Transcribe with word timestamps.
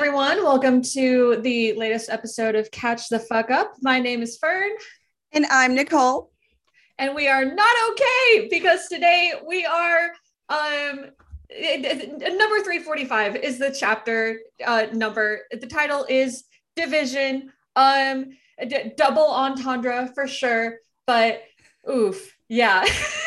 everyone. 0.00 0.42
Welcome 0.42 0.80
to 0.94 1.42
the 1.42 1.74
latest 1.74 2.08
episode 2.08 2.54
of 2.54 2.70
Catch 2.70 3.10
the 3.10 3.18
Fuck 3.18 3.50
Up. 3.50 3.74
My 3.82 4.00
name 4.00 4.22
is 4.22 4.38
Fern. 4.38 4.70
And 5.32 5.44
I'm 5.50 5.74
Nicole. 5.74 6.30
And 6.96 7.14
we 7.14 7.28
are 7.28 7.44
not 7.44 7.76
okay 7.90 8.48
because 8.48 8.88
today 8.88 9.34
we 9.46 9.66
are 9.66 10.12
um 10.48 11.10
number 11.50 12.60
345 12.62 13.36
is 13.36 13.58
the 13.58 13.76
chapter 13.78 14.40
uh 14.66 14.86
number. 14.94 15.40
The 15.50 15.66
title 15.66 16.06
is 16.08 16.44
Division. 16.76 17.52
Um 17.76 18.30
d- 18.66 18.92
double 18.96 19.30
entendre 19.30 20.10
for 20.14 20.26
sure, 20.26 20.78
but 21.06 21.42
oof. 21.90 22.38
Yeah. 22.48 22.86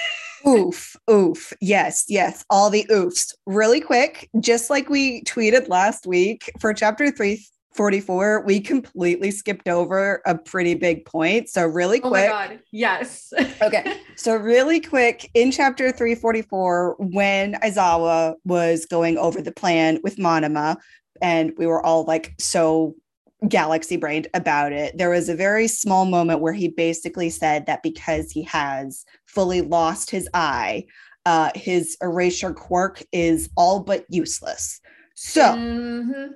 oof, 0.48 0.96
oof. 1.10 1.54
Yes, 1.62 2.06
yes. 2.08 2.46
All 2.50 2.70
the 2.70 2.86
oofs. 2.90 3.34
Really 3.46 3.82
quick, 3.82 4.30
just 4.40 4.70
like 4.70 4.90
we 4.90 5.24
tweeted 5.24 5.68
last 5.70 6.06
week 6.06 6.52
for 6.60 6.74
chapter 6.74 7.12
344, 7.12 8.44
we 8.46 8.60
completely 8.60 9.32
skipped 9.32 9.68
over 9.68 10.22
a 10.26 10.38
pretty 10.38 10.76
big 10.76 11.06
point. 11.06 11.50
So, 11.50 11.66
really 11.66 12.00
quick. 12.00 12.30
Oh 12.30 12.34
my 12.34 12.48
God. 12.48 12.60
Yes. 12.72 13.34
okay. 13.62 13.98
So, 14.16 14.36
really 14.36 14.80
quick, 14.80 15.30
in 15.34 15.52
chapter 15.52 15.92
344, 15.92 16.96
when 17.00 17.54
Aizawa 17.56 18.36
was 18.46 18.86
going 18.86 19.18
over 19.18 19.42
the 19.42 19.52
plan 19.52 20.00
with 20.04 20.18
Monoma, 20.18 20.78
and 21.22 21.54
we 21.58 21.66
were 21.66 21.84
all 21.84 22.04
like 22.04 22.34
so 22.40 22.96
galaxy 23.48 23.98
brained 23.98 24.28
about 24.34 24.72
it. 24.72 24.98
There 24.98 25.10
was 25.10 25.30
a 25.30 25.36
very 25.36 25.68
small 25.68 26.06
moment 26.06 26.40
where 26.40 26.54
he 26.54 26.70
basically 26.70 27.30
said 27.30 27.66
that 27.66 27.84
because 27.84 28.32
he 28.32 28.44
has 28.44 29.06
fully 29.26 29.62
lost 29.62 30.10
his 30.10 30.30
eye, 30.34 30.86
uh, 31.26 31.52
his 31.56 31.98
erasure 32.02 32.54
quirk 32.54 33.04
is 33.12 33.50
all 33.56 33.80
but 33.80 34.06
useless. 34.10 34.80
So 35.16 35.42
mm-hmm. 35.42 36.34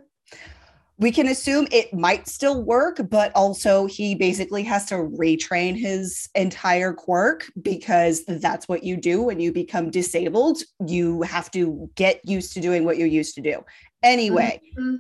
we 0.98 1.12
can 1.12 1.28
assume 1.28 1.68
it 1.72 1.94
might 1.94 2.28
still 2.28 2.64
work, 2.64 3.00
but 3.10 3.32
also 3.36 3.86
he 3.86 4.16
basically 4.16 4.64
has 4.64 4.86
to 4.88 4.96
retrain 4.96 5.78
his 5.78 6.30
entire 6.36 6.94
quirk 6.94 7.46
because 7.62 8.24
that's 8.26 8.68
what 8.68 8.84
you 8.84 8.98
do 8.98 9.22
when 9.22 9.40
you 9.40 9.52
become 9.52 9.90
disabled. 9.90 10.60
You 10.86 11.22
have 11.24 11.52
to 11.52 11.90
get 11.96 12.22
used 12.28 12.54
to 12.54 12.62
doing 12.62 12.86
what 12.86 12.98
you're 12.98 13.08
used 13.08 13.36
to 13.36 13.42
do. 13.42 13.64
Anyway. 14.04 14.62
Mm-hmm 14.78 14.98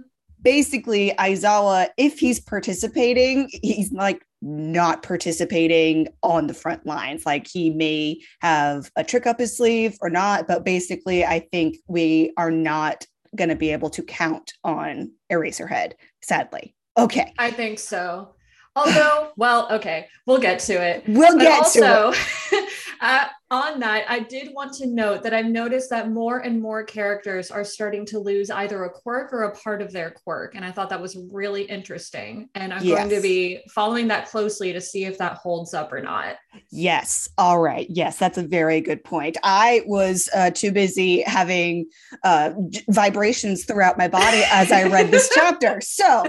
basically 0.48 1.12
Aizawa, 1.20 1.90
if 1.98 2.20
he's 2.20 2.40
participating, 2.40 3.50
he's 3.62 3.92
like 3.92 4.24
not 4.42 5.04
participating 5.04 6.08
on 6.24 6.48
the 6.48 6.54
front 6.54 6.86
lines. 6.86 7.26
Like 7.26 7.46
he 7.46 7.70
may 7.70 8.22
have 8.40 8.90
a 8.96 9.04
trick 9.04 9.28
up 9.28 9.40
his 9.40 9.58
sleeve 9.58 9.98
or 10.00 10.10
not, 10.10 10.48
but 10.48 10.64
basically, 10.64 11.26
I 11.26 11.40
think 11.52 11.76
we 11.90 12.32
are 12.38 12.50
not 12.50 13.06
going 13.36 13.50
to 13.50 13.58
be 13.58 13.74
able 13.74 13.90
to 13.90 14.02
count 14.02 14.54
on 14.64 15.12
Eraserhead, 15.30 15.96
sadly. 16.24 16.74
Okay. 16.98 17.34
I 17.38 17.52
think 17.52 17.78
so. 17.78 18.34
Although, 18.74 19.32
well, 19.36 19.68
okay, 19.70 20.08
we'll 20.26 20.40
get 20.40 20.60
to 20.62 20.82
it. 20.82 21.04
We'll 21.10 21.36
but 21.36 21.42
get 21.42 21.58
also, 21.58 22.14
to 22.14 22.18
it. 22.54 22.67
uh, 23.02 23.26
on 23.50 23.80
that, 23.80 24.06
I 24.10 24.20
did 24.20 24.54
want 24.54 24.74
to 24.76 24.88
note 24.88 25.24
that 25.24 25.34
I've 25.34 25.46
noticed 25.46 25.90
that 25.90 26.10
more 26.12 26.40
and 26.40 26.62
more 26.62 26.84
characters 26.84 27.50
are 27.50 27.64
starting 27.64 28.06
to 28.08 28.20
lose 28.20 28.50
either 28.50 28.84
a 28.84 28.90
quirk 28.90 29.32
or 29.32 29.44
a 29.44 29.56
part 29.56 29.82
of 29.82 29.92
their 29.94 30.12
quirk. 30.12 30.56
And 30.56 30.66
I 30.66 30.72
thought 30.72 30.90
that 30.90 31.02
was 31.02 31.18
really 31.32 31.64
interesting. 31.64 32.50
And 32.56 32.74
I'm 32.74 32.84
yes. 32.84 32.98
going 32.98 33.10
to 33.10 33.22
be 33.22 33.62
following 33.74 34.08
that 34.10 34.28
closely 34.28 34.74
to 34.74 34.82
see 34.82 35.06
if 35.06 35.18
that 35.20 35.34
holds 35.34 35.74
up 35.74 35.94
or 35.94 36.02
not. 36.02 36.36
Yes. 36.70 37.30
All 37.38 37.60
right. 37.60 37.88
Yes, 37.90 38.18
that's 38.18 38.38
a 38.38 38.44
very 38.44 38.82
good 38.82 39.04
point. 39.04 39.38
I 39.44 39.84
was 39.86 40.28
uh, 40.36 40.52
too 40.52 40.72
busy 40.72 41.22
having 41.22 41.88
uh, 42.24 42.52
vibrations 42.90 43.66
throughout 43.66 43.98
my 43.98 44.08
body 44.08 44.44
as 44.52 44.72
I 44.72 44.84
read 44.84 45.12
this 45.12 45.30
chapter. 45.34 45.80
So 45.82 46.24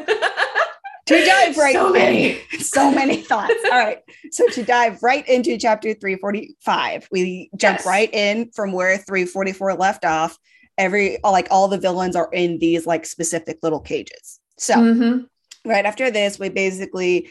to 1.08 1.24
dive 1.24 1.56
right 1.56 1.74
so 1.74 1.92
many. 1.92 2.40
So 2.58 2.90
many 2.90 3.22
thoughts. 3.22 3.54
All 3.64 3.78
right. 3.78 3.98
So 4.30 4.46
to 4.48 4.62
dive 4.62 5.02
right 5.02 5.26
into 5.28 5.56
chapter 5.58 5.94
345 5.94 7.08
we 7.10 7.50
jump 7.56 7.78
yes. 7.78 7.86
right 7.86 8.12
in 8.12 8.50
from 8.52 8.72
where 8.72 8.96
344 8.98 9.74
left 9.74 10.04
off. 10.04 10.38
Every 10.76 11.18
like 11.22 11.48
all 11.50 11.68
the 11.68 11.78
villains 11.78 12.14
are 12.14 12.28
in 12.32 12.58
these 12.58 12.86
like 12.86 13.06
specific 13.06 13.58
little 13.62 13.80
cages. 13.80 14.38
So 14.58 14.74
mm-hmm. 14.74 15.70
right 15.70 15.86
after 15.86 16.10
this 16.10 16.38
we 16.38 16.50
basically 16.50 17.30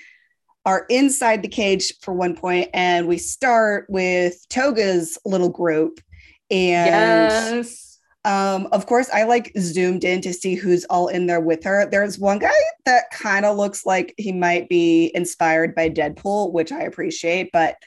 are 0.65 0.85
inside 0.89 1.43
the 1.43 1.47
cage 1.47 1.93
for 2.01 2.13
one 2.13 2.35
point 2.35 2.69
and 2.73 3.07
we 3.07 3.17
start 3.17 3.85
with 3.89 4.35
toga's 4.49 5.17
little 5.23 5.49
group 5.49 6.01
and 6.49 7.61
yes 7.61 7.86
um, 8.27 8.67
of 8.73 8.87
course, 8.87 9.09
I 9.13 9.23
like 9.23 9.53
zoomed 9.57 10.03
in 10.03 10.19
to 10.19 10.33
see 10.33 10.55
who's 10.55 10.83
all 10.89 11.07
in 11.07 11.27
there 11.27 11.39
with 11.39 11.63
her. 11.63 11.87
There's 11.89 12.19
one 12.19 12.39
guy 12.39 12.51
that 12.83 13.09
kind 13.09 13.45
of 13.45 13.55
looks 13.55 13.85
like 13.85 14.13
he 14.17 14.33
might 14.33 14.67
be 14.67 15.13
inspired 15.15 15.73
by 15.73 15.89
Deadpool, 15.89 16.51
which 16.51 16.73
I 16.73 16.81
appreciate. 16.81 17.51
But 17.53 17.77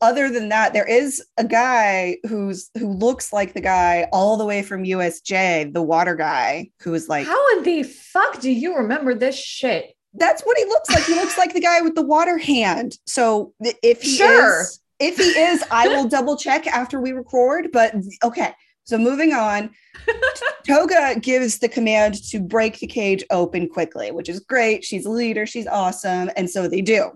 other 0.00 0.30
than 0.30 0.50
that, 0.50 0.72
there 0.72 0.88
is 0.88 1.20
a 1.38 1.44
guy 1.44 2.18
who's 2.28 2.70
who 2.78 2.86
looks 2.86 3.32
like 3.32 3.52
the 3.52 3.60
guy 3.60 4.06
all 4.12 4.36
the 4.36 4.46
way 4.46 4.62
from 4.62 4.84
USJ, 4.84 5.74
the 5.74 5.82
water 5.82 6.14
guy, 6.14 6.70
who 6.82 6.94
is 6.94 7.08
like, 7.08 7.26
How 7.26 7.56
in 7.56 7.64
the 7.64 7.82
fuck 7.82 8.40
do 8.40 8.50
you 8.50 8.76
remember 8.76 9.16
this 9.16 9.36
shit? 9.36 9.96
That's 10.14 10.42
what 10.42 10.56
he 10.56 10.66
looks 10.66 10.88
like. 10.88 11.04
He 11.04 11.16
looks 11.16 11.36
like 11.36 11.52
the 11.52 11.60
guy 11.60 11.80
with 11.80 11.96
the 11.96 12.06
water 12.06 12.38
hand. 12.38 12.96
So 13.06 13.54
if 13.60 14.02
he 14.02 14.18
sure. 14.18 14.60
is, 14.60 14.80
if 15.00 15.16
he 15.16 15.24
is, 15.24 15.64
I 15.68 15.88
will 15.88 16.06
double 16.06 16.36
check 16.36 16.68
after 16.68 17.00
we 17.00 17.10
record. 17.10 17.70
But 17.72 17.96
okay. 18.22 18.54
So 18.90 18.98
moving 18.98 19.32
on, 19.32 19.70
Toga 20.66 21.20
gives 21.20 21.60
the 21.60 21.68
command 21.68 22.20
to 22.30 22.40
break 22.40 22.80
the 22.80 22.88
cage 22.88 23.24
open 23.30 23.68
quickly, 23.68 24.10
which 24.10 24.28
is 24.28 24.40
great. 24.40 24.82
She's 24.82 25.06
a 25.06 25.10
leader, 25.10 25.46
she's 25.46 25.68
awesome, 25.68 26.28
and 26.36 26.50
so 26.50 26.66
they 26.66 26.80
do. 26.80 27.12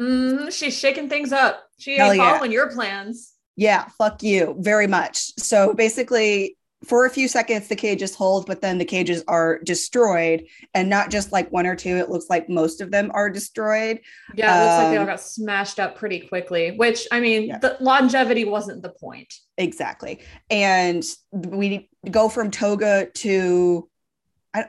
Mm, 0.00 0.56
she's 0.56 0.78
shaking 0.78 1.08
things 1.08 1.32
up. 1.32 1.64
She 1.80 1.96
ain't 1.96 2.16
following 2.16 2.52
yeah. 2.52 2.58
your 2.58 2.70
plans. 2.70 3.32
Yeah, 3.56 3.88
fuck 3.98 4.22
you 4.22 4.54
very 4.60 4.86
much. 4.86 5.32
So 5.36 5.74
basically, 5.74 6.56
for 6.84 7.04
a 7.04 7.10
few 7.10 7.28
seconds 7.28 7.68
the 7.68 7.76
cages 7.76 8.14
hold 8.14 8.46
but 8.46 8.60
then 8.60 8.78
the 8.78 8.84
cages 8.84 9.22
are 9.28 9.58
destroyed 9.64 10.44
and 10.74 10.88
not 10.88 11.10
just 11.10 11.32
like 11.32 11.50
one 11.52 11.66
or 11.66 11.76
two 11.76 11.96
it 11.96 12.08
looks 12.08 12.26
like 12.30 12.48
most 12.48 12.80
of 12.80 12.90
them 12.90 13.10
are 13.12 13.28
destroyed 13.28 14.00
yeah 14.34 14.56
it 14.56 14.64
looks 14.64 14.82
like 14.82 14.90
they 14.90 14.96
all 14.96 15.02
um, 15.02 15.08
got 15.08 15.20
smashed 15.20 15.78
up 15.78 15.96
pretty 15.96 16.20
quickly 16.20 16.72
which 16.72 17.06
i 17.12 17.20
mean 17.20 17.48
yeah. 17.48 17.58
the 17.58 17.76
longevity 17.80 18.44
wasn't 18.44 18.80
the 18.82 18.90
point 18.90 19.34
exactly 19.58 20.20
and 20.50 21.04
we 21.32 21.88
go 22.10 22.28
from 22.28 22.50
toga 22.50 23.06
to 23.12 23.86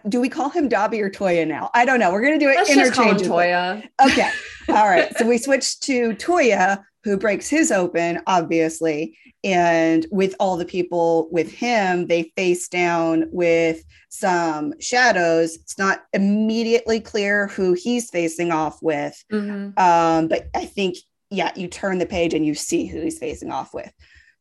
do 0.08 0.22
we 0.22 0.30
call 0.30 0.50
him 0.50 0.70
Dabi 0.70 1.00
or 1.00 1.10
Toya 1.10 1.48
now? 1.48 1.72
I 1.74 1.86
don't 1.86 2.00
know. 2.00 2.12
We're 2.12 2.22
going 2.22 2.40
to 2.40 2.46
do 2.46 2.52
it 2.52 2.56
Let's 2.56 2.70
interchangeably. 2.70 3.48
Toya. 3.48 3.84
Okay. 4.06 4.30
All 4.70 4.88
right. 4.88 5.12
So 5.18 5.28
we 5.28 5.38
switch 5.40 5.80
to 5.82 6.12
Toya, 6.12 6.84
who 7.04 7.18
breaks 7.18 7.50
his 7.50 7.72
open, 7.72 8.22
obviously. 8.28 9.18
And 9.44 10.06
with 10.12 10.36
all 10.40 10.56
the 10.56 10.66
people 10.66 11.28
with 11.32 11.52
him, 11.52 12.08
they 12.08 12.32
face 12.36 12.68
down 12.68 13.26
with 13.32 13.84
some 14.10 14.74
shadows. 14.80 15.56
It's 15.56 15.78
not 15.78 16.04
immediately 16.14 17.00
clear 17.00 17.48
who 17.48 17.74
he's 17.74 18.10
facing 18.10 18.52
off 18.52 18.82
with. 18.82 19.24
Mm-hmm. 19.32 19.80
Um, 19.80 20.28
but 20.28 20.50
I 20.56 20.66
think, 20.66 20.98
yeah, 21.30 21.52
you 21.56 21.68
turn 21.68 21.98
the 21.98 22.06
page 22.06 22.34
and 22.34 22.46
you 22.46 22.54
see 22.54 22.86
who 22.86 23.02
he's 23.02 23.18
facing 23.18 23.52
off 23.52 23.74
with. 23.74 23.92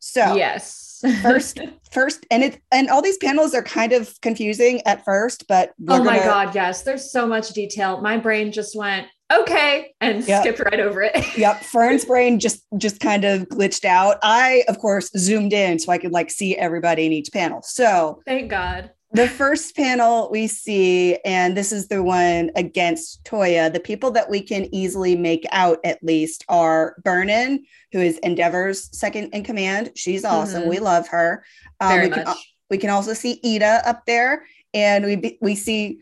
So 0.03 0.33
yes, 0.33 0.99
first, 1.21 1.59
first, 1.91 2.25
and 2.31 2.43
it 2.43 2.59
and 2.71 2.89
all 2.89 3.03
these 3.03 3.19
panels 3.19 3.53
are 3.53 3.61
kind 3.61 3.93
of 3.93 4.19
confusing 4.21 4.81
at 4.87 5.05
first, 5.05 5.47
but 5.47 5.73
oh 5.87 6.03
my 6.03 6.17
gonna... 6.17 6.25
god, 6.25 6.55
yes, 6.55 6.81
there's 6.81 7.11
so 7.11 7.27
much 7.27 7.49
detail. 7.49 8.01
My 8.01 8.17
brain 8.17 8.51
just 8.51 8.75
went, 8.75 9.05
okay 9.31 9.93
and 10.01 10.27
yep. 10.27 10.41
skipped 10.41 10.59
right 10.59 10.79
over 10.79 11.01
it. 11.01 11.11
Yep 11.37 11.63
fern's 11.63 12.05
brain 12.05 12.39
just 12.39 12.65
just 12.77 12.99
kind 12.99 13.23
of 13.23 13.47
glitched 13.49 13.85
out. 13.85 14.17
I 14.21 14.63
of 14.67 14.79
course 14.79 15.09
zoomed 15.17 15.53
in 15.53 15.79
so 15.79 15.91
i 15.91 15.97
could 15.97 16.11
like 16.11 16.29
see 16.29 16.55
everybody 16.57 17.05
in 17.05 17.11
each 17.11 17.31
panel. 17.31 17.61
So 17.63 18.21
thank 18.25 18.49
god. 18.49 18.91
the 19.11 19.27
first 19.27 19.75
panel 19.75 20.29
we 20.31 20.47
see 20.47 21.17
and 21.25 21.55
this 21.55 21.71
is 21.71 21.87
the 21.87 22.03
one 22.03 22.51
against 22.55 23.23
toya 23.23 23.71
the 23.71 23.79
people 23.79 24.11
that 24.11 24.29
we 24.29 24.41
can 24.41 24.73
easily 24.73 25.15
make 25.15 25.45
out 25.51 25.79
at 25.83 26.03
least 26.03 26.43
are 26.49 26.95
burnin 27.03 27.65
who 27.91 27.99
is 27.99 28.19
endeavor's 28.23 28.95
second 28.97 29.29
in 29.33 29.43
command. 29.43 29.91
She's 29.95 30.23
awesome. 30.25 30.61
Mm-hmm. 30.61 30.69
we 30.69 30.79
love 30.79 31.07
her. 31.09 31.43
Um, 31.79 31.89
Very 31.89 32.07
we, 32.07 32.09
much. 32.09 32.25
Can, 32.25 32.35
we 32.69 32.77
can 32.77 32.89
also 32.89 33.13
see 33.13 33.39
Iida 33.43 33.85
up 33.85 34.05
there 34.05 34.45
and 34.73 35.05
we 35.05 35.37
we 35.41 35.55
see 35.55 35.99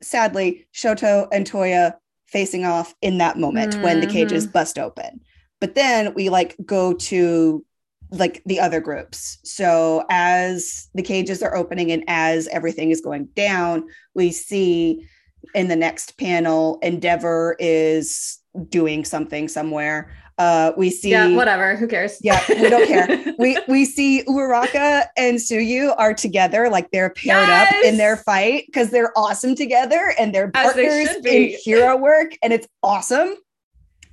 sadly 0.00 0.66
shoto 0.72 1.28
and 1.32 1.50
toya 1.50 1.94
facing 2.28 2.64
off 2.64 2.94
in 3.02 3.18
that 3.18 3.38
moment 3.38 3.72
mm-hmm. 3.72 3.82
when 3.82 4.00
the 4.00 4.06
cages 4.06 4.44
mm-hmm. 4.44 4.52
bust 4.52 4.78
open. 4.78 5.20
But 5.60 5.74
then 5.74 6.14
we 6.14 6.28
like 6.28 6.56
go 6.64 6.92
to 6.92 7.64
like 8.10 8.42
the 8.46 8.60
other 8.60 8.80
groups. 8.80 9.38
So 9.44 10.04
as 10.10 10.88
the 10.94 11.02
cages 11.02 11.42
are 11.42 11.56
opening 11.56 11.90
and 11.92 12.04
as 12.06 12.48
everything 12.48 12.90
is 12.90 13.00
going 13.00 13.26
down, 13.34 13.86
we 14.14 14.30
see 14.32 15.06
in 15.54 15.68
the 15.68 15.76
next 15.76 16.16
panel 16.18 16.78
Endeavor 16.82 17.56
is 17.58 18.38
doing 18.68 19.04
something 19.04 19.48
somewhere. 19.48 20.14
Uh, 20.38 20.72
we 20.76 20.88
see 20.88 21.10
yeah, 21.10 21.34
whatever. 21.34 21.74
Who 21.74 21.88
cares? 21.88 22.18
Yeah, 22.22 22.40
we 22.48 22.70
don't 22.70 22.86
care. 22.86 23.34
we 23.38 23.58
we 23.66 23.84
see 23.84 24.22
Uraraka 24.28 25.06
and 25.16 25.38
Tsuyu 25.38 25.94
are 25.98 26.14
together, 26.14 26.68
like 26.70 26.90
they're 26.92 27.10
paired 27.10 27.48
Yes! 27.48 27.68
up 27.72 27.84
in 27.84 27.96
their 27.98 28.16
fight 28.16 28.64
because 28.66 28.90
they're 28.90 29.12
awesome 29.16 29.56
together 29.56 30.14
and 30.18 30.32
they're 30.32 30.50
As 30.54 30.74
they 30.74 30.86
partners 30.86 31.16
in 31.26 31.56
hero 31.64 31.96
work, 31.96 32.32
and 32.42 32.52
it's 32.52 32.68
awesome. 32.84 33.34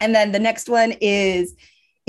And 0.02 0.16
then 0.16 0.32
the 0.32 0.40
next 0.40 0.68
one 0.68 0.94
is 1.00 1.54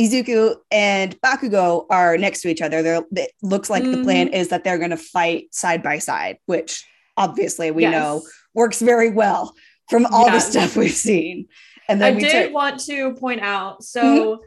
Izuku 0.01 0.57
and 0.71 1.21
Bakugo 1.21 1.87
are 1.91 2.17
next 2.19 2.41
to 2.43 2.49
each 2.49 2.61
other. 2.63 2.83
They're, 2.83 3.03
it 3.17 3.33
looks 3.43 3.69
like 3.71 3.83
the 3.85 3.91
Mm-hmm. 3.91 4.03
plan 4.03 4.29
is 4.29 4.49
that 4.49 4.65
they're 4.65 4.79
going 4.79 4.91
to 4.91 4.97
fight 4.97 5.55
side 5.55 5.83
by 5.83 5.99
side, 5.99 6.39
which 6.47 6.85
obviously 7.19 7.71
we 7.71 7.83
Yes. 7.83 7.93
know 7.93 8.23
works 8.55 8.81
very 8.81 9.11
well 9.11 9.55
from 9.91 10.07
all 10.07 10.31
the 10.31 10.41
stuff 10.41 10.75
we've 10.77 10.91
seen. 10.91 11.47
And 11.89 12.03
I 12.03 12.11
then 12.11 12.17
we 12.17 12.23
did 12.23 12.33
turn- 12.33 12.53
want 12.53 12.81
to 12.87 13.15
point 13.15 13.41
out 13.41 13.83
so 13.83 14.03
Mm-hmm. 14.03 14.43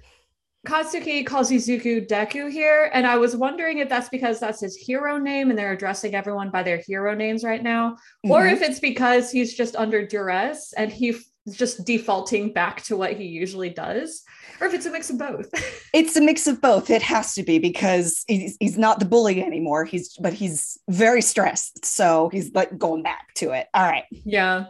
Katsuki 0.67 1.25
calls 1.25 1.49
Izuku 1.51 2.05
Deku 2.05 2.51
here, 2.51 2.91
and 2.93 3.07
I 3.07 3.15
was 3.15 3.33
wondering 3.33 3.77
if 3.77 3.87
that's 3.87 4.09
because 4.09 4.41
that's 4.41 4.59
his 4.59 4.75
hero 4.75 5.17
name 5.17 5.49
and 5.49 5.57
they're 5.57 5.71
addressing 5.71 6.13
everyone 6.15 6.49
by 6.49 6.63
their 6.63 6.81
hero 6.85 7.15
names 7.15 7.45
right 7.45 7.63
now, 7.63 7.95
or 8.25 8.41
Mhm. 8.41 8.51
if 8.53 8.61
it's 8.61 8.79
because 8.81 9.31
he's 9.31 9.53
just 9.53 9.77
under 9.77 10.05
duress 10.05 10.73
and 10.73 10.91
he's 10.91 11.31
just 11.49 11.85
defaulting 11.85 12.51
back 12.51 12.83
to 12.83 12.97
what 12.97 13.13
he 13.13 13.23
usually 13.23 13.69
does, 13.69 14.21
or 14.59 14.67
if 14.67 14.73
it's 14.73 14.85
a 14.85 14.91
mix 14.91 15.09
of 15.09 15.17
both. 15.17 15.47
It's 15.93 16.15
a 16.17 16.21
mix 16.21 16.45
of 16.45 16.59
both. 16.61 16.89
It 16.91 17.01
has 17.03 17.33
to 17.35 17.41
be 17.43 17.57
because 17.57 18.23
he's, 18.27 18.55
he's 18.59 18.77
not 18.77 18.99
the 18.99 19.05
bully 19.05 19.41
anymore. 19.41 19.85
He's 19.85 20.15
but 20.17 20.33
he's 20.33 20.77
very 20.89 21.21
stressed, 21.21 21.85
so 21.85 22.27
he's 22.33 22.53
like 22.53 22.77
going 22.77 23.01
back 23.01 23.33
to 23.35 23.51
it. 23.51 23.67
All 23.73 23.83
right, 23.83 24.03
yeah. 24.11 24.65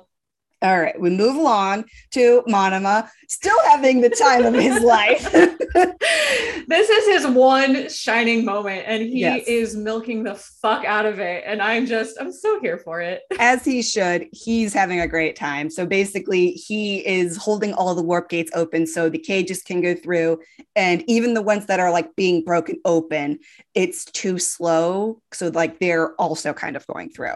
All 0.61 0.79
right. 0.79 0.99
We 0.99 1.09
move 1.09 1.37
along 1.37 1.85
to 2.11 2.43
Monoma, 2.47 3.09
still 3.29 3.57
having 3.69 4.01
the 4.01 4.09
time 4.09 4.43
of 4.45 4.53
his 4.53 4.83
life. 4.83 5.31
this 6.67 6.89
is 6.89 7.07
his 7.23 7.27
one 7.33 7.87
shining 7.89 8.43
moment, 8.43 8.83
and 8.85 9.01
he 9.01 9.19
Yes. 9.21 9.43
is 9.47 9.75
milking 9.75 10.23
the 10.23 10.35
fuck 10.35 10.83
out 10.83 11.05
of 11.05 11.19
it. 11.19 11.43
And 11.45 11.61
I'm 11.61 11.85
just, 11.85 12.17
I'm 12.19 12.33
so 12.33 12.59
here 12.59 12.77
for 12.77 12.99
it. 12.99 13.21
As 13.39 13.63
he 13.63 13.81
should. 13.81 14.27
He's 14.33 14.73
having 14.73 14.99
a 14.99 15.07
great 15.07 15.35
time. 15.37 15.69
So 15.69 15.85
basically, 15.85 16.51
he 16.51 17.05
is 17.07 17.37
holding 17.37 17.73
all 17.73 17.95
the 17.95 18.03
warp 18.03 18.27
gates 18.29 18.51
open 18.53 18.85
so 18.85 19.07
the 19.09 19.17
cages 19.19 19.61
can 19.61 19.79
go 19.81 19.95
through, 19.95 20.39
and 20.75 21.03
even 21.07 21.33
the 21.35 21.41
ones 21.41 21.67
that 21.67 21.79
are 21.79 21.91
like 21.91 22.15
being 22.17 22.43
broken 22.43 22.77
open, 22.83 23.39
it's 23.75 24.03
too 24.05 24.37
slow. 24.37 25.21
So 25.31 25.47
like 25.47 25.79
they're 25.79 26.13
also 26.15 26.51
kind 26.51 26.75
of 26.75 26.85
going 26.87 27.11
through. 27.11 27.35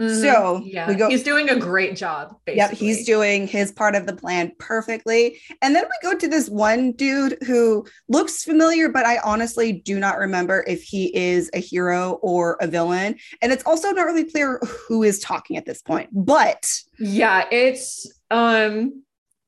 So, 0.00 0.62
yeah, 0.64 0.92
go- 0.94 1.10
he's 1.10 1.22
doing 1.22 1.50
a 1.50 1.56
great 1.56 1.94
job. 1.94 2.36
Basically. 2.46 2.56
Yep, 2.56 2.70
he's 2.72 3.04
doing 3.06 3.46
his 3.46 3.70
part 3.70 3.94
of 3.94 4.06
the 4.06 4.14
plan 4.16 4.52
perfectly. 4.58 5.38
And 5.60 5.74
then 5.76 5.84
we 5.84 6.10
go 6.10 6.16
to 6.16 6.26
this 6.28 6.48
one 6.48 6.92
dude 6.92 7.36
who 7.46 7.86
looks 8.08 8.42
familiar, 8.42 8.88
but 8.88 9.04
I 9.04 9.18
honestly 9.18 9.72
do 9.72 9.98
not 9.98 10.18
remember 10.18 10.64
if 10.66 10.82
he 10.82 11.14
is 11.14 11.50
a 11.52 11.60
hero 11.60 12.18
or 12.22 12.56
a 12.60 12.66
villain. 12.66 13.16
And 13.42 13.52
it's 13.52 13.64
also 13.66 13.90
not 13.90 14.06
really 14.06 14.24
clear 14.24 14.60
who 14.88 15.02
is 15.02 15.18
talking 15.18 15.56
at 15.56 15.66
this 15.66 15.82
point. 15.82 16.08
But 16.12 16.66
Yeah, 16.98 17.46
it's 17.50 18.10
um 18.30 19.02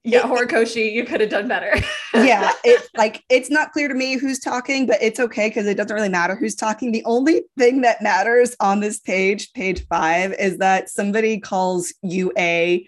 yeah, 0.05 0.23
Horikoshi, 0.23 0.93
you 0.93 1.05
could 1.05 1.21
have 1.21 1.31
done 1.31 1.49
better. 1.49 1.75
yeah, 2.15 2.53
it's 2.65 2.89
like 2.97 3.23
it's 3.29 3.51
not 3.51 3.73
clear 3.73 3.89
to 3.89 3.95
me 3.95 4.17
who's 4.17 4.39
talking, 4.39 4.87
but 4.87 4.99
it's 5.01 5.21
okay 5.21 5.49
because 5.49 5.67
it 5.67 5.77
doesn't 5.77 5.95
really 5.95 6.09
matter 6.09 6.35
who's 6.35 6.55
talking. 6.55 6.93
The 6.93 7.05
only 7.05 7.43
thing 7.59 7.83
that 7.83 8.03
matters 8.03 8.57
on 8.61 8.81
this 8.81 8.99
page, 8.99 9.53
page 9.53 9.87
five, 9.87 10.35
is 10.39 10.59
that 10.59 10.89
somebody 10.89 11.39
calls 11.39 11.95
UA 12.03 12.81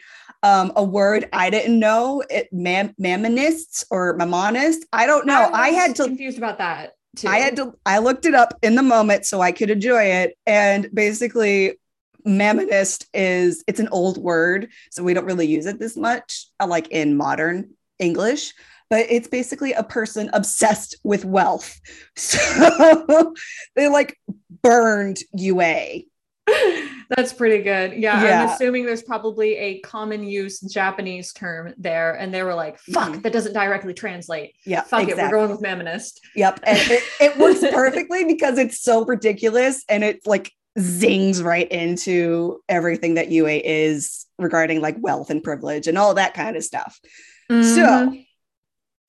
um, 0.45 0.73
a 0.77 0.85
word 0.85 1.27
I 1.33 1.49
didn't 1.49 1.79
know, 1.79 2.23
it 2.29 2.49
mam- 2.53 2.95
mammonists 2.99 3.85
or 3.91 4.17
mammonist. 4.19 4.83
I 4.93 5.07
don't 5.07 5.27
know. 5.27 5.51
I, 5.53 5.71
was 5.71 5.79
had 5.79 5.97
to 5.97 6.05
confused 6.05 6.37
about 6.37 6.59
that 6.59 6.97
too. 7.17 7.29
I 7.29 7.39
had 7.39 7.57
to 7.57 7.73
I 7.87 7.99
looked 7.99 8.27
it 8.27 8.35
up 8.35 8.55
in 8.63 8.75
the 8.75 8.83
moment 8.83 9.25
so 9.25 9.41
I 9.41 9.53
could 9.53 9.71
enjoy 9.71 10.03
it. 10.03 10.37
And 10.47 10.91
basically, 10.93 11.79
mammonist 12.27 13.07
is 13.15 13.63
it's 13.67 13.81
an 13.81 13.89
old 13.93 14.19
word, 14.19 14.69
so 14.91 15.03
we 15.03 15.15
don't 15.15 15.25
really 15.27 15.47
use 15.47 15.67
it 15.67 15.79
this 15.79 15.97
much, 15.97 16.47
uh, 16.61 16.67
like 16.67 16.89
in 16.89 17.17
modern 17.17 17.71
English. 17.99 18.53
But 18.91 19.07
it's 19.11 19.29
basically 19.29 19.73
a 19.73 19.83
person 19.83 20.31
obsessed 20.33 20.97
with 21.05 21.25
wealth. 21.25 21.81
So 22.17 23.35
they 23.75 23.89
like 23.89 24.19
burned 24.63 25.19
UA. 25.37 26.03
That's 27.17 27.33
pretty 27.33 27.63
good. 27.63 27.95
Yeah, 27.95 28.23
Yeah. 28.23 28.43
I'm 28.45 28.49
assuming 28.51 28.87
there's 28.87 29.03
probably 29.03 29.57
a 29.57 29.81
common 29.81 30.23
use 30.25 30.61
Japanese 30.61 31.33
term 31.33 31.75
there, 31.79 32.13
and 32.15 32.33
they 32.33 32.43
were 32.43 32.55
like, 32.55 32.79
"Fuck, 32.79 33.13
Mhm. 33.15 33.23
that 33.23 33.33
doesn't 33.33 33.53
directly 33.53 33.95
translate. 33.95 34.55
Yeah, 34.65 34.83
Fuck 34.83 35.09
it, 35.09 35.17
we're 35.17 35.31
going 35.31 35.51
with 35.51 35.61
mammonist." 35.61 36.21
Yep. 36.37 36.61
And 36.65 36.79
it, 36.79 37.03
it 37.21 37.39
works 37.39 37.61
perfectly 37.73 38.25
because 38.25 38.59
it's 38.59 38.81
so 38.81 39.05
ridiculous 39.05 39.85
and 39.89 40.03
it's 40.05 40.27
like 40.27 40.53
zings 40.79 41.43
right 41.43 41.71
into 41.71 42.61
everything 42.69 43.15
that 43.15 43.31
UA 43.31 43.61
is 43.65 44.27
regarding 44.39 44.81
like 44.81 44.97
wealth 44.99 45.31
and 45.31 45.43
privilege 45.43 45.87
and 45.87 45.97
all 45.97 46.15
that 46.15 46.35
kind 46.35 46.57
of 46.57 46.65
stuff. 46.65 46.99
Mhm. 47.51 47.75
So 47.75 48.17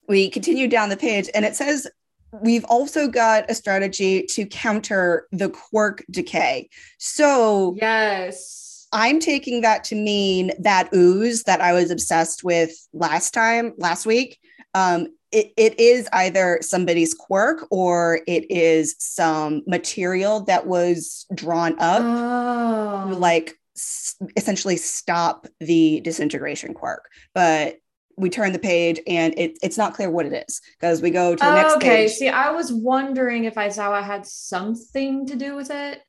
we 0.08 0.30
continue 0.30 0.68
down 0.68 0.90
the 0.90 0.98
page 0.98 1.30
and 1.34 1.46
it 1.46 1.56
says 1.56 1.88
we've 2.32 2.66
also 2.66 3.08
got 3.08 3.50
a 3.50 3.56
strategy 3.56 4.24
to 4.24 4.46
counter 4.46 5.28
the 5.32 5.50
quirk 5.50 6.04
decay. 6.12 6.70
So 6.98 7.76
yes, 7.80 8.88
I'm 8.92 9.20
taking 9.20 9.62
that 9.62 9.84
to 9.86 9.96
mean 9.96 10.52
that 10.60 10.90
ooze 10.94 11.44
that 11.44 11.62
I 11.62 11.74
was 11.74 11.92
obsessed 11.92 12.44
with 12.44 12.72
last 12.94 13.34
time, 13.34 13.74
last 13.78 14.06
week. 14.06 14.40
Um, 14.74 15.08
it, 15.36 15.52
it 15.58 15.80
is 15.80 16.08
either 16.14 16.60
somebody's 16.62 17.14
quirk 17.14 17.68
or 17.70 18.22
it 18.26 18.50
is 18.50 18.96
some 19.00 19.64
material 19.68 20.40
that 20.46 20.66
was 20.66 21.26
drawn 21.36 21.76
up 21.78 22.02
oh, 22.02 23.10
to 23.10 23.16
like 23.18 23.60
s- 23.76 24.16
essentially 24.38 24.78
stop 24.78 25.46
the 25.60 26.00
disintegration 26.00 26.74
quirk. 26.74 27.10
But 27.34 27.80
we 28.18 28.30
turn 28.30 28.54
the 28.54 28.60
page 28.60 29.02
and 29.08 29.38
it, 29.38 29.58
it's 29.62 29.78
not 29.78 29.94
clear 29.94 30.10
what 30.10 30.26
it 30.26 30.46
is 30.48 30.62
because 30.80 31.02
we 31.02 31.10
go 31.10 31.36
to 31.36 31.44
the 31.44 31.56
next 31.56 31.76
okay. 31.76 32.06
page. 32.06 32.12
See, 32.12 32.30
I 32.30 32.52
was 32.52 32.72
wondering 32.72 33.44
if 33.44 33.56
Aizawa 33.56 34.02
had 34.04 34.26
something 34.26 35.26
to 35.28 35.36
do 35.36 35.54
with 35.54 35.70
it. 35.70 36.00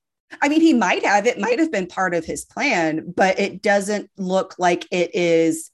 I 0.40 0.48
mean, 0.48 0.60
he 0.60 0.72
might 0.72 1.04
have, 1.04 1.26
it 1.26 1.40
might 1.40 1.58
have 1.58 1.72
been 1.72 1.88
part 1.88 2.14
of 2.14 2.24
his 2.24 2.44
plan, 2.44 3.12
but 3.16 3.40
it 3.40 3.60
doesn't 3.60 4.08
look 4.16 4.54
like 4.56 4.86
it 4.92 5.12
is. 5.14 5.72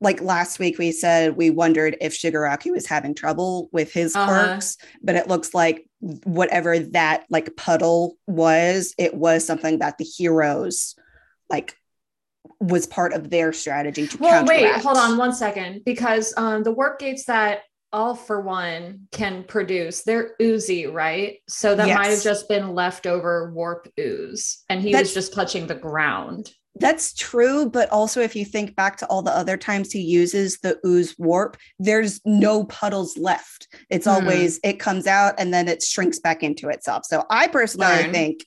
Like 0.00 0.20
last 0.20 0.58
week, 0.58 0.78
we 0.78 0.92
said 0.92 1.36
we 1.36 1.50
wondered 1.50 1.96
if 2.00 2.12
Shigaraki 2.14 2.70
was 2.70 2.86
having 2.86 3.14
trouble 3.14 3.68
with 3.72 3.92
his 3.92 4.14
Uh-huh. 4.14 4.26
quirks, 4.26 4.76
but 5.02 5.16
it 5.16 5.26
looks 5.28 5.54
like 5.54 5.88
whatever 6.24 6.78
that 6.78 7.24
like 7.30 7.56
puddle 7.56 8.16
was, 8.26 8.94
it 8.96 9.14
was 9.14 9.44
something 9.44 9.80
that 9.80 9.98
the 9.98 10.04
heroes 10.04 10.94
like 11.50 11.74
was 12.60 12.86
part 12.86 13.12
of 13.12 13.30
their 13.30 13.52
strategy 13.52 14.06
to 14.06 14.18
Well, 14.18 14.44
wait, 14.44 14.70
hold 14.76 14.96
on 14.96 15.16
one 15.18 15.32
second, 15.34 15.82
because 15.84 16.32
um, 16.36 16.62
the 16.62 16.70
warp 16.72 16.98
gates 17.00 17.24
that 17.24 17.62
all 17.92 18.14
for 18.14 18.40
one 18.40 19.08
can 19.12 19.44
produce, 19.44 20.02
they're 20.02 20.32
oozy, 20.40 20.86
right? 20.86 21.38
So 21.48 21.74
that 21.74 21.88
might 21.88 22.10
have 22.10 22.22
just 22.22 22.48
been 22.48 22.74
leftover 22.74 23.50
warp 23.52 23.88
ooze, 23.98 24.62
and 24.68 24.80
he 24.80 24.92
That's- 24.92 25.08
was 25.08 25.14
just 25.14 25.32
touching 25.34 25.66
the 25.66 25.74
ground. 25.74 26.52
That's 26.80 27.14
true, 27.14 27.68
but 27.68 27.90
also 27.90 28.20
if 28.20 28.36
you 28.36 28.44
think 28.44 28.76
back 28.76 28.96
to 28.98 29.06
all 29.06 29.22
the 29.22 29.34
other 29.36 29.56
times 29.56 29.92
he 29.92 30.00
uses 30.00 30.58
the 30.58 30.78
ooze 30.86 31.14
warp, 31.18 31.56
there's 31.78 32.20
no 32.24 32.64
puddles 32.64 33.16
left. 33.18 33.68
It's 33.90 34.06
Hmm. 34.06 34.12
always 34.12 34.60
it 34.62 34.78
comes 34.78 35.06
out 35.06 35.34
and 35.38 35.52
then 35.52 35.68
it 35.68 35.82
shrinks 35.82 36.18
back 36.18 36.42
into 36.42 36.68
itself. 36.68 37.04
So 37.04 37.24
I 37.30 37.48
personally 37.48 37.86
Learn. 38.04 38.12
think 38.12 38.46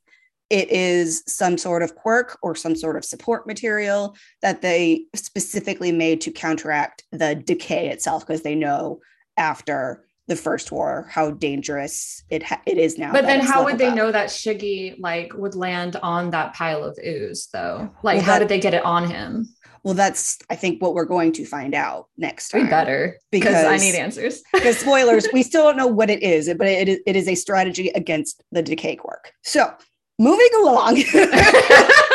it 0.50 0.69
is 0.69 1.23
some 1.27 1.57
sort 1.57 1.81
of 1.81 1.95
quirk 1.95 2.38
or 2.41 2.55
some 2.55 2.75
sort 2.75 2.97
of 2.97 3.05
support 3.05 3.47
material 3.47 4.15
that 4.41 4.61
they 4.61 5.05
specifically 5.15 5.93
made 5.93 6.19
to 6.21 6.31
counteract 6.31 7.03
the 7.11 7.35
decay 7.35 7.88
itself 7.89 8.25
because 8.27 8.41
they 8.41 8.55
know 8.55 9.00
after 9.38 10.05
the 10.27 10.35
first 10.35 10.71
war 10.71 11.07
how 11.09 11.31
dangerous 11.31 12.23
it 12.29 12.43
ha- 12.43 12.61
it 12.65 12.77
is 12.77 12.97
now. 12.97 13.11
But 13.11 13.25
then, 13.25 13.39
how 13.41 13.65
would 13.65 13.77
they 13.77 13.87
up. 13.87 13.95
know 13.95 14.11
that 14.11 14.29
Shiggy 14.29 14.95
like 14.99 15.33
would 15.33 15.55
land 15.55 15.97
on 16.01 16.29
that 16.31 16.53
pile 16.53 16.83
of 16.83 16.97
ooze, 17.05 17.47
though? 17.51 17.89
Like, 18.03 18.17
Well, 18.17 18.25
how 18.25 18.33
that- 18.33 18.39
did 18.39 18.49
they 18.49 18.59
get 18.59 18.73
it 18.73 18.85
on 18.85 19.09
him? 19.09 19.47
Well, 19.83 19.95
that's 19.95 20.37
I 20.47 20.55
think 20.55 20.79
what 20.79 20.93
we're 20.93 21.05
going 21.05 21.31
to 21.33 21.43
find 21.45 21.73
out 21.73 22.05
next 22.15 22.53
We 22.53 22.65
better 22.65 23.17
because 23.31 23.65
I 23.65 23.77
need 23.77 23.95
answers. 23.95 24.43
because 24.53 24.77
spoilers, 24.77 25.27
we 25.33 25.41
still 25.41 25.63
don't 25.63 25.75
know 25.75 25.87
what 25.87 26.11
it 26.11 26.21
is, 26.21 26.53
but 26.55 26.67
it 26.67 26.87
is, 26.87 26.99
it 27.07 27.15
is 27.15 27.27
a 27.27 27.33
strategy 27.33 27.89
against 27.95 28.43
the 28.51 28.61
decay 28.61 28.95
quirk. 28.95 29.31
So 29.41 29.73
moving 30.19 30.49
along. 30.59 30.97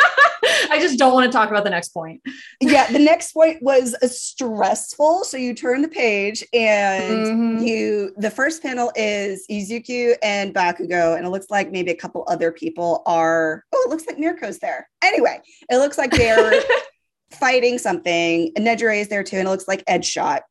I 0.76 0.80
just 0.80 0.98
don't 0.98 1.14
want 1.14 1.30
to 1.30 1.36
talk 1.36 1.48
about 1.50 1.64
the 1.64 1.70
next 1.70 1.88
point. 1.90 2.20
yeah, 2.60 2.90
the 2.90 2.98
next 2.98 3.32
point 3.32 3.62
was 3.62 3.94
a 4.02 4.08
stressful. 4.08 5.24
So 5.24 5.36
you 5.36 5.54
turn 5.54 5.82
the 5.82 5.88
page 5.88 6.44
and 6.52 7.26
Mhm. 7.26 7.66
you 7.66 8.12
the 8.16 8.30
first 8.30 8.62
panel 8.62 8.92
is 8.94 9.46
Izuku 9.50 10.14
and 10.22 10.54
Bakugo, 10.54 11.16
and 11.16 11.26
it 11.26 11.30
looks 11.30 11.46
like 11.50 11.70
maybe 11.70 11.90
a 11.90 11.96
couple 11.96 12.24
other 12.28 12.52
people 12.52 13.02
are. 13.06 13.64
Oh, 13.72 13.82
it 13.86 13.90
looks 13.90 14.06
like 14.06 14.18
Mirko's 14.18 14.58
there. 14.58 14.88
Anyway, 15.02 15.40
it 15.70 15.78
looks 15.78 15.98
like 15.98 16.10
they're 16.10 16.52
fighting 17.32 17.78
something. 17.78 18.52
And 18.56 18.66
Nejire 18.66 19.00
is 19.00 19.08
there 19.08 19.22
too, 19.24 19.36
and 19.38 19.48
it 19.48 19.50
looks 19.50 19.68
like 19.68 19.82
Ed 19.86 20.04
shot. 20.04 20.42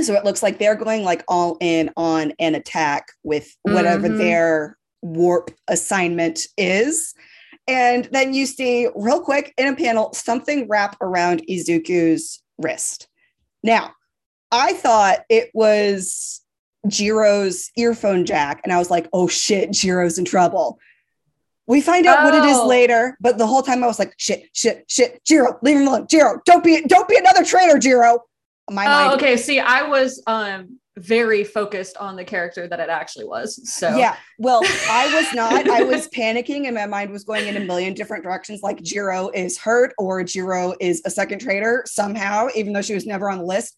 So 0.00 0.14
it 0.14 0.24
looks 0.24 0.42
like 0.42 0.58
they're 0.58 0.74
going 0.74 1.04
like 1.04 1.22
all 1.28 1.56
in 1.60 1.90
on 1.96 2.32
an 2.40 2.54
attack 2.56 3.06
with 3.22 3.48
whatever 3.62 4.08
Mhm. 4.08 4.18
their 4.18 4.76
warp 5.02 5.50
assignment 5.68 6.46
is. 6.58 7.13
And 7.66 8.04
then 8.12 8.34
you 8.34 8.46
see 8.46 8.88
real 8.94 9.20
quick 9.20 9.54
in 9.56 9.66
a 9.72 9.76
panel 9.76 10.12
something 10.12 10.68
wrap 10.68 10.96
around 11.00 11.42
Izuku's 11.48 12.42
wrist. 12.58 13.08
Now, 13.62 13.92
I 14.52 14.74
thought 14.74 15.20
it 15.30 15.50
was 15.54 16.42
Jiro's 16.86 17.70
earphone 17.76 18.26
jack, 18.26 18.60
and 18.64 18.72
I 18.72 18.78
was 18.78 18.90
like, 18.90 19.08
oh 19.12 19.26
shit, 19.28 19.70
Jiro's 19.70 20.18
in 20.18 20.24
trouble. 20.24 20.78
We 21.66 21.80
find 21.80 22.04
out 22.06 22.24
what 22.24 22.34
it 22.34 22.44
is 22.44 22.58
Oh. 22.58 22.66
later, 22.66 23.16
but 23.20 23.38
the 23.38 23.46
whole 23.46 23.62
time 23.62 23.82
I 23.82 23.86
was 23.86 23.98
like, 23.98 24.12
shit, 24.18 24.50
shit, 24.52 24.84
shit, 24.86 25.24
Jiro, 25.24 25.58
leave 25.62 25.78
him 25.78 25.88
alone. 25.88 26.06
Jiro, 26.10 26.40
don't 26.44 26.62
be 26.62 26.82
don't 26.82 27.08
be 27.08 27.16
another 27.16 27.42
traitor, 27.42 27.78
Jiro. 27.78 28.20
My 28.70 28.86
mind 28.86 29.12
Oh, 29.12 29.14
okay. 29.14 29.38
See, 29.38 29.60
I 29.60 29.88
was 29.88 30.22
um 30.26 30.78
very 30.98 31.42
focused 31.42 31.96
on 31.96 32.14
the 32.14 32.24
character 32.24 32.68
that 32.68 32.78
it 32.78 32.88
actually 32.88 33.24
was. 33.24 33.60
So 33.72 33.96
Yeah. 33.96 34.16
Well, 34.38 34.62
I 34.88 35.12
was 35.14 35.34
not. 35.34 35.68
I 35.68 35.82
was 35.84 36.08
panicking 36.08 36.66
and 36.66 36.74
my 36.74 36.86
mind 36.86 37.10
was 37.10 37.24
going 37.24 37.48
in 37.48 37.56
a 37.56 37.60
million 37.60 37.94
different 37.94 38.22
directions. 38.22 38.62
Like 38.62 38.80
Jiro 38.82 39.30
is 39.30 39.58
hurt 39.58 39.92
or 39.98 40.22
Jiro 40.22 40.74
is 40.80 41.02
a 41.04 41.10
second 41.10 41.40
trader 41.40 41.82
somehow, 41.86 42.48
even 42.54 42.72
though 42.72 42.82
she 42.82 42.94
was 42.94 43.06
never 43.06 43.28
on 43.28 43.38
the 43.38 43.44
list. 43.44 43.76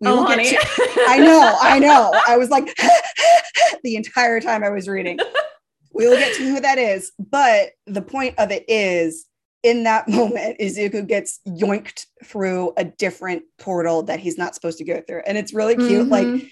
We 0.00 0.08
oh, 0.08 0.24
honey. 0.24 0.50
to- 0.50 0.58
I 1.08 1.18
know, 1.18 1.56
I 1.60 1.78
know. 1.78 2.12
I 2.28 2.36
was 2.36 2.50
like 2.50 2.76
the 3.82 3.96
entire 3.96 4.40
time 4.40 4.62
I 4.62 4.70
was 4.70 4.88
reading. 4.88 5.18
We 5.92 6.06
will 6.06 6.16
get 6.16 6.36
to 6.36 6.48
who 6.48 6.60
that 6.60 6.78
is. 6.78 7.12
But 7.18 7.70
the 7.86 8.02
point 8.02 8.34
of 8.38 8.50
it 8.50 8.64
is 8.68 9.26
in 9.62 9.84
that 9.84 10.08
moment, 10.08 10.58
Izuku 10.60 11.06
gets 11.06 11.40
yoinked 11.46 12.06
through 12.24 12.72
a 12.76 12.84
different 12.84 13.42
portal 13.58 14.02
that 14.04 14.20
he's 14.20 14.38
not 14.38 14.54
supposed 14.54 14.78
to 14.78 14.84
go 14.84 15.00
through. 15.06 15.22
And 15.26 15.36
it's 15.38 15.52
really 15.54 15.76
cute. 15.76 16.08
Like 16.08 16.26
Mhm. 16.26 16.48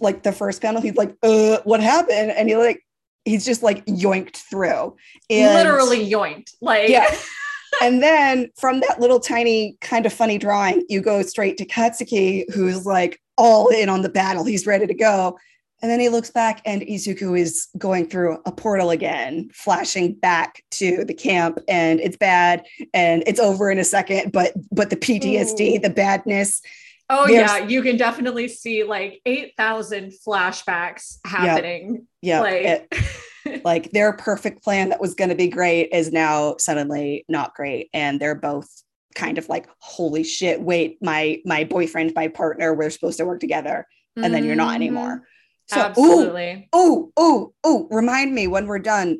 like 0.00 0.22
the 0.22 0.32
first 0.32 0.60
panel, 0.60 0.80
he's 0.82 0.96
like, 0.96 1.14
uh, 1.22 1.58
what 1.64 1.80
happened? 1.80 2.30
And 2.32 2.48
he 2.48 2.56
like, 2.56 2.80
he's 3.24 3.44
just 3.44 3.62
like 3.62 3.84
yoinked 3.86 4.36
through. 4.36 4.96
And 5.30 5.54
literally 5.54 6.08
yoinked. 6.08 6.50
Like 6.60 6.88
Yeah. 6.88 7.14
and 7.82 8.02
then 8.02 8.50
from 8.58 8.80
that 8.80 9.00
little 9.00 9.20
tiny 9.20 9.76
kind 9.80 10.06
of 10.06 10.12
funny 10.12 10.38
drawing, 10.38 10.84
you 10.88 11.00
go 11.00 11.22
straight 11.22 11.56
to 11.58 11.66
Katsuki, 11.66 12.44
who's 12.52 12.84
like 12.86 13.20
all 13.36 13.68
in 13.68 13.88
on 13.88 14.02
the 14.02 14.08
battle. 14.08 14.44
He's 14.44 14.66
ready 14.66 14.86
to 14.86 14.94
go. 14.94 15.38
And 15.84 15.90
then 15.90 16.00
he 16.00 16.08
looks 16.08 16.30
back 16.30 16.62
and 16.64 16.80
Izuku 16.80 17.38
is 17.38 17.68
going 17.76 18.06
through 18.06 18.38
a 18.46 18.52
portal 18.52 18.88
again, 18.88 19.50
flashing 19.52 20.14
back 20.14 20.64
to 20.70 21.04
the 21.04 21.12
camp, 21.12 21.58
and 21.68 22.00
it's 22.00 22.16
bad 22.16 22.64
and 22.94 23.22
it's 23.26 23.38
over 23.38 23.70
in 23.70 23.78
a 23.78 23.84
second. 23.84 24.32
But 24.32 24.54
but 24.72 24.88
the 24.88 24.96
PTSD, 24.96 25.76
Ooh. 25.76 25.78
the 25.80 25.90
badness, 25.90 26.62
Oh 27.10 27.28
yeah, 27.28 27.58
you 27.58 27.82
can 27.82 27.98
definitely 27.98 28.48
see 28.48 28.82
like 28.82 29.20
8,000 29.26 30.14
flashbacks 30.26 31.18
happening. 31.26 32.06
yeah, 32.22 32.40
like 32.40 32.62
it- 32.64 33.62
like 33.66 33.90
their 33.90 34.14
perfect 34.14 34.64
plan 34.64 34.88
that 34.88 35.02
was 35.02 35.14
going 35.14 35.28
to 35.28 35.36
be 35.36 35.48
great 35.48 35.90
is 35.92 36.10
now 36.10 36.56
suddenly 36.58 37.26
not 37.28 37.54
great 37.54 37.90
and 37.92 38.18
they're 38.18 38.34
both 38.34 38.70
kind 39.14 39.36
of 39.36 39.50
like 39.50 39.68
holy 39.80 40.24
shit 40.24 40.62
wait 40.62 40.96
my 41.02 41.38
my 41.44 41.62
boyfriend 41.62 42.10
my 42.14 42.26
partner 42.26 42.72
we're 42.72 42.88
supposed 42.88 43.18
to 43.18 43.26
work 43.26 43.38
together 43.38 43.86
and 44.16 44.32
then 44.32 44.44
you're 44.44 44.56
not 44.56 44.74
anymore 44.74 45.16
mm-hmm. 45.16 45.33
So 45.66 45.80
Absolutely. 45.80 46.68
ooh 46.76 47.12
ooh 47.18 47.52
ooh 47.66 47.88
remind 47.90 48.34
me 48.34 48.46
when 48.46 48.66
we're 48.66 48.78
done 48.78 49.18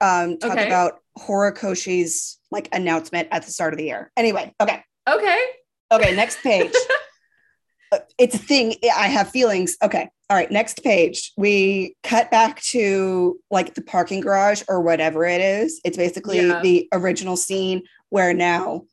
um 0.00 0.38
talk 0.38 0.52
Okay. 0.52 0.66
about 0.66 0.94
horikoshi's 1.18 2.38
like 2.50 2.68
announcement 2.72 3.28
at 3.30 3.44
the 3.44 3.50
start 3.52 3.72
of 3.74 3.78
the 3.78 3.84
year 3.84 4.10
anyway 4.16 4.52
okay 4.60 4.82
Okay. 5.08 5.44
Okay, 5.90 6.14
next 6.14 6.40
page. 6.42 6.72
Uh, 7.90 7.98
it's 8.16 8.34
a 8.34 8.38
thing. 8.38 8.74
I 8.96 9.08
have 9.08 9.28
feelings. 9.28 9.76
Okay. 9.82 10.08
All 10.30 10.36
right. 10.38 10.50
Next 10.50 10.82
page. 10.82 11.30
We 11.36 11.94
cut 12.02 12.30
back 12.30 12.62
to 12.70 13.38
like 13.50 13.74
the 13.74 13.82
parking 13.82 14.20
garage 14.22 14.62
or 14.66 14.80
whatever 14.80 15.26
it 15.26 15.42
is. 15.42 15.78
It's 15.84 15.98
basically 15.98 16.38
Yeah. 16.46 16.62
the 16.62 16.88
original 16.94 17.36
scene 17.36 17.82
where 18.08 18.32
now 18.32 18.84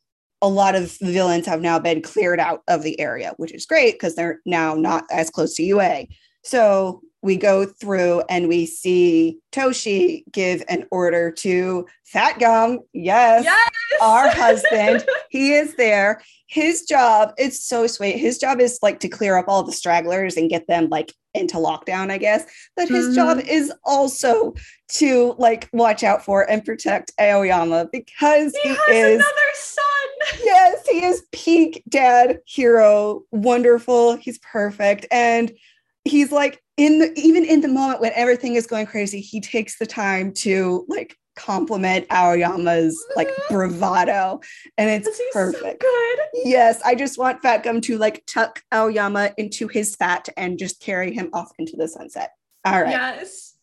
a 0.42 0.50
lot 0.50 0.76
of 0.76 0.98
the 1.00 1.14
villains 1.14 1.46
have 1.46 1.62
now 1.62 1.80
been 1.80 2.02
cleared 2.02 2.42
out 2.42 2.62
of 2.68 2.84
the 2.84 3.00
area, 3.00 3.34
which 3.38 3.54
is 3.54 3.66
great 3.66 3.94
because 3.94 4.16
they're 4.16 4.42
now 4.46 4.74
not 4.76 5.06
as 5.10 5.30
close 5.30 5.56
to 5.56 5.64
UA. 5.64 6.08
So 6.44 7.02
we 7.22 7.36
go 7.36 7.66
through 7.66 8.24
and 8.30 8.48
we 8.48 8.66
see 8.66 9.40
Toshi 9.52 10.24
give 10.32 10.64
an 10.70 10.86
order 10.90 11.32
to 11.32 11.86
Fat 12.06 12.40
Gum. 12.40 12.80
Yes 12.94 13.44
Yes. 13.44 13.70
our 14.02 14.30
husband 14.30 15.06
he 15.30 15.52
is 15.54 15.76
there 15.76 16.22
his 16.48 16.84
job 16.84 17.34
it's 17.38 17.62
so 17.64 17.86
sweet 17.88 18.18
his 18.18 18.38
job 18.38 18.62
is 18.62 18.80
like 18.82 19.00
to 19.02 19.10
clear 19.10 19.36
up 19.36 19.46
all 19.50 19.64
the 19.64 19.72
stragglers 19.74 20.38
and 20.38 20.50
get 20.50 20.66
them 20.68 20.88
like 20.90 21.12
into 21.34 21.58
lockdown 21.58 22.10
i 22.10 22.18
guess 22.18 22.46
but 22.78 22.88
his 22.88 23.10
Mhm. 23.10 23.16
job 23.16 23.40
is 23.40 23.74
also 23.84 24.54
to 24.90 25.36
like 25.38 25.68
watch 25.74 26.04
out 26.04 26.24
for 26.24 26.50
and 26.50 26.64
protect 26.64 27.12
aoyama 27.20 27.90
because 27.92 28.56
he 28.64 28.70
he, 28.70 28.76
has 28.76 28.80
is 29.06 29.16
another 29.16 29.52
son. 29.56 30.40
yes 30.44 30.88
he 30.88 31.04
is 31.04 31.24
peak 31.34 31.84
dad 31.90 32.40
hero 32.46 33.24
wonderful 33.32 34.16
he's 34.16 34.38
perfect 34.40 35.06
and 35.12 35.52
he's 36.06 36.32
like 36.32 36.62
in 36.78 37.00
the 37.00 37.12
even 37.16 37.44
in 37.46 37.62
the 37.62 37.68
moment 37.68 38.02
when 38.02 38.12
everything 38.16 38.56
is 38.56 38.66
going 38.66 38.86
crazy 38.86 39.20
he 39.20 39.42
takes 39.42 39.78
the 39.78 39.86
time 39.86 40.32
to 40.32 40.86
like 40.88 41.18
compliment 41.36 42.06
aoyama's 42.10 43.02
like 43.16 43.30
bravado. 43.50 44.42
And 44.78 44.90
it's 44.90 45.18
so 45.18 45.24
perfect. 45.32 45.82
good. 45.82 46.20
yes 46.34 46.82
i 46.84 46.94
just 46.96 47.18
want 47.18 47.42
fat 47.42 47.64
gum 47.64 47.82
to 47.82 47.98
like 47.98 48.24
tuck 48.28 48.62
aoyama 48.74 49.32
into 49.38 49.68
his 49.68 49.96
fat 49.96 50.28
and 50.36 50.60
just 50.60 50.82
carry 50.82 51.14
him 51.14 51.30
off 51.34 51.52
into 51.58 51.76
the 51.78 51.88
sunset. 51.88 52.32
All 52.66 52.82
right. 52.82 52.92
Yes. 52.92 53.56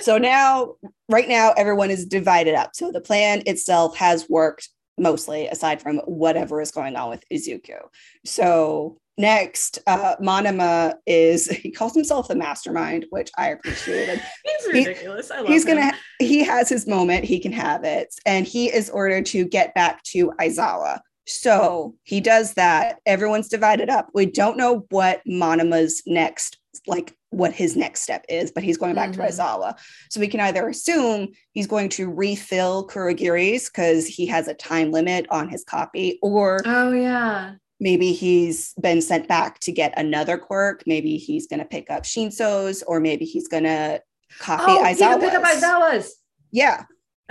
so 0.00 0.18
now 0.18 0.74
right 1.08 1.28
now 1.28 1.52
everyone 1.56 1.90
is 1.90 2.04
divided 2.04 2.54
up. 2.54 2.70
So 2.74 2.90
the 2.90 3.00
plan 3.00 3.42
itself 3.46 3.96
has 3.96 4.28
worked 4.28 4.68
mostly 4.98 5.46
aside 5.48 5.82
from 5.82 5.98
whatever 5.98 6.60
is 6.60 6.70
going 6.70 6.96
on 6.96 7.10
with 7.10 7.24
izuku. 7.32 7.78
So 8.24 8.98
next 9.16 9.78
uh 9.86 10.16
monoma 10.20 10.94
is 11.06 11.46
he 11.62 11.70
calls 11.70 11.94
himself 11.94 12.28
the 12.28 12.34
mastermind 12.34 13.06
which 13.10 13.30
i 13.38 13.48
appreciated 13.50 14.20
He's 14.44 14.66
He- 14.72 14.86
ridiculous. 14.88 15.30
I 15.30 15.38
love 15.40 15.48
he's 15.48 15.64
him. 15.66 15.76
gonna 15.78 15.92
he 16.18 16.42
has 16.42 16.68
his 16.68 16.86
moment 16.86 17.24
he 17.24 17.38
can 17.38 17.52
have 17.52 17.84
it 17.84 18.12
and 18.26 18.46
he 18.46 18.72
is 18.72 18.90
ordered 18.90 19.26
to 19.26 19.44
get 19.44 19.74
back 19.74 20.02
to 20.04 20.32
aizawa 20.40 20.98
so 21.26 21.94
he 22.02 22.20
does 22.20 22.54
that 22.54 22.98
everyone's 23.06 23.48
divided 23.48 23.88
up 23.88 24.08
we 24.14 24.26
don't 24.26 24.56
know 24.56 24.84
what 24.90 25.22
monoma's 25.26 26.02
next 26.06 26.58
like 26.86 27.14
what 27.30 27.52
his 27.52 27.76
next 27.76 28.00
step 28.02 28.24
is 28.28 28.50
but 28.50 28.62
he's 28.62 28.76
going 28.76 28.94
back 28.94 29.10
Mhm. 29.10 29.14
to 29.14 29.20
aizawa 29.20 29.78
so 30.10 30.20
we 30.20 30.28
can 30.28 30.40
either 30.40 30.68
assume 30.68 31.28
he's 31.52 31.66
going 31.66 31.88
to 31.90 32.10
refill 32.10 32.86
kurogiri's 32.88 33.68
because 33.70 34.06
he 34.06 34.26
has 34.26 34.48
a 34.48 34.54
time 34.54 34.90
limit 34.90 35.26
on 35.30 35.48
his 35.48 35.64
copy 35.64 36.18
or 36.22 36.60
Oh 36.66 36.92
yeah. 36.92 37.54
Maybe 37.80 38.12
he's 38.12 38.72
been 38.80 39.00
sent 39.02 39.26
back 39.28 39.58
to 39.60 39.72
get 39.72 39.92
another 39.98 40.38
quirk 40.38 40.82
maybe 40.86 41.16
he's 41.16 41.46
going 41.46 41.58
to 41.60 41.64
pick 41.66 41.90
up 41.90 42.04
shinso's 42.04 42.82
or 42.84 43.00
maybe 43.00 43.24
he's 43.24 43.48
going 43.48 43.64
to 43.64 44.00
copy 44.38 44.64
Oh, 44.68 44.82
aizawa's 44.84 45.22
pick 45.24 45.34
up 45.34 45.42
Aizawa's. 45.42 46.16
yeah, 46.50 46.84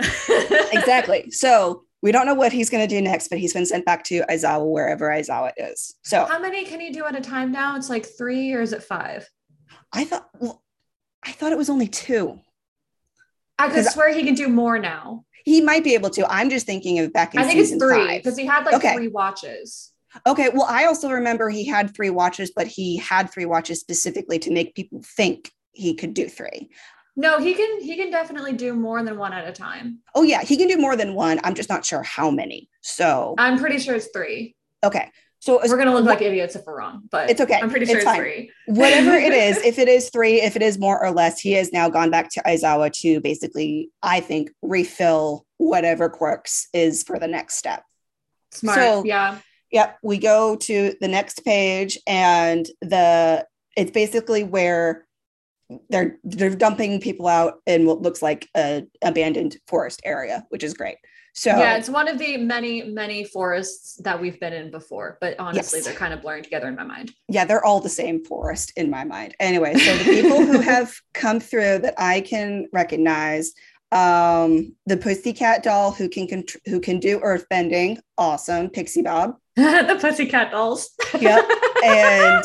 exactly. 0.72 1.30
So 1.30 1.82
we 2.02 2.12
don't 2.12 2.26
know 2.26 2.34
what 2.34 2.52
he's 2.52 2.68
going 2.68 2.86
to 2.86 2.94
do 2.94 3.00
next, 3.00 3.28
but 3.28 3.38
he's 3.38 3.52
been 3.54 3.64
sent 3.66 3.84
back 3.86 4.04
to 4.04 4.22
Aizawa 4.30 4.70
wherever 4.70 5.08
Aizawa 5.08 5.52
is. 5.56 5.94
So 6.02 6.24
How 6.26 6.38
many 6.38 6.64
can 6.64 6.80
you 6.80 6.92
do 6.92 7.04
at 7.06 7.16
a 7.16 7.20
time 7.20 7.50
now? 7.52 7.76
It's 7.76 7.88
like 7.88 8.04
three 8.06 8.52
or 8.52 8.60
is 8.60 8.72
it 8.72 8.82
five? 8.82 9.26
I 9.92 10.04
thought, 10.04 10.28
well, 10.38 10.62
I 11.24 11.32
thought 11.32 11.52
it 11.52 11.58
was 11.58 11.70
only 11.70 11.88
two. 11.88 12.40
I 13.58 13.68
could 13.70 13.86
swear 13.86 14.12
he 14.12 14.24
can 14.24 14.34
do 14.34 14.48
more 14.48 14.78
now. 14.78 15.24
He 15.44 15.60
might 15.60 15.84
be 15.84 15.94
able 15.94 16.10
to. 16.10 16.26
I'm 16.30 16.50
just 16.50 16.66
thinking 16.66 16.98
of 16.98 17.12
back 17.12 17.34
in 17.34 17.40
I 17.40 17.44
think 17.44 17.60
it's 17.60 17.74
three 17.76 18.18
because 18.18 18.36
he 18.36 18.44
had 18.46 18.64
like 18.66 18.74
Okay. 18.74 18.94
three 18.94 19.08
watches. 19.08 19.92
Okay, 20.26 20.50
well, 20.52 20.66
I 20.68 20.86
also 20.86 21.10
remember 21.10 21.50
he 21.50 21.66
had 21.66 21.94
three 21.94 22.10
watches, 22.10 22.52
but 22.54 22.66
he 22.66 22.96
had 22.98 23.30
three 23.30 23.44
watches 23.44 23.80
specifically 23.80 24.38
to 24.40 24.50
make 24.50 24.74
people 24.74 25.02
think 25.16 25.50
he 25.72 25.94
could 25.94 26.14
do 26.14 26.28
three. 26.28 26.70
No, 27.16 27.38
he 27.38 27.54
can 27.54 27.80
he 27.80 27.96
can 27.96 28.10
definitely 28.10 28.52
do 28.54 28.74
more 28.74 29.02
than 29.02 29.16
one 29.18 29.32
at 29.32 29.46
a 29.46 29.52
time. 29.52 30.00
Oh 30.14 30.22
yeah, 30.22 30.42
he 30.42 30.56
can 30.56 30.66
do 30.66 30.78
more 30.78 30.96
than 30.96 31.14
one. 31.14 31.40
I'm 31.44 31.54
just 31.54 31.68
not 31.68 31.84
sure 31.84 32.02
how 32.02 32.30
many. 32.30 32.68
So 32.80 33.34
I'm 33.38 33.58
pretty 33.58 33.78
sure 33.78 33.94
it's 33.94 34.08
three. 34.12 34.56
okay, 34.82 35.10
so 35.44 35.60
We're 35.62 35.76
gonna 35.76 35.92
look 35.92 36.06
like 36.06 36.22
idiots 36.22 36.56
if 36.56 36.64
we're 36.66 36.78
wrong, 36.78 37.02
but 37.10 37.28
It's 37.28 37.40
okay. 37.40 37.60
I'm 37.62 37.68
pretty 37.68 37.84
sure 37.84 37.96
it's, 37.96 38.04
fine. 38.04 38.16
three. 38.16 38.50
whatever 38.66 39.14
it 39.14 39.34
is, 39.34 39.58
if 39.58 39.78
it 39.78 39.88
is 39.88 40.08
three, 40.08 40.40
if 40.40 40.56
it 40.56 40.62
is 40.62 40.78
more 40.78 40.98
or 41.04 41.10
less, 41.10 41.38
he 41.38 41.52
has 41.52 41.70
now 41.70 41.90
gone 41.90 42.10
back 42.10 42.30
to 42.30 42.42
Aizawa 42.44 42.90
to 43.02 43.20
basically, 43.20 43.90
I 44.02 44.20
think, 44.20 44.50
refill 44.62 45.44
whatever 45.58 46.08
quirks 46.08 46.68
is 46.72 47.02
for 47.02 47.18
the 47.18 47.28
next 47.28 47.56
step. 47.56 47.82
Smart. 48.52 48.78
So- 48.78 49.04
yeah. 49.04 49.38
Yep, 49.74 49.98
we 50.04 50.18
go 50.18 50.54
to 50.56 50.94
the 51.00 51.08
next 51.08 51.44
page, 51.44 51.98
and 52.06 52.64
the 52.80 53.44
it's 53.76 53.90
basically 53.90 54.44
where 54.44 55.04
they're 55.90 56.16
they're 56.22 56.54
dumping 56.54 57.00
people 57.00 57.26
out 57.26 57.54
in 57.66 57.84
what 57.84 58.00
looks 58.00 58.22
like 58.22 58.48
a 58.56 58.84
abandoned 59.02 59.56
forest 59.66 60.00
area, 60.04 60.46
which 60.50 60.62
is 60.62 60.74
great. 60.74 60.96
So 61.36 61.50
yeah, 61.50 61.76
it's 61.76 61.88
one 61.88 62.06
of 62.06 62.16
the 62.20 62.36
many, 62.36 62.84
many 62.84 63.24
forests 63.24 63.96
that 64.04 64.20
we've 64.20 64.38
been 64.38 64.52
in 64.52 64.70
before, 64.70 65.18
but 65.20 65.34
honestly, 65.40 65.80
Yes. 65.80 65.86
they're 65.86 65.96
kind 65.96 66.14
of 66.14 66.22
blurring 66.22 66.44
together 66.44 66.68
in 66.68 66.76
my 66.76 66.84
mind. 66.84 67.10
yeah, 67.28 67.44
they're 67.44 67.64
all 67.64 67.80
the 67.80 67.88
same 67.88 68.24
forest 68.24 68.72
in 68.76 68.88
my 68.88 69.02
mind. 69.02 69.34
Anyway, 69.40 69.74
so 69.74 69.96
the 69.96 70.04
people 70.04 70.46
who 70.46 70.60
have 70.72 70.94
come 71.14 71.40
through 71.40 71.80
that 71.80 71.94
I 71.98 72.20
can 72.20 72.68
recognize, 72.72 73.52
um, 73.90 74.76
the 74.86 74.96
Pussycat 74.96 75.64
doll 75.64 75.90
who 75.90 76.08
can 76.08 76.28
contr- 76.28 76.60
who 76.66 76.78
can 76.78 77.00
do 77.00 77.18
earth 77.24 77.46
bending, 77.50 77.98
awesome. 78.16 78.70
Pixie 78.70 79.02
Bob, 79.02 79.34
the 79.86 79.98
Pussycat 80.00 80.50
Dolls. 80.50 80.90
Yep. 81.18 81.48
and 81.84 82.44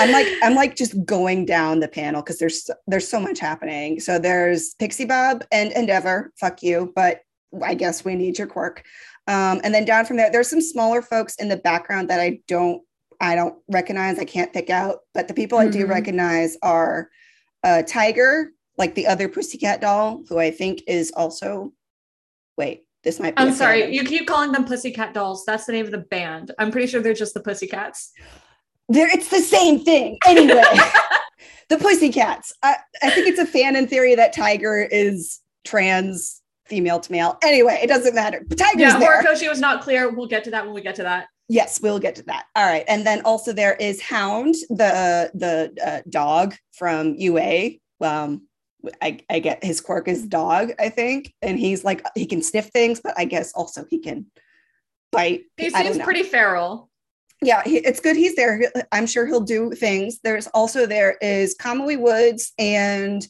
I'm 0.00 0.10
like 0.12 0.26
I'm 0.42 0.54
like 0.54 0.74
just 0.76 1.04
going 1.04 1.44
down 1.46 1.80
the 1.80 1.88
panel 1.88 2.22
because 2.22 2.38
there's 2.38 2.68
there's 2.86 3.06
so 3.08 3.20
much 3.20 3.38
happening. 3.38 4.00
So 4.00 4.18
there's 4.18 4.74
Pixie 4.74 5.04
Bob 5.04 5.44
and 5.52 5.70
Endeavor. 5.72 6.32
Fuck 6.40 6.62
you, 6.62 6.92
but 6.96 7.20
I 7.62 7.74
guess 7.74 8.04
we 8.04 8.14
need 8.16 8.38
your 8.38 8.46
quirk. 8.48 8.84
Um, 9.28 9.60
and 9.62 9.72
then 9.74 9.84
down 9.84 10.06
from 10.06 10.16
there, 10.16 10.30
there's 10.30 10.50
some 10.50 10.60
smaller 10.60 11.02
folks 11.02 11.36
in 11.36 11.48
the 11.48 11.56
background 11.56 12.10
that 12.10 12.20
I 12.20 12.40
don't 12.48 12.82
I 13.20 13.36
don't 13.36 13.56
recognize. 13.68 14.18
I 14.18 14.24
can't 14.24 14.52
pick 14.52 14.70
out, 14.70 15.00
but 15.14 15.28
the 15.28 15.34
people 15.34 15.58
I 15.58 15.68
do 15.68 15.84
Mhm. 15.86 15.90
recognize 15.90 16.56
are 16.62 17.10
uh, 17.62 17.82
Tiger, 17.86 18.52
like 18.78 18.94
the 18.94 19.06
other 19.06 19.28
Pussycat 19.28 19.80
doll, 19.82 20.22
who 20.28 20.38
I 20.38 20.50
think 20.50 20.82
is 20.88 21.12
also. 21.14 21.72
Wait, 22.56 22.84
this 23.02 23.18
might 23.18 23.36
be. 23.36 23.42
I'm 23.42 23.52
sorry, 23.52 23.80
canon. 23.80 23.94
you 23.94 24.04
keep 24.04 24.26
calling 24.26 24.52
them 24.52 24.64
Pussycat 24.64 25.14
Dolls. 25.14 25.44
That's 25.46 25.64
the 25.64 25.72
name 25.72 25.86
of 25.86 25.90
the 25.90 25.98
band. 25.98 26.52
I'm 26.58 26.70
pretty 26.70 26.86
sure 26.86 27.00
they're 27.00 27.14
just 27.14 27.34
the 27.34 27.40
Pussycats. 27.40 28.12
There, 28.88 29.08
it's 29.08 29.28
the 29.28 29.40
same 29.40 29.84
thing. 29.84 30.18
Anyway, 30.26 30.62
the 31.68 31.78
Pussycats. 31.78 32.52
I, 32.62 32.76
I 33.02 33.10
think 33.10 33.28
it's 33.28 33.38
a 33.38 33.46
fan 33.46 33.76
in 33.76 33.86
theory 33.86 34.14
that 34.16 34.32
Tiger 34.32 34.86
is 34.90 35.40
trans 35.64 36.42
female 36.66 37.00
to 37.00 37.12
male. 37.12 37.38
Anyway, 37.42 37.78
it 37.82 37.86
doesn't 37.86 38.14
matter. 38.14 38.44
Tiger's 38.56 38.80
Yeah, 38.80 38.98
there. 38.98 39.22
Horikoshi 39.22 39.48
was 39.48 39.60
not 39.60 39.82
clear. 39.82 40.10
We'll 40.10 40.28
get 40.28 40.44
to 40.44 40.50
that 40.52 40.64
when 40.64 40.74
we 40.74 40.80
get 40.80 40.94
to 40.96 41.02
that. 41.02 41.28
Yes, 41.48 41.80
we'll 41.80 41.98
get 41.98 42.14
to 42.16 42.22
that. 42.24 42.44
All 42.54 42.64
right, 42.64 42.84
and 42.86 43.04
then 43.04 43.22
also 43.22 43.52
there 43.52 43.74
is 43.74 44.00
Hound, 44.00 44.54
the 44.68 45.30
the 45.34 45.72
uh, 45.84 46.00
dog 46.08 46.54
from 46.72 47.14
UA. 47.16 47.70
Um, 48.00 48.46
I, 49.02 49.20
I 49.30 49.38
get 49.40 49.62
his 49.64 49.80
quirk 49.80 50.08
is 50.08 50.26
dog, 50.26 50.70
I 50.78 50.88
think, 50.88 51.32
and 51.42 51.58
he's 51.58 51.84
like 51.84 52.04
he 52.14 52.26
can 52.26 52.42
sniff 52.42 52.66
things, 52.66 53.00
but 53.02 53.14
I 53.16 53.24
guess 53.24 53.52
also 53.52 53.84
he 53.88 53.98
can 53.98 54.26
bite. 55.12 55.42
He 55.56 55.70
seems 55.70 55.98
pretty 55.98 56.22
feral. 56.22 56.88
yeah, 57.42 57.62
he, 57.64 57.78
it's 57.78 58.00
good 58.00 58.16
he's 58.16 58.36
there. 58.36 58.60
I'm 58.92 59.06
sure 59.06 59.26
he'll 59.26 59.40
do 59.40 59.72
things. 59.72 60.20
There's 60.22 60.46
also 60.48 60.86
there 60.86 61.16
is 61.20 61.56
Kamui 61.56 61.98
Woods 61.98 62.52
and 62.58 63.26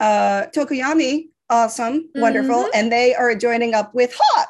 uh 0.00 0.46
Tokoyami, 0.54 1.28
awesome, 1.50 2.08
wonderful, 2.14 2.64
Mhm. 2.64 2.70
and 2.74 2.92
they 2.92 3.14
are 3.14 3.34
joining 3.34 3.74
up 3.74 3.94
with 3.94 4.14
Hawks. 4.18 4.43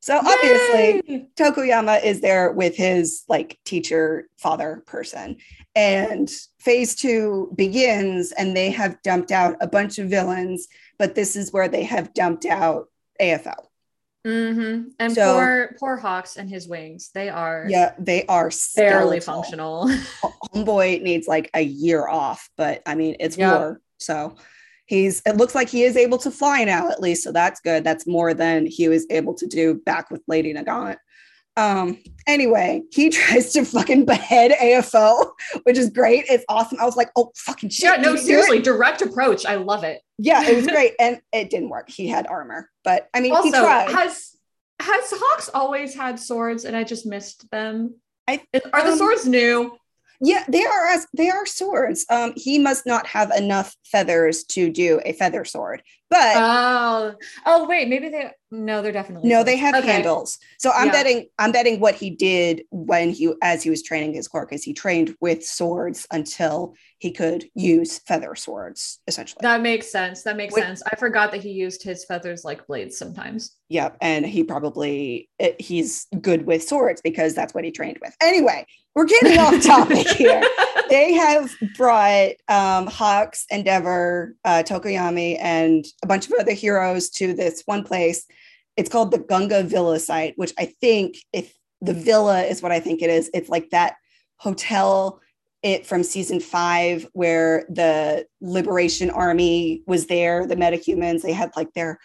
So 0.00 0.16
obviously 0.16 1.02
Yay! 1.06 1.26
Tokoyami 1.38 2.02
is 2.02 2.20
there 2.20 2.52
with 2.52 2.74
his 2.74 3.22
like 3.28 3.58
teacher 3.64 4.28
father 4.38 4.82
person. 4.86 5.36
And 5.76 6.28
phase 6.58 6.94
two 6.96 7.52
begins, 7.54 8.32
and 8.32 8.56
they 8.56 8.70
have 8.70 9.00
dumped 9.02 9.30
out 9.30 9.56
a 9.60 9.66
bunch 9.68 9.98
of 9.98 10.08
villains, 10.08 10.66
but 10.98 11.14
this 11.14 11.36
is 11.36 11.52
where 11.52 11.68
they 11.68 11.84
have 11.84 12.12
dumped 12.14 12.44
out 12.46 12.86
AFO. 13.20 13.54
Mm-hmm. 14.26 14.88
And 14.98 15.12
So- 15.12 15.34
poor 15.34 15.76
poor 15.78 15.96
Hawks 15.96 16.36
and 16.36 16.48
his 16.48 16.66
wings. 16.66 17.10
They 17.14 17.28
are 17.28 17.66
Yeah, 17.68 17.94
they 17.98 18.24
are 18.26 18.50
barely 18.76 19.20
functional. 19.20 19.88
homeboy 20.54 21.02
needs 21.02 21.28
like 21.28 21.50
a 21.54 21.60
year 21.62 22.08
off, 22.08 22.48
but 22.56 22.82
I 22.86 22.94
mean 22.94 23.16
it's 23.20 23.36
Yep. 23.36 23.58
war. 23.58 23.80
So 23.98 24.36
he's 24.90 25.22
it 25.24 25.36
looks 25.36 25.54
like 25.54 25.68
he 25.70 25.84
is 25.84 25.96
able 25.96 26.18
to 26.18 26.30
fly 26.30 26.64
now 26.64 26.90
at 26.90 27.00
least. 27.00 27.22
So 27.22 27.30
that's 27.32 27.60
good. 27.60 27.84
That's 27.84 28.06
more 28.06 28.34
than 28.34 28.66
he 28.66 28.88
was 28.88 29.06
able 29.08 29.34
to 29.34 29.46
do 29.46 29.74
back 29.86 30.10
with 30.10 30.20
Lady 30.26 30.52
Nagant. 30.52 30.96
Um 31.56 31.98
anyway, 32.26 32.82
he 32.92 33.08
tries 33.18 33.52
to 33.52 33.64
fucking 33.64 34.04
behead 34.04 34.50
AFO, 34.52 35.30
which 35.62 35.78
is 35.78 35.90
great. 35.90 36.24
It's 36.28 36.44
awesome. 36.48 36.78
I 36.80 36.84
was 36.84 36.96
like, 36.96 37.10
oh 37.16 37.30
fucking 37.36 37.70
shit. 37.70 37.84
yeah, 37.84 37.96
no, 37.96 38.12
he 38.14 38.20
seriously, 38.20 38.60
direct 38.60 39.00
approach. 39.00 39.46
I 39.46 39.54
love 39.54 39.84
it. 39.84 40.02
Yeah, 40.18 40.42
it 40.46 40.56
was 40.56 40.66
great. 40.76 40.94
And 40.98 41.20
it 41.32 41.50
didn't 41.50 41.70
work. 41.70 41.88
He 41.88 42.08
had 42.08 42.26
armor, 42.26 42.68
but 42.84 43.08
I 43.14 43.20
mean 43.20 43.30
he 43.32 43.36
Also, 43.36 43.50
tried. 43.62 43.90
has 43.90 44.36
has 44.80 45.12
Hawks 45.12 45.50
always 45.54 45.94
had 45.94 46.18
swords 46.18 46.64
and 46.64 46.76
I 46.76 46.84
just 46.84 47.06
missed 47.06 47.48
them? 47.50 47.94
I- 48.28 48.42
Are 48.72 48.82
the 48.84 48.92
um, 48.92 48.98
swords 48.98 49.26
new? 49.26 49.76
Yeah, 50.20 50.44
they 50.48 50.64
are 50.64 50.86
as 50.86 51.06
they 51.16 51.30
are 51.30 51.46
swords. 51.46 52.04
Um, 52.10 52.34
he 52.36 52.58
must 52.58 52.86
not 52.86 53.06
have 53.06 53.30
enough 53.30 53.74
feathers 53.84 54.44
to 54.44 54.70
do 54.70 55.00
a 55.04 55.14
feather 55.14 55.44
sword, 55.44 55.82
but 56.10 56.36
Oh, 56.36 57.14
oh 57.46 57.68
wait, 57.68 57.88
maybe 57.88 58.08
they 58.08 58.30
no, 58.52 58.82
they're 58.82 58.90
definitely 58.90 59.28
no, 59.30 59.44
they 59.44 59.56
have 59.56 59.76
Okay. 59.76 59.86
handles. 59.92 60.38
So 60.58 60.72
I'm 60.74 60.86
Yeah. 60.86 60.92
betting 60.92 61.26
I'm 61.38 61.52
betting 61.52 61.78
what 61.80 61.94
he 61.94 62.10
did 62.10 62.64
when 62.70 63.10
he 63.10 63.32
as 63.42 63.62
he 63.62 63.70
was 63.70 63.82
training 63.82 64.12
his 64.14 64.26
quirk 64.26 64.52
is 64.52 64.64
he 64.64 64.72
trained 64.74 65.14
with 65.20 65.44
swords 65.46 66.06
until 66.10 66.74
he 66.98 67.12
could 67.12 67.44
use 67.54 67.98
feather 68.00 68.34
swords, 68.34 68.98
essentially. 69.06 69.38
That 69.42 69.60
makes 69.62 69.90
sense. 69.90 70.22
That 70.24 70.36
makes 70.36 70.52
Wait- 70.52 70.62
sense. 70.64 70.82
I 70.92 70.96
forgot 70.96 71.30
that 71.30 71.42
he 71.42 71.50
used 71.50 71.82
his 71.82 72.04
feathers 72.04 72.44
like 72.44 72.66
blades 72.66 72.98
sometimes. 72.98 73.56
Yep, 73.68 73.96
and 74.00 74.26
he 74.26 74.42
probably 74.42 75.28
eh, 75.38 75.52
he's 75.60 76.08
good 76.20 76.44
with 76.44 76.62
swords 76.64 77.00
because 77.00 77.34
that's 77.34 77.54
what 77.54 77.62
he 77.64 77.70
trained 77.70 77.98
with. 78.02 78.14
Anyway, 78.20 78.66
we're 78.96 79.04
getting 79.06 79.38
off 79.38 79.62
topic 79.64 80.08
here. 80.08 80.42
They 80.90 81.14
have 81.14 81.54
brought 81.76 82.32
um, 82.48 82.86
Hawks, 82.86 83.46
Endeavor, 83.50 84.34
uh, 84.44 84.62
Tokoyami, 84.66 85.38
and 85.40 85.84
a 86.02 86.06
bunch 86.06 86.26
of 86.26 86.34
other 86.38 86.52
heroes 86.52 87.08
to 87.10 87.32
this 87.32 87.62
one 87.64 87.84
place. 87.84 88.26
It's 88.76 88.90
called 88.90 89.10
the 89.10 89.18
Gunga 89.18 89.62
Villa 89.62 89.98
site, 89.98 90.34
which 90.36 90.52
I 90.58 90.66
think 90.80 91.16
if 91.32 91.54
the 91.80 91.94
villa 91.94 92.42
is 92.42 92.62
what 92.62 92.72
I 92.72 92.80
think 92.80 93.02
it 93.02 93.10
is, 93.10 93.30
it's 93.32 93.48
like 93.48 93.70
that 93.70 93.96
hotel 94.36 95.20
it 95.62 95.86
from 95.86 96.02
season 96.02 96.40
five 96.40 97.06
where 97.12 97.66
the 97.68 98.26
Liberation 98.40 99.10
Army 99.10 99.82
was 99.86 100.06
there, 100.06 100.46
the 100.46 100.56
metahumans, 100.56 101.22
they 101.22 101.32
had 101.32 101.50
like 101.56 101.72
their 101.74 101.98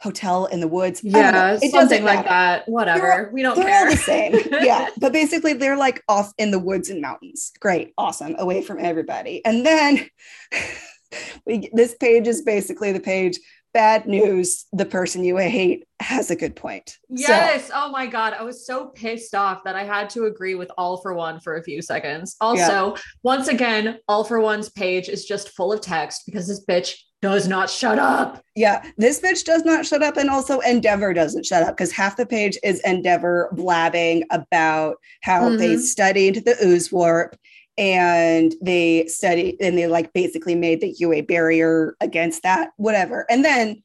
hotel 0.00 0.46
in 0.46 0.60
the 0.60 0.68
woods. 0.68 1.02
Yeah, 1.04 1.58
It 1.60 1.70
something 1.72 2.04
like 2.04 2.24
that. 2.24 2.66
Whatever. 2.68 3.30
we 3.32 3.42
don't 3.42 3.56
they're 3.56 3.66
care. 3.66 3.84
all 3.84 3.90
the 3.90 3.96
same. 3.96 4.34
yeah. 4.50 4.88
But 4.98 5.12
basically, 5.12 5.52
they're 5.52 5.76
like 5.76 6.02
off 6.08 6.32
in 6.38 6.50
the 6.50 6.58
woods 6.58 6.88
and 6.90 7.00
mountains. 7.00 7.52
Great. 7.60 7.92
Awesome. 7.98 8.34
Away 8.38 8.62
from 8.62 8.78
everybody. 8.80 9.44
And 9.44 9.64
then 9.64 10.08
we 11.46 11.70
this 11.72 11.94
page 11.94 12.26
is 12.26 12.42
basically 12.42 12.92
the 12.92 13.00
page. 13.00 13.38
Bad 13.72 14.06
news. 14.06 14.66
The 14.72 14.84
person 14.84 15.22
you 15.22 15.36
hate 15.36 15.84
has 16.00 16.28
a 16.32 16.34
good 16.34 16.56
point. 16.56 16.88
So, 17.14 17.30
Yes. 17.30 17.70
oh 17.72 17.88
my 17.92 18.06
God. 18.08 18.32
I 18.32 18.42
was 18.42 18.66
so 18.66 18.86
pissed 18.86 19.32
off 19.32 19.62
that 19.62 19.76
I 19.76 19.84
had 19.84 20.10
to 20.10 20.24
agree 20.24 20.56
with 20.56 20.72
All 20.76 20.96
for 21.00 21.14
One 21.14 21.38
for 21.38 21.56
a 21.56 21.62
few 21.62 21.80
seconds. 21.80 22.34
Also, 22.40 22.96
once 23.22 23.46
again, 23.46 23.98
All 24.08 24.24
for 24.24 24.40
One's 24.40 24.70
page 24.70 25.08
is 25.08 25.24
just 25.24 25.50
full 25.50 25.72
of 25.72 25.80
text 25.80 26.22
because 26.26 26.48
this 26.48 26.64
bitch 26.64 26.96
does 27.22 27.46
not 27.46 27.68
shut 27.68 27.98
up. 27.98 28.42
yeah, 28.56 28.82
this 28.96 29.20
bitch 29.20 29.44
does 29.44 29.64
not 29.64 29.84
shut 29.84 30.02
up. 30.02 30.16
And 30.16 30.30
also, 30.30 30.60
Endeavor 30.60 31.12
doesn't 31.12 31.44
shut 31.44 31.62
up 31.62 31.76
because 31.76 31.92
half 31.92 32.16
the 32.16 32.24
page 32.26 32.56
is 32.64 32.80
Endeavor 32.80 33.50
blabbing 33.52 34.24
about 34.30 34.96
how 35.22 35.50
they 35.56 35.74
Mhm. 35.74 35.80
studied 35.80 36.44
the 36.46 36.56
ooze 36.64 36.90
warp 36.90 37.36
and 37.76 38.54
they 38.62 39.06
studied 39.06 39.56
and 39.60 39.76
they 39.76 39.86
like 39.86 40.12
basically 40.12 40.54
made 40.54 40.80
the 40.80 40.94
UA 40.98 41.22
barrier 41.22 41.94
against 42.00 42.42
that, 42.42 42.70
whatever. 42.76 43.26
And 43.30 43.44
then 43.44 43.82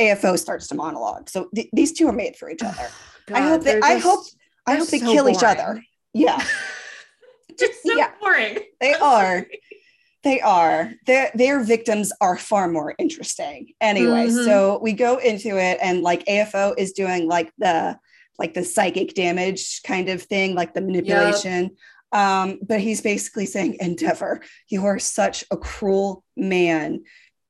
AFO 0.00 0.36
starts 0.38 0.66
to 0.68 0.74
monologue. 0.74 1.28
So 1.30 1.48
th- 1.54 1.68
these 1.72 1.92
two 1.92 2.08
are 2.08 2.12
made 2.12 2.34
for 2.36 2.50
each 2.50 2.62
other. 2.62 2.88
I 3.32 3.40
hope 3.42 3.62
they- 3.62 3.72
they're 3.74 3.84
I 3.84 3.98
hope- 3.98 4.26
I 4.66 4.76
hope 4.76 4.88
they 4.88 4.98
so 4.98 5.12
kill 5.12 5.28
each 5.28 5.42
other. 5.44 5.82
Yeah, 6.14 6.40
Just 7.58 7.82
so 7.84 7.94
Yeah. 7.94 8.10
boring. 8.20 8.58
they 8.80 8.94
I'm 8.94 9.02
are. 9.02 9.24
sorry. 9.24 9.60
They 10.22 10.40
are. 10.40 10.92
Their 11.06 11.30
their 11.34 11.64
victims 11.64 12.12
are 12.20 12.36
far 12.36 12.68
more 12.68 12.94
interesting. 12.98 13.72
Anyway, 13.80 14.28
Mhm. 14.28 14.44
so 14.44 14.78
we 14.80 14.92
go 14.92 15.16
into 15.18 15.58
it 15.58 15.78
and 15.82 16.02
like 16.02 16.24
AFO 16.26 16.74
is 16.78 16.92
doing 16.92 17.26
like 17.26 17.52
the 17.58 17.98
like 18.38 18.54
the 18.54 18.64
psychic 18.64 19.14
damage 19.14 19.82
kind 19.82 20.08
of 20.08 20.22
thing, 20.22 20.54
like 20.54 20.74
the 20.74 20.80
manipulation. 20.80 21.70
Um, 22.12 22.58
but 22.62 22.80
he's 22.80 23.00
basically 23.00 23.46
saying, 23.46 23.76
Endeavor, 23.80 24.42
you 24.68 24.84
are 24.86 24.98
such 24.98 25.44
a 25.50 25.56
cruel 25.56 26.24
man 26.36 27.04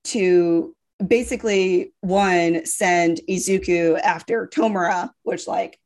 to 0.04 0.74
basically 1.06 1.92
one 2.00 2.64
send 2.64 3.20
Izuku 3.28 3.98
after 4.00 4.46
Tomura, 4.46 5.10
which 5.24 5.46
like 5.46 5.78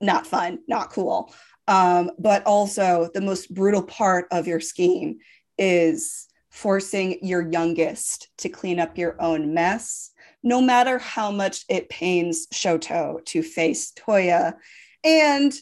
not 0.00 0.26
fun, 0.26 0.58
not 0.66 0.90
cool. 0.90 1.32
Um, 1.68 2.10
but 2.18 2.44
also 2.44 3.10
the 3.14 3.20
most 3.20 3.52
brutal 3.54 3.82
part 3.82 4.26
of 4.30 4.46
your 4.46 4.60
scheme 4.60 5.18
is 5.58 6.26
forcing 6.52 7.18
your 7.22 7.50
youngest 7.50 8.28
to 8.36 8.48
clean 8.48 8.78
up 8.78 8.96
your 8.96 9.20
own 9.20 9.52
mess, 9.54 10.12
no 10.42 10.60
matter 10.60 10.98
how 10.98 11.30
much 11.30 11.64
it 11.68 11.88
pains 11.88 12.46
Shoto 12.52 13.24
to 13.24 13.42
face 13.42 13.92
Toya. 13.92 14.54
And 15.02 15.52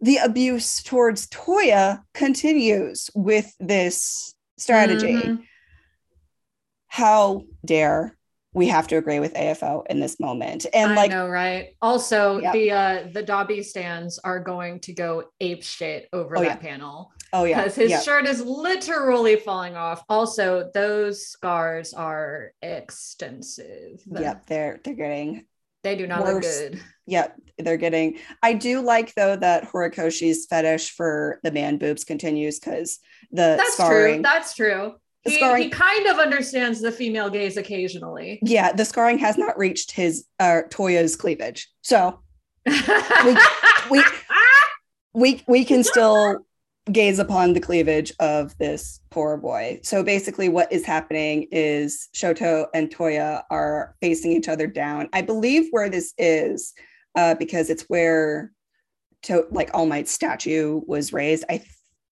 the 0.00 0.16
abuse 0.16 0.82
towards 0.82 1.28
Toya 1.28 2.02
continues 2.14 3.10
with 3.14 3.54
this 3.60 4.34
strategy. 4.56 5.12
Mhm. 5.12 5.44
How 6.88 7.44
dare 7.64 8.17
we 8.58 8.66
have 8.68 8.88
to 8.88 8.96
agree 8.96 9.20
with 9.20 9.34
AFO 9.34 9.84
in 9.88 10.00
this 10.00 10.18
moment. 10.20 10.66
And 10.74 10.92
I 10.92 10.94
like, 10.96 11.10
know, 11.10 11.28
right? 11.28 11.76
Also, 11.80 12.38
Yep. 12.40 12.52
the 12.52 12.70
uh 12.72 13.06
the 13.12 13.22
Dabi 13.22 13.64
stands 13.64 14.18
are 14.18 14.40
going 14.40 14.80
to 14.80 14.92
go 14.92 15.24
ape 15.40 15.62
shit 15.62 16.08
over 16.12 16.36
Oh, 16.36 16.40
that 16.40 16.46
yeah. 16.46 16.56
panel 16.56 17.12
oh 17.32 17.44
yeah, 17.44 17.62
because 17.62 17.76
his 17.76 18.02
shirt 18.04 18.26
is 18.26 18.42
literally 18.42 19.36
falling 19.36 19.76
off. 19.76 20.02
Also, 20.08 20.70
those 20.74 21.26
scars 21.26 21.94
are 21.94 22.52
extensive. 22.62 24.02
Yep, 24.10 24.46
they're 24.46 24.80
they're 24.84 24.94
getting 24.94 25.46
They 25.84 25.96
do 25.96 26.06
not 26.06 26.24
look 26.24 26.42
good. 26.42 26.80
Yep, 27.06 27.36
they're 27.58 27.76
getting. 27.76 28.18
I 28.42 28.52
do 28.54 28.80
like 28.82 29.14
though 29.14 29.36
that 29.36 29.64
Horikoshi's 29.70 30.46
fetish 30.46 30.90
for 30.90 31.38
the 31.42 31.52
man 31.52 31.78
boobs 31.78 32.04
continues 32.04 32.58
because 32.58 32.98
the 33.30 33.54
That's 33.56 33.74
scarring. 33.74 34.14
true. 34.16 34.22
That's 34.22 34.54
true. 34.54 34.94
The 35.24 35.30
He, 35.32 35.36
scarring- 35.36 35.62
he 35.64 35.68
kind 35.70 36.06
of 36.06 36.18
understands 36.18 36.80
the 36.80 36.92
female 36.92 37.28
gaze 37.30 37.56
occasionally. 37.56 38.38
yeah, 38.42 38.72
the 38.72 38.84
scarring 38.84 39.18
has 39.18 39.36
not 39.36 39.58
reached 39.58 39.90
his 39.92 40.26
uh 40.38 40.62
Toya's 40.70 41.16
cleavage, 41.16 41.68
so 41.82 42.20
we 43.90 44.02
we 45.14 45.42
we 45.48 45.64
can 45.64 45.82
still 45.82 46.38
gaze 46.92 47.18
upon 47.18 47.52
the 47.52 47.60
cleavage 47.60 48.12
of 48.18 48.56
this 48.58 49.00
poor 49.10 49.36
boy. 49.36 49.80
So 49.82 50.02
basically, 50.02 50.48
what 50.48 50.72
is 50.72 50.84
happening 50.86 51.46
is 51.50 52.08
Shoto 52.14 52.66
and 52.74 52.88
Toya 52.90 53.42
are 53.50 53.94
facing 54.00 54.32
each 54.32 54.48
other 54.48 54.66
down. 54.66 55.08
I 55.12 55.22
believe 55.22 55.68
where 55.70 55.90
this 55.90 56.14
is, 56.16 56.72
uh, 57.14 57.34
because 57.34 57.68
it's 57.70 57.82
where 57.88 58.52
to 59.24 59.46
like 59.50 59.70
All 59.74 59.86
Might's 59.86 60.12
statue 60.12 60.80
was 60.86 61.12
raised. 61.12 61.44
I 61.50 61.62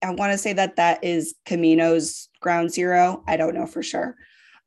I 0.06 0.10
want 0.14 0.32
to 0.32 0.38
say 0.38 0.52
that 0.52 0.76
that 0.76 1.02
is 1.02 1.34
Kamino's 1.46 2.28
ground 2.40 2.70
zero. 2.72 3.22
I 3.26 3.36
don't 3.36 3.54
know 3.54 3.66
for 3.66 3.82
sure. 3.82 4.16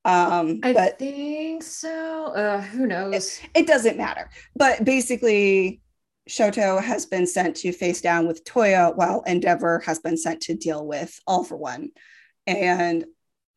Um, 0.05 0.59
I 0.63 0.73
but 0.73 0.99
think 0.99 1.63
so. 1.63 2.25
Uh, 2.33 2.61
who 2.61 2.87
knows? 2.87 3.39
it 3.55 3.67
doesn't 3.67 3.97
matter. 3.97 4.29
But 4.55 4.83
basically, 4.85 5.81
Shoto 6.29 6.81
has 6.81 7.05
been 7.05 7.25
sent 7.25 7.55
to 7.57 7.71
face 7.71 8.01
down 8.01 8.27
with 8.27 8.43
Toya, 8.43 8.95
while 8.95 9.23
Endeavor 9.25 9.81
has 9.85 9.99
been 9.99 10.17
sent 10.17 10.41
to 10.41 10.55
deal 10.55 10.85
with 10.85 11.19
All 11.25 11.43
for 11.43 11.57
One. 11.57 11.89
And 12.47 13.05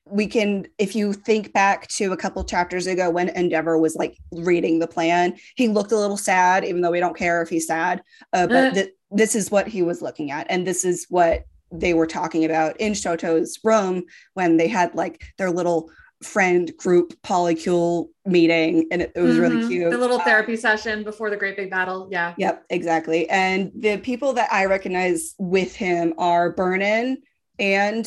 we 0.05 0.27
can, 0.27 0.67
if 0.79 0.97
you 0.97 1.13
think 1.13 1.53
back 1.53 1.87
to 1.89 2.13
a 2.13 2.17
couple 2.17 2.43
chapters 2.45 2.87
ago 2.87 3.09
when 3.11 3.29
Endeavor 3.29 3.79
was 3.79 3.95
like 3.95 4.17
reading 4.33 4.79
the 4.79 4.89
plan, 4.89 5.37
he 5.55 5.69
looked 5.69 5.93
a 5.93 5.99
little 5.99 6.17
sad, 6.17 6.65
even 6.65 6.81
though 6.81 6.91
we 6.91 7.01
don't 7.01 7.17
care 7.17 7.41
if 7.43 7.49
he's 7.49 7.67
sad. 7.67 8.03
Uh, 8.33 8.47
but 8.47 8.57
Uh. 8.57 8.71
th- 8.75 8.91
this 9.15 9.35
is 9.35 9.51
what 9.51 9.69
he 9.69 9.83
was 9.83 10.01
looking 10.03 10.31
at. 10.31 10.47
And 10.51 10.67
this 10.67 10.85
is 10.85 11.07
what 11.09 11.45
they 11.73 11.95
were 11.95 12.07
talking 12.07 12.45
about 12.45 12.77
in 12.81 12.93
Shoto's 12.93 13.59
room 13.65 14.05
when 14.35 14.57
they 14.57 14.69
had 14.69 14.95
like 14.95 15.23
their 15.39 15.51
little 15.51 15.91
friend 16.23 16.73
group 16.77 17.15
polycule 17.25 18.07
meeting. 18.27 18.87
And 18.93 19.03
it, 19.03 19.13
it 19.17 19.21
was 19.21 19.39
really 19.39 19.57
Mhm. 19.57 19.69
cute. 19.69 19.91
The 19.91 19.99
little 19.99 20.21
Uh, 20.21 20.25
therapy 20.25 20.57
session 20.57 21.03
before 21.03 21.31
the 21.31 21.37
great 21.37 21.57
big 21.57 21.71
battle. 21.71 22.09
Yeah. 22.13 22.35
Yep, 22.39 22.65
exactly. 22.71 23.29
And 23.29 23.73
the 23.77 23.97
people 23.99 24.33
that 24.35 24.53
I 24.53 24.67
recognize 24.67 25.35
with 25.39 25.75
him 25.75 26.15
are 26.19 26.51
Burnin 26.53 27.19
and 27.59 28.05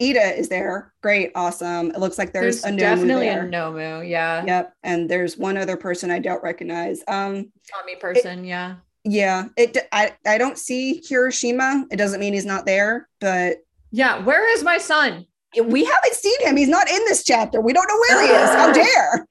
Iida 0.00 0.36
is 0.38 0.48
there. 0.50 0.92
Great, 1.02 1.32
awesome. 1.34 1.90
It 1.90 1.98
looks 1.98 2.18
like 2.18 2.32
there's, 2.32 2.62
There's, 2.62 2.72
a 2.72 2.76
Nomu 2.76 2.78
definitely 2.78 3.26
there. 3.30 3.46
a 3.46 3.48
Nomu. 3.50 4.08
Yeah. 4.08 4.44
Yep, 4.46 4.72
and 4.84 5.08
there's 5.10 5.36
one 5.38 5.56
other 5.56 5.76
person 5.78 6.10
I 6.10 6.18
don't 6.18 6.42
recognize. 6.44 7.02
Um, 7.08 7.50
Tommy 7.74 7.96
person. 7.96 8.44
yeah. 8.44 8.76
Yeah, 9.08 9.44
it. 9.56 9.76
I 9.92 10.14
I 10.26 10.36
don't 10.36 10.58
see 10.58 11.00
Kirishima. 11.08 11.84
It 11.92 11.96
doesn't 11.96 12.18
mean 12.18 12.32
he's 12.34 12.44
not 12.44 12.66
there, 12.66 13.08
but 13.20 13.58
Yeah. 13.92 14.18
Where 14.24 14.52
is 14.56 14.64
my 14.64 14.78
son? 14.78 15.26
we 15.64 15.84
haven't 15.84 16.14
seen 16.14 16.38
him. 16.42 16.56
He's 16.56 16.68
not 16.68 16.90
in 16.90 17.02
this 17.06 17.24
chapter. 17.24 17.60
We 17.62 17.72
don't 17.72 17.88
know 17.88 17.98
where 18.16 18.26
he 18.26 18.32
is. 18.32 18.50
How 18.50 18.72
dare? 18.82 19.26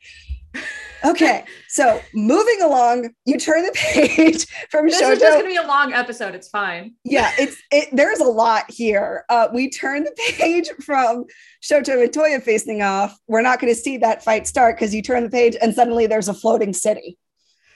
Okay, 1.03 1.43
so 1.67 2.01
moving 2.15 2.61
along, 2.63 3.11
you 3.25 3.37
turn 3.37 3.61
the 3.63 3.71
page 3.75 4.47
from 4.71 4.87
This 4.87 4.99
Shoujo. 4.99 5.11
is 5.11 5.19
just 5.19 5.37
gonna 5.37 5.45
be 5.47 5.57
a 5.57 5.67
long 5.67 5.93
episode. 5.93 6.33
It's 6.33 6.47
fine. 6.47 6.95
yeah, 7.03 7.31
it's 7.37 7.57
it. 7.69 7.89
There's 7.91 8.21
a 8.21 8.27
lot 8.27 8.63
here. 8.71 9.23
Uh, 9.29 9.49
we 9.53 9.69
turn 9.69 10.03
the 10.05 10.15
page 10.35 10.69
from 10.83 11.25
Shoto 11.61 12.01
and 12.01 12.11
Toya 12.11 12.41
facing 12.41 12.81
off. 12.81 13.15
We're 13.27 13.41
not 13.43 13.59
going 13.59 13.71
to 13.71 13.79
see 13.79 13.97
that 13.97 14.23
fight 14.23 14.47
start 14.47 14.77
because 14.77 14.95
you 14.95 15.03
turn 15.03 15.23
the 15.23 15.29
page 15.29 15.55
and 15.61 15.75
suddenly 15.75 16.07
there's 16.07 16.27
a 16.29 16.33
floating 16.33 16.73
city. 16.73 17.17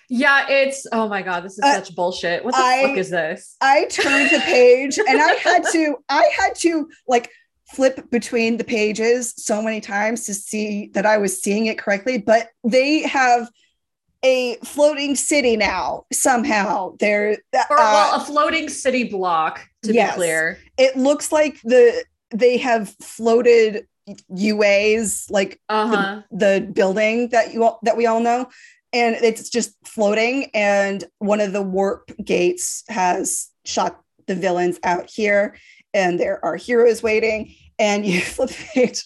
Yeah, 0.10 0.48
it's 0.50 0.88
oh 0.92 1.08
my 1.08 1.22
god, 1.22 1.44
this 1.44 1.54
is 1.54 1.60
Uh, 1.64 1.76
such 1.76 1.96
bullshit. 1.96 2.44
What 2.44 2.56
the 2.56 2.62
I- 2.62 2.84
fuck 2.88 2.98
is 2.98 3.10
this? 3.12 3.56
I 3.62 3.86
turned 3.86 4.32
the 4.32 4.40
page 4.40 4.98
and 4.98 5.22
I 5.22 5.34
had 5.44 5.64
to. 5.72 5.98
I 6.10 6.30
had 6.38 6.56
to 6.56 6.90
like 7.08 7.32
flip 7.72 8.10
between 8.10 8.58
the 8.58 8.64
pages 8.64 9.34
so 9.38 9.62
many 9.62 9.80
times 9.80 10.26
to 10.26 10.34
see 10.34 10.90
that 10.96 11.06
I 11.06 11.18
was 11.20 11.40
seeing 11.42 11.68
it 11.68 11.78
correctly. 11.78 12.18
But 12.18 12.50
they 12.64 13.02
have 13.04 13.48
a 14.24 14.56
floating 14.66 15.16
city 15.16 15.56
now 15.56 16.06
somehow. 16.12 16.96
There, 17.00 17.38
Or 17.70 17.78
uh, 17.78 17.94
well, 17.94 18.22
a 18.22 18.26
floating 18.26 18.68
city 18.68 19.04
block, 19.06 19.62
to 19.84 19.94
yes. 19.94 20.12
be 20.12 20.16
clear. 20.16 20.58
it 20.78 20.98
looks 20.98 21.32
like 21.32 21.62
the 21.64 22.04
they 22.32 22.58
have 22.58 22.90
floated 23.02 23.86
UAs 24.36 25.30
like 25.30 25.60
Uh-huh. 25.70 26.22
the 26.32 26.68
building 26.74 27.30
that 27.30 27.54
you 27.54 27.64
all, 27.64 27.80
that 27.84 27.96
we 27.96 28.08
all 28.08 28.20
know 28.20 28.50
and 28.94 29.16
it's 29.16 29.50
just 29.50 29.76
floating 29.86 30.50
and 30.54 31.04
one 31.20 31.42
of 31.42 31.54
the 31.54 31.62
warp 31.62 32.12
gates 32.24 32.84
has 32.90 33.50
shot 33.66 34.02
the 34.28 34.36
villains 34.36 34.80
out 34.84 35.10
here 35.10 35.56
and 35.94 36.20
there 36.20 36.44
are 36.44 36.56
heroes 36.56 37.04
waiting 37.04 37.54
and 37.78 38.06
you 38.06 38.22
flip 38.22 38.50
the 38.50 38.66
page 38.74 39.06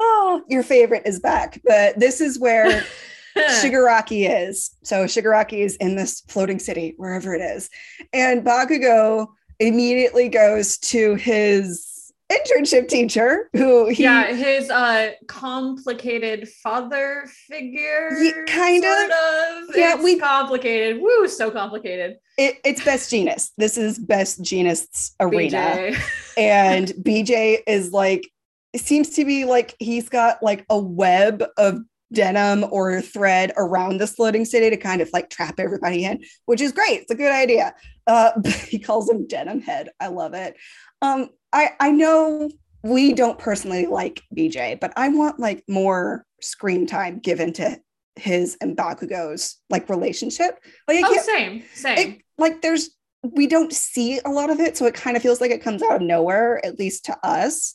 oh 0.00 0.42
your 0.48 0.62
favorite 0.62 1.02
is 1.06 1.20
back 1.20 1.60
but 1.64 1.98
this 1.98 2.20
is 2.20 2.38
where 2.38 2.84
Shigaraki 3.36 4.28
is. 4.30 4.76
So 4.84 5.04
Shigaraki 5.04 5.64
is 5.64 5.76
in 5.76 5.96
this 5.96 6.22
floating 6.28 6.58
city, 6.60 6.94
wherever 6.96 7.34
it 7.34 7.40
is. 7.40 7.68
And 8.12 8.44
Bakugo 8.44 9.26
immediately 9.58 10.28
goes 10.28 10.78
to 10.78 11.14
his 11.16 11.93
internship 12.38 12.88
teacher, 12.88 13.48
who 13.52 13.88
he 13.88 14.02
yeah, 14.04 14.32
his 14.34 14.70
uh 14.70 15.12
complicated 15.26 16.48
father 16.48 17.24
figure. 17.48 18.10
Ye- 18.20 18.32
kind 18.46 18.82
sort 18.82 19.10
of. 19.10 19.68
of. 19.70 19.76
Yeah, 19.76 19.94
It's 19.94 20.04
we- 20.04 20.18
complicated. 20.18 21.00
Woo, 21.00 21.28
so 21.28 21.50
complicated. 21.50 22.16
it, 22.38 22.56
it's 22.64 22.84
Best 22.84 23.10
Jeanist. 23.12 23.50
This 23.56 23.76
is 23.78 23.98
Best 23.98 24.42
Jeanist 24.42 25.12
arena. 25.20 25.58
BJ. 25.58 26.00
And 26.36 26.88
BJ 27.02 27.58
is 27.66 27.92
like, 27.92 28.28
it 28.72 28.80
seems 28.80 29.10
to 29.16 29.24
be 29.24 29.44
like 29.44 29.74
he's 29.78 30.08
got 30.08 30.42
like 30.42 30.64
a 30.70 30.78
web 30.78 31.44
of 31.56 31.78
denim 32.12 32.64
or 32.70 33.00
thread 33.00 33.52
around 33.56 33.98
this 33.98 34.14
floating 34.14 34.44
city 34.44 34.70
to 34.70 34.76
kind 34.76 35.00
of 35.00 35.10
like 35.12 35.30
trap 35.30 35.54
everybody 35.58 36.04
in, 36.04 36.22
which 36.46 36.60
is 36.60 36.72
great. 36.72 37.02
It's 37.02 37.10
a 37.10 37.14
good 37.14 37.32
idea. 37.32 37.74
Uh, 38.06 38.30
he 38.68 38.78
calls 38.78 39.08
him 39.10 39.26
Denim 39.26 39.60
Head. 39.60 39.88
I 40.00 40.08
love 40.08 40.34
it. 40.34 40.56
Um, 41.02 41.28
I 41.54 41.70
I 41.80 41.90
know 41.90 42.50
we 42.82 43.14
don't 43.14 43.38
personally 43.38 43.86
like 43.86 44.22
BJ, 44.36 44.78
but 44.78 44.92
I 44.96 45.08
want 45.08 45.40
like 45.40 45.64
more 45.68 46.26
screen 46.42 46.86
time 46.86 47.18
given 47.20 47.52
to 47.54 47.80
his 48.16 48.58
and 48.60 48.76
Bakugo's 48.76 49.56
like 49.70 49.88
relationship. 49.88 50.58
Like 50.86 51.04
Oh, 51.04 51.22
same, 51.22 51.62
same. 51.72 51.98
it, 51.98 52.22
like 52.36 52.60
there's 52.60 52.90
we 53.22 53.46
don't 53.46 53.72
see 53.72 54.20
a 54.24 54.28
lot 54.28 54.50
of 54.50 54.60
it 54.60 54.76
so 54.76 54.84
it 54.84 54.92
kind 54.92 55.16
of 55.16 55.22
feels 55.22 55.40
like 55.40 55.50
it 55.50 55.62
comes 55.62 55.82
out 55.82 55.96
of 55.96 56.02
nowhere 56.02 56.64
at 56.64 56.78
least 56.78 57.06
to 57.06 57.16
us 57.26 57.74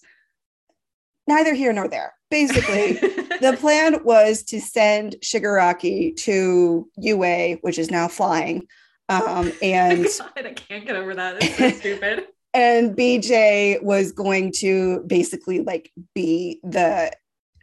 neither 1.28 1.56
here 1.56 1.74
nor 1.74 1.88
there 1.88 2.14
basically 2.30 2.94
the 3.42 3.58
plan 3.60 4.04
was 4.04 4.44
to 4.44 4.62
send 4.62 5.16
shigaraki 5.24 6.16
to 6.16 6.88
ua 6.98 7.54
which 7.62 7.80
is 7.80 7.90
now 7.90 8.08
flying 8.08 8.68
um, 9.10 9.52
and 9.64 10.06
God, 10.06 10.46
I 10.46 10.54
can't 10.54 10.86
get 10.86 10.96
over 10.96 11.16
that. 11.16 11.42
It's 11.42 11.58
so 11.58 11.70
stupid. 11.72 12.28
And 12.54 12.96
bj 12.98 13.82
was 13.84 14.12
going 14.12 14.52
to 14.58 15.04
basically 15.08 15.60
like 15.62 15.92
be 16.16 16.60
the 16.64 17.12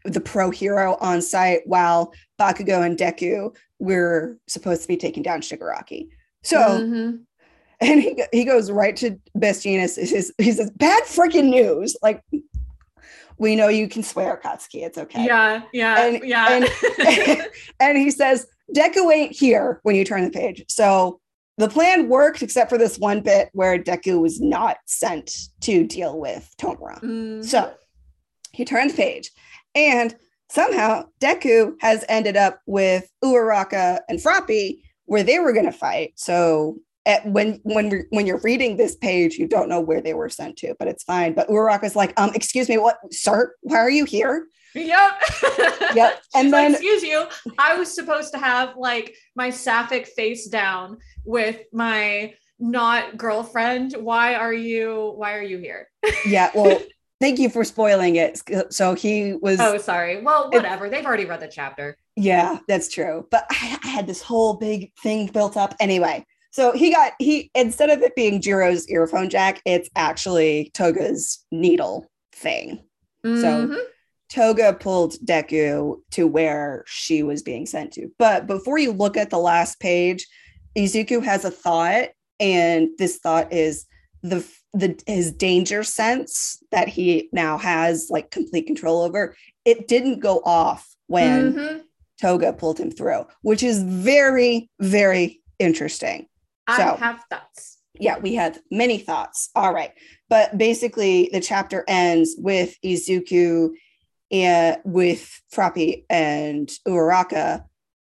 the 0.05 0.21
pro 0.21 0.51
hero 0.51 0.97
on 1.01 1.21
site 1.21 1.63
while 1.67 2.13
bakugo 2.41 2.85
and 2.87 2.97
deku 2.97 3.53
were 3.81 4.39
supposed 4.49 4.83
to 4.83 4.89
be 4.89 4.97
taking 4.97 5.23
down 5.25 5.41
shigaraki. 5.41 6.09
So 6.45 6.59
Mhm. 6.59 7.21
and 7.81 8.01
he, 8.01 8.23
he 8.33 8.45
goes 8.45 8.71
right 8.71 8.97
to 8.99 9.19
Best 9.35 9.65
Jeanist 9.65 9.99
he 9.99 10.07
says, 10.07 10.33
he 10.39 10.53
says 10.53 10.71
bad 10.77 11.03
freaking 11.05 11.51
news. 11.51 11.97
Like 12.03 12.23
we 13.39 13.57
know 13.57 13.69
you 13.69 13.89
can 13.89 14.03
swear 14.05 14.41
katsuki. 14.43 14.83
It's 14.87 14.97
okay. 14.97 15.27
Yeah, 15.27 15.63
yeah, 15.73 16.07
And- 16.07 16.23
yeah. 16.25 16.67
and 17.81 17.99
he 17.99 18.11
says 18.13 18.47
deku 18.75 19.13
ain't 19.13 19.33
here 19.33 19.81
when 19.83 19.97
you 19.97 20.05
turn 20.05 20.23
the 20.25 20.31
page. 20.31 20.65
So 20.69 21.21
the 21.59 21.69
plan 21.69 22.09
worked 22.09 22.43
except 22.43 22.71
for 22.71 22.79
this 22.79 22.99
one 22.99 23.21
bit 23.21 23.49
where 23.53 23.79
deku 23.79 24.21
was 24.21 24.41
not 24.41 24.77
sent 24.87 25.33
to 25.61 25.87
deal 25.87 26.19
with 26.19 26.55
tomura. 26.59 27.01
Mm. 27.03 27.45
so 27.45 27.73
he 28.53 28.65
turns 28.65 28.95
page 28.95 29.31
and 29.75 30.15
somehow 30.51 31.05
deku 31.21 31.75
has 31.81 32.05
ended 32.09 32.37
up 32.37 32.61
with 32.67 33.11
Uraraka 33.25 34.01
and 34.09 34.23
froppy 34.23 34.83
where 35.07 35.23
they 35.23 35.39
were 35.39 35.53
going 35.53 35.67
to 35.67 35.73
fight. 35.73 36.13
So 36.17 36.79
at, 37.05 37.25
when 37.27 37.61
when 37.63 38.05
when 38.11 38.27
you're 38.27 38.41
reading 38.41 38.77
this 38.77 38.97
page 38.97 39.37
you 39.37 39.47
don't 39.47 39.69
know 39.69 39.81
where 39.81 40.01
they 40.01 40.15
were 40.15 40.29
sent 40.29 40.57
to 40.59 40.75
but 40.79 40.89
it's 40.89 41.05
fine. 41.05 41.35
But 41.35 41.49
Uraraka's 41.49 41.97
like 41.97 42.19
um 42.21 42.31
excuse 42.35 42.69
me 42.69 42.79
what 42.79 42.99
sir? 43.13 43.55
Why 43.63 43.77
are 43.77 43.91
you 43.91 44.05
here 44.05 44.47
Yep. 44.77 45.23
Yep. 45.95 46.23
And 46.35 46.45
She's 46.47 46.53
like, 46.53 46.63
then 46.65 46.73
excuse 46.73 47.03
you, 47.03 47.27
I 47.59 47.77
was 47.77 47.95
supposed 47.95 48.33
to 48.33 48.39
have 48.39 48.77
like 48.77 49.15
my 49.35 49.51
sapphic 49.51 50.07
face 50.07 50.49
down 50.49 50.99
with 51.25 51.61
my 51.73 52.35
not 52.59 53.17
girlfriend. 53.17 53.95
Why 53.99 54.35
are 54.35 54.53
you 54.53 55.15
why 55.17 55.35
are 55.35 55.43
you 55.43 55.59
here? 55.59 55.89
yeah, 56.27 56.51
well, 56.55 56.79
thank 57.21 57.39
you 57.39 57.49
for 57.49 57.65
spoiling 57.65 58.17
it. 58.17 58.41
So 58.71 58.95
he 58.95 59.35
was 59.35 59.59
Oh, 59.61 59.79
sorry. 59.79 60.21
Well, 60.23 60.51
whatever. 60.51 60.91
They've 60.91 61.05
already 61.07 61.25
read 61.25 61.41
the 61.41 61.49
chapter. 61.49 61.97
Yeah, 62.17 62.59
that's 62.69 62.89
true. 62.89 63.27
But 63.31 63.47
I, 63.51 63.79
I 63.83 63.89
had 63.89 64.07
this 64.07 64.23
whole 64.23 64.55
big 64.55 64.93
thing 65.03 65.27
built 65.29 65.57
up 65.57 65.75
anyway. 65.81 66.25
So 66.51 66.73
he 66.73 66.93
got 66.93 67.13
he 67.19 67.51
instead 67.55 67.91
of 67.91 68.03
it 68.03 68.15
being 68.15 68.41
Jiro's 68.41 68.89
earphone 68.89 69.29
jack, 69.31 69.61
it's 69.65 69.89
actually 69.97 70.71
Toga's 70.75 71.45
needle 71.51 72.07
thing. 72.33 72.83
So 73.25 73.31
Mhm. 73.31 73.79
Toga 74.29 74.73
pulled 74.75 75.15
Deku 75.25 75.97
to 76.13 76.27
where 76.27 76.85
she 76.87 77.23
was 77.23 77.43
being 77.43 77.67
sent 77.67 77.93
to. 77.93 78.11
But 78.19 78.47
before 78.47 78.79
you 78.79 78.93
look 78.93 79.17
at 79.17 79.31
the 79.31 79.39
last 79.39 79.79
page, 79.81 80.27
Izuku 80.77 81.23
has 81.25 81.45
a 81.45 81.51
thought, 81.51 82.09
and 82.41 82.89
this 82.99 83.19
thought 83.19 83.53
is 83.53 83.87
the 84.23 84.45
the 84.75 85.01
his 85.07 85.33
danger 85.33 85.83
sense 85.83 86.63
that 86.71 86.89
he 86.89 87.29
now 87.33 87.57
has 87.57 88.09
like 88.11 88.31
complete 88.31 88.67
control 88.67 89.03
over. 89.03 89.35
It 89.65 89.89
didn't 89.89 90.21
go 90.21 90.43
off 90.45 90.87
when 91.07 91.55
Mhm. 91.55 91.81
Toga 92.21 92.53
pulled 92.53 92.79
him 92.79 92.91
through, 92.91 93.25
which 93.43 93.63
is 93.63 93.83
very, 93.83 94.69
very 94.81 95.41
interesting. 95.59 96.27
I 96.67 96.77
So- 96.79 96.97
have 96.97 97.21
thoughts. 97.31 97.79
Yeah, 97.99 98.19
we 98.19 98.35
had 98.35 98.59
many 98.71 98.99
thoughts. 98.99 99.49
All 99.55 99.73
right. 99.73 99.93
But 100.29 100.59
basically, 100.59 101.31
the 101.33 101.41
chapter 101.41 101.85
ends 101.89 102.35
with 102.37 102.75
Izuku 102.85 103.71
and 104.31 104.79
with 104.85 105.41
Froppy 105.53 106.05
and 106.11 106.69
Uraraka 106.87 107.65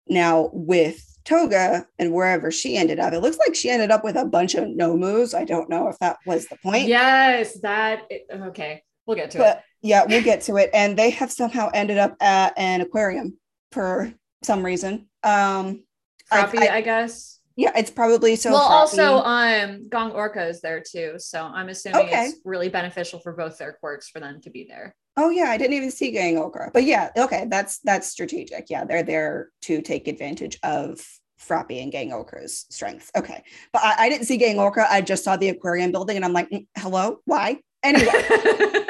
now 0.08 0.50
with 0.52 1.04
Toga 1.24 1.86
and 1.98 2.12
wherever 2.12 2.50
she 2.50 2.76
ended 2.76 2.98
up. 2.98 3.12
It 3.12 3.20
looks 3.20 3.38
like 3.38 3.54
she 3.54 3.70
ended 3.70 3.90
up 3.90 4.02
with 4.04 4.16
a 4.16 4.24
bunch 4.24 4.54
of 4.54 4.64
nomus. 4.64 5.34
I 5.34 5.44
don't 5.44 5.68
know 5.70 5.88
if 5.88 5.98
that 5.98 6.18
was 6.26 6.46
the 6.48 6.56
point. 6.62 6.88
Yes, 6.88 7.60
that 7.60 8.02
okay. 8.32 8.82
We'll 9.06 9.16
get 9.16 9.30
to 9.32 9.48
it. 9.50 9.58
Yeah, 9.82 10.04
we'll 10.06 10.22
get 10.22 10.42
to 10.42 10.56
it. 10.56 10.70
And 10.74 10.96
they 10.96 11.10
have 11.10 11.30
somehow 11.32 11.70
ended 11.74 11.98
up 11.98 12.16
at 12.20 12.52
an 12.58 12.80
aquarium 12.80 13.38
for 13.72 14.12
some 14.42 14.64
reason. 14.64 15.08
Um, 15.22 15.84
I- 16.30 16.46
I- 16.46 16.74
I, 16.76 16.80
guess. 16.80 17.40
yeah, 17.56 17.72
it's 17.76 17.90
probably 17.90 18.36
so. 18.36 18.52
well, 18.52 18.68
Froppy. 18.68 18.72
also, 18.72 19.16
um, 19.24 19.88
Gang 19.88 20.12
Orca 20.12 20.46
is 20.46 20.60
there 20.60 20.82
too, 20.88 21.14
so 21.18 21.42
I'm 21.42 21.68
assuming 21.68 22.06
Okay. 22.06 22.26
it's 22.26 22.38
really 22.44 22.68
beneficial 22.68 23.20
for 23.20 23.32
both 23.32 23.58
their 23.58 23.72
quirks 23.72 24.08
for 24.08 24.20
them 24.20 24.40
to 24.42 24.50
be 24.50 24.64
there. 24.68 24.94
Oh 25.16 25.30
yeah, 25.30 25.46
I 25.50 25.56
didn't 25.58 25.74
even 25.74 25.90
see 25.90 26.10
Gang 26.12 26.38
Orca, 26.38 26.70
but 26.72 26.84
yeah, 26.84 27.10
okay, 27.16 27.46
that's 27.48 27.78
that's 27.80 28.08
strategic. 28.08 28.70
Yeah, 28.70 28.84
they're 28.84 29.02
there 29.02 29.50
to 29.62 29.82
take 29.82 30.08
advantage 30.08 30.58
of 30.62 31.00
Froppy 31.38 31.82
and 31.82 31.92
Gang 31.92 32.10
Orca's 32.12 32.66
strength. 32.70 33.10
Okay, 33.16 33.42
but 33.72 33.82
I, 33.82 34.06
I 34.06 34.08
didn't 34.08 34.26
see 34.26 34.36
Gang 34.36 34.58
Okra. 34.58 34.86
I 34.88 35.00
just 35.00 35.24
saw 35.24 35.36
the 35.36 35.48
aquarium 35.48 35.92
building, 35.92 36.16
and 36.16 36.24
I'm 36.24 36.32
like, 36.32 36.48
"Mm, 36.50 36.66
hello, 36.76 37.20
why? 37.24 37.58
Anyway. 37.82 38.12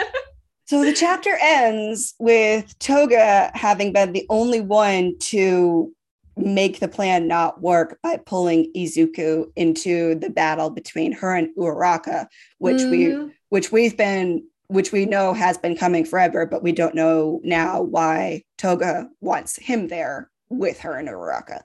So 0.66 0.84
the 0.84 0.92
chapter 0.92 1.36
ends 1.42 2.14
with 2.20 2.78
Toga 2.78 3.50
having 3.54 3.92
been 3.92 4.12
the 4.12 4.24
only 4.30 4.60
one 4.60 5.18
to 5.18 5.92
make 6.36 6.78
the 6.78 6.86
plan 6.86 7.26
not 7.26 7.60
work 7.60 7.98
by 8.04 8.18
pulling 8.18 8.70
Izuku 8.76 9.50
into 9.56 10.14
the 10.14 10.30
battle 10.30 10.70
between 10.70 11.10
her 11.10 11.34
and 11.34 11.48
Uraraka, 11.58 12.28
which 12.58 12.84
we 12.84 13.06
Mhm. 13.06 13.32
which 13.48 13.72
we've 13.72 13.96
been 13.96 14.44
which 14.70 14.92
we 14.92 15.04
know 15.04 15.34
has 15.34 15.58
been 15.58 15.76
coming 15.76 16.04
forever, 16.04 16.46
but 16.46 16.62
we 16.62 16.70
don't 16.70 16.94
know 16.94 17.40
now 17.42 17.82
why 17.82 18.44
Toga 18.56 19.08
wants 19.20 19.56
him 19.56 19.88
there 19.88 20.30
with 20.48 20.78
her 20.80 20.94
and 20.94 21.08
Uraraka. 21.08 21.62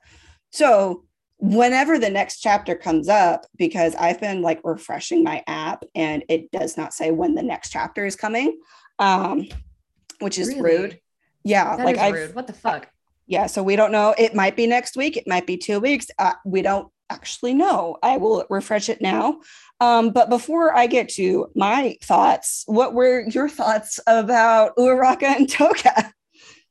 So 0.51 1.05
whenever 1.37 1.99
the 1.99 2.09
next 2.09 2.39
chapter 2.39 2.75
comes 2.75 3.07
up, 3.07 3.45
because 3.57 3.93
I've 3.95 4.19
been 4.19 4.41
like 4.41 4.59
refreshing 4.63 5.23
my 5.23 5.43
app 5.45 5.83
and 5.93 6.23
it 6.29 6.49
does 6.51 6.77
not 6.77 6.93
say 6.93 7.11
when 7.11 7.35
the 7.35 7.43
next 7.43 7.69
chapter 7.69 8.05
is 8.05 8.15
coming, 8.15 8.59
um, 8.97 9.45
which 10.19 10.39
is 10.39 10.47
Really? 10.55 10.61
rude. 10.61 10.99
Yeah, 11.43 11.75
That 11.77 11.85
like 11.85 12.13
rude. 12.13 12.33
What 12.33 12.47
the 12.47 12.53
fuck? 12.53 12.89
yeah, 13.27 13.45
so 13.45 13.61
we 13.61 13.75
don't 13.75 13.91
know. 13.91 14.15
It 14.17 14.33
might 14.33 14.55
be 14.55 14.65
next 14.65 14.97
week. 14.97 15.15
It 15.15 15.27
might 15.27 15.45
be 15.45 15.57
two 15.57 15.79
weeks. 15.79 16.07
Uh, 16.17 16.33
we 16.43 16.63
don't 16.63 16.87
actually 17.09 17.53
no 17.53 17.97
I 18.01 18.17
will 18.17 18.45
refresh 18.49 18.89
it 18.89 19.01
now. 19.01 19.39
Um, 19.79 20.11
but 20.11 20.29
before 20.29 20.75
I 20.75 20.87
get 20.87 21.09
to 21.09 21.47
my 21.55 21.97
thoughts, 22.01 22.63
what 22.65 22.93
were 22.93 23.27
your 23.27 23.49
thoughts 23.49 23.99
about 24.07 24.75
Uraraka 24.77 25.23
and 25.23 25.49
Toga? 25.49 26.13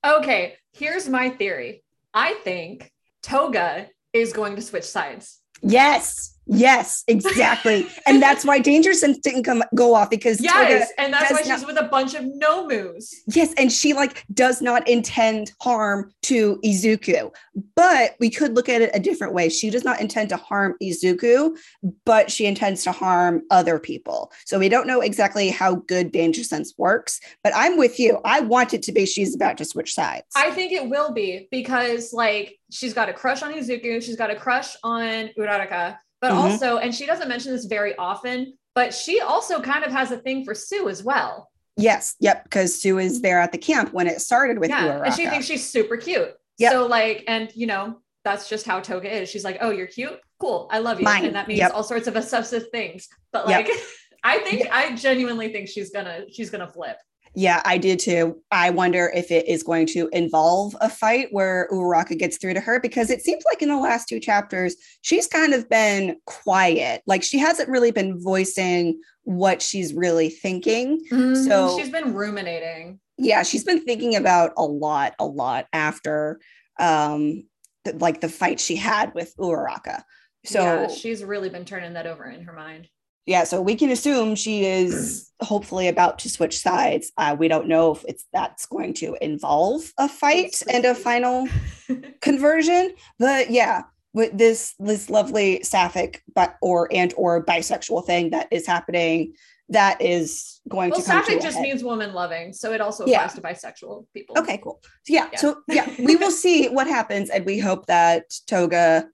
Okay, 0.05 0.55
here's 0.73 1.09
my 1.09 1.31
theory. 1.31 1.83
I 2.13 2.35
think 2.45 2.93
Toga 3.23 3.89
is 4.13 4.33
going 4.33 4.57
to 4.57 4.63
switch 4.63 4.85
sides. 4.85 5.41
Yes, 5.63 6.34
yes, 6.47 7.05
exactly. 7.09 7.87
and 8.07 8.23
that's 8.23 8.45
why 8.45 8.59
Danger 8.59 8.93
Sense 8.93 9.19
didn't 9.19 9.45
come 9.45 9.63
go 9.75 9.95
off 9.95 10.11
because 10.11 10.39
Toga 10.39 10.49
Yes, 10.49 10.93
and 10.99 11.13
that's 11.13 11.33
why 11.33 11.39
she's 11.39 11.49
not- 11.49 11.67
with 11.67 11.79
a 11.79 11.85
bunch 11.89 12.15
of 12.15 12.25
nomus. 12.25 13.13
Yes, 13.27 13.53
and 13.57 13.73
she 13.73 13.93
like 13.93 14.25
does 14.33 14.61
not 14.63 14.87
intend 14.89 15.53
harm 15.61 16.13
to 16.23 16.59
Izuku. 16.65 17.31
But 17.77 18.17
we 18.21 18.31
could 18.31 18.55
look 18.55 18.69
at 18.69 18.83
it 18.83 18.91
a 18.95 19.01
different 19.01 19.33
way. 19.33 19.49
She 19.49 19.71
does 19.71 19.85
not 19.85 20.01
intend 20.01 20.29
to 20.31 20.37
harm 20.37 20.75
Izuku, 20.83 21.57
but 22.05 22.31
she 22.31 22.47
intends 22.47 22.85
to 22.85 22.93
harm 22.93 23.43
other 23.51 23.79
people. 23.79 24.33
So 24.45 24.59
we 24.59 24.69
don't 24.69 24.87
know 24.87 25.01
exactly 25.01 25.51
how 25.51 25.77
good 25.77 26.13
danger 26.13 26.45
sense 26.45 26.75
works, 26.77 27.21
but 27.43 27.53
I'm 27.55 27.77
with 27.79 27.99
you. 28.01 28.21
I 28.25 28.41
want 28.41 28.75
it 28.75 28.83
to 28.85 28.93
be 28.93 29.07
she's 29.07 29.35
about 29.35 29.57
to 29.59 29.65
switch 29.65 29.95
sides. 29.95 30.27
I 30.37 30.51
think 30.51 30.73
it 30.73 30.89
will 30.89 31.13
be 31.13 31.49
because 31.51 32.13
like 32.13 32.59
she's 32.71 32.93
got 32.95 33.09
a 33.09 33.13
crush 33.13 33.43
on 33.43 33.53
Izuku, 33.53 34.03
she's 34.03 34.17
got 34.17 34.31
a 34.31 34.37
crush 34.37 34.77
on 34.83 35.31
Uraraka, 35.39 35.97
but 36.25 36.33
Mhm. 36.33 36.37
also, 36.53 36.79
and 36.79 36.95
she 36.95 37.05
doesn't 37.05 37.29
mention 37.29 37.53
this 37.53 37.67
very 37.67 37.95
often, 37.97 38.55
but 38.75 38.95
she 38.95 39.21
also 39.21 39.61
kind 39.61 39.85
of 39.85 39.93
has 39.93 40.11
a 40.11 40.17
thing 40.17 40.43
for 40.43 40.55
Sue 40.55 40.89
as 40.89 41.03
well. 41.05 41.51
yes, 41.77 42.15
yep, 42.19 42.45
because 42.45 42.81
Sue 42.81 42.99
is 42.99 43.21
there 43.21 43.39
at 43.41 43.53
the 43.53 43.59
camp 43.59 43.93
when 43.93 44.07
it 44.07 44.23
started 44.23 44.59
with 44.59 44.71
yeah, 44.71 44.85
Uraraka. 44.87 45.05
and 45.07 45.15
she 45.15 45.27
thinks 45.27 45.45
she's 45.45 45.69
super 45.69 45.99
cute. 45.99 46.33
Yep. 46.59 46.73
So 46.73 46.87
like, 46.87 47.25
and 47.29 47.51
you 47.55 47.67
know, 47.67 48.01
that's 48.25 48.49
just 48.49 48.65
how 48.65 48.81
Toga 48.81 49.15
is. 49.15 49.29
She's 49.29 49.45
like, 49.45 49.59
oh, 49.61 49.69
you're 49.71 49.87
cute, 49.89 50.19
cool, 50.39 50.67
I 50.71 50.79
love 50.79 50.99
you, 50.99 51.05
Mine. 51.05 51.27
and 51.27 51.35
that 51.37 51.47
means 51.47 51.59
Yep. 51.59 51.73
all 51.75 51.83
sorts 51.83 52.07
of 52.07 52.17
obsessive 52.17 52.71
things. 52.71 53.07
But 53.33 53.47
Yep. 53.51 53.69
like, 53.69 53.77
I 54.25 54.39
think 54.39 54.67
I 54.73 54.95
genuinely 54.95 55.53
think 55.53 55.69
she's 55.69 55.91
gonna 55.91 56.25
she's 56.33 56.49
gonna 56.49 56.67
flip. 56.73 56.97
Yeah, 57.37 57.61
I 57.65 57.79
did 57.79 57.99
too. 57.99 58.41
I 58.51 58.71
wonder 58.71 59.11
if 59.15 59.31
it 59.31 59.49
is 59.49 59.63
going 59.63 59.87
to 59.89 60.09
involve 60.13 60.77
a 60.81 60.89
fight 60.89 61.29
where 61.33 61.69
Uraraka 61.73 62.17
gets 62.19 62.37
through 62.37 62.55
to 62.55 62.61
her 62.61 62.79
because 62.81 63.11
it 63.11 63.23
seems 63.23 63.43
like 63.45 63.61
in 63.61 63.69
the 63.69 63.77
last 63.77 64.09
two 64.09 64.21
chapters, 64.21 64.77
she's 65.03 65.27
kind 65.27 65.53
of 65.53 65.69
been 65.69 66.17
quiet. 66.27 67.03
Like 67.07 67.23
she 67.23 67.39
hasn't 67.39 67.69
really 67.69 67.91
been 67.91 68.21
voicing 68.21 69.01
what 69.25 69.61
she's 69.63 69.93
really 69.95 70.29
thinking. 70.31 71.01
So- 71.11 71.77
she's 71.79 71.91
been 71.91 72.15
ruminating. 72.15 73.01
Yeah, 73.17 73.43
she's 73.45 73.65
been 73.65 73.85
thinking 73.85 74.17
about 74.17 74.53
a 74.57 74.65
lot, 74.65 75.15
a 75.19 75.27
lot 75.27 75.67
after 75.73 76.41
um 76.81 77.45
th- 77.85 77.97
like 78.01 78.21
the 78.21 78.29
fight 78.29 78.59
she 78.61 78.75
had 78.77 79.15
with 79.15 79.33
Uraraka. 79.39 80.03
So 80.45 80.61
yeah, 80.61 80.89
she's 80.89 81.23
really 81.25 81.49
been 81.49 81.65
turning 81.65 81.95
that 81.95 82.07
over 82.07 82.25
in 82.25 82.43
her 82.43 82.53
mind. 82.53 82.89
Yeah 83.27 83.45
so 83.45 83.61
we 83.61 83.75
can 83.75 83.91
assume 83.91 84.35
she 84.35 84.65
is 84.65 85.31
hopefully 85.41 85.89
about 85.89 86.19
to 86.19 86.29
switch 86.29 86.59
sides 86.59 87.13
uh, 87.19 87.35
we 87.39 87.49
don't 87.49 87.67
know 87.69 87.93
if 87.93 88.05
it's 88.07 88.25
that's 88.33 88.67
going 88.67 88.93
to 88.95 89.17
involve 89.21 89.93
a 89.99 90.09
fight 90.09 90.63
and 90.73 90.85
a 90.85 90.95
final 90.95 91.47
conversion 92.21 92.95
but 93.19 93.51
yeah 93.51 93.83
with 94.13 94.37
this 94.39 94.75
this 94.79 95.11
lovely 95.11 95.63
sapphic 95.63 96.23
but 96.35 96.57
or 96.63 96.89
and 96.93 97.13
or 97.17 97.45
bisexual 97.45 98.05
thing 98.07 98.31
that 98.31 98.47
is 98.51 98.67
happening 98.67 99.33
that 99.71 100.01
is 100.01 100.61
going 100.69 100.91
well, 100.91 101.01
to 101.01 101.05
sapphic 101.07 101.41
just 101.41 101.57
head. 101.57 101.63
means 101.63 101.83
woman 101.83 102.13
loving, 102.13 102.53
so 102.53 102.73
it 102.75 102.83
also 102.83 103.07
Yeah. 103.07 103.25
applies 103.25 103.35
to 103.35 103.41
bisexual 103.41 104.05
people. 104.13 104.39
okay 104.39 104.59
cool 104.59 104.81
so 105.05 105.13
yeah, 105.15 105.29
Yeah. 105.33 105.39
so 105.39 105.57
yeah 105.69 105.89
we 105.99 106.17
will 106.17 106.31
see 106.45 106.69
what 106.69 106.87
happens 106.87 107.31
and 107.31 107.45
we 107.47 107.59
hope 107.59 107.87
that 107.87 108.25
toga 108.47 109.09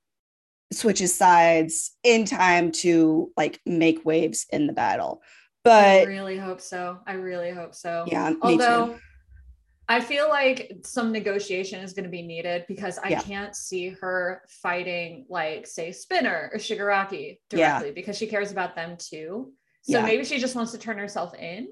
switches 0.73 1.15
sides 1.15 1.97
in 2.05 2.25
time 2.25 2.71
to 2.71 3.33
like 3.37 3.61
make 3.67 4.05
waves 4.05 4.47
in 4.51 4.67
the 4.67 4.73
battle 4.73 5.21
But 5.65 6.03
I 6.03 6.05
really 6.05 6.39
hope 6.39 6.61
so. 6.61 6.99
I 7.07 7.15
really 7.15 7.51
hope 7.51 7.75
so. 7.75 8.05
yeah 8.07 8.33
Although 8.43 8.97
I 9.89 10.01
feel 10.01 10.29
like 10.29 10.73
some 10.85 11.11
negotiation 11.11 11.81
is 11.81 11.93
going 11.95 12.05
to 12.05 12.11
be 12.11 12.23
needed 12.23 12.65
because 12.69 12.97
I 12.99 13.09
Yeah. 13.09 13.21
can't 13.23 13.57
see 13.57 13.89
her 14.01 14.43
fighting 14.63 15.27
like 15.29 15.67
say 15.67 15.91
Spinner 15.91 16.51
or 16.53 16.59
Shigaraki 16.59 17.41
Yeah. 17.53 17.81
directly 17.81 17.91
because 17.93 18.17
she 18.17 18.29
cares 18.29 18.53
about 18.53 18.77
them 18.77 18.97
too. 18.97 19.53
So 19.83 19.99
Yeah. 19.99 20.05
maybe 20.07 20.25
she 20.25 20.39
just 20.39 20.55
wants 20.55 20.71
to 20.73 20.79
turn 20.79 20.97
herself 20.99 21.35
in. 21.35 21.67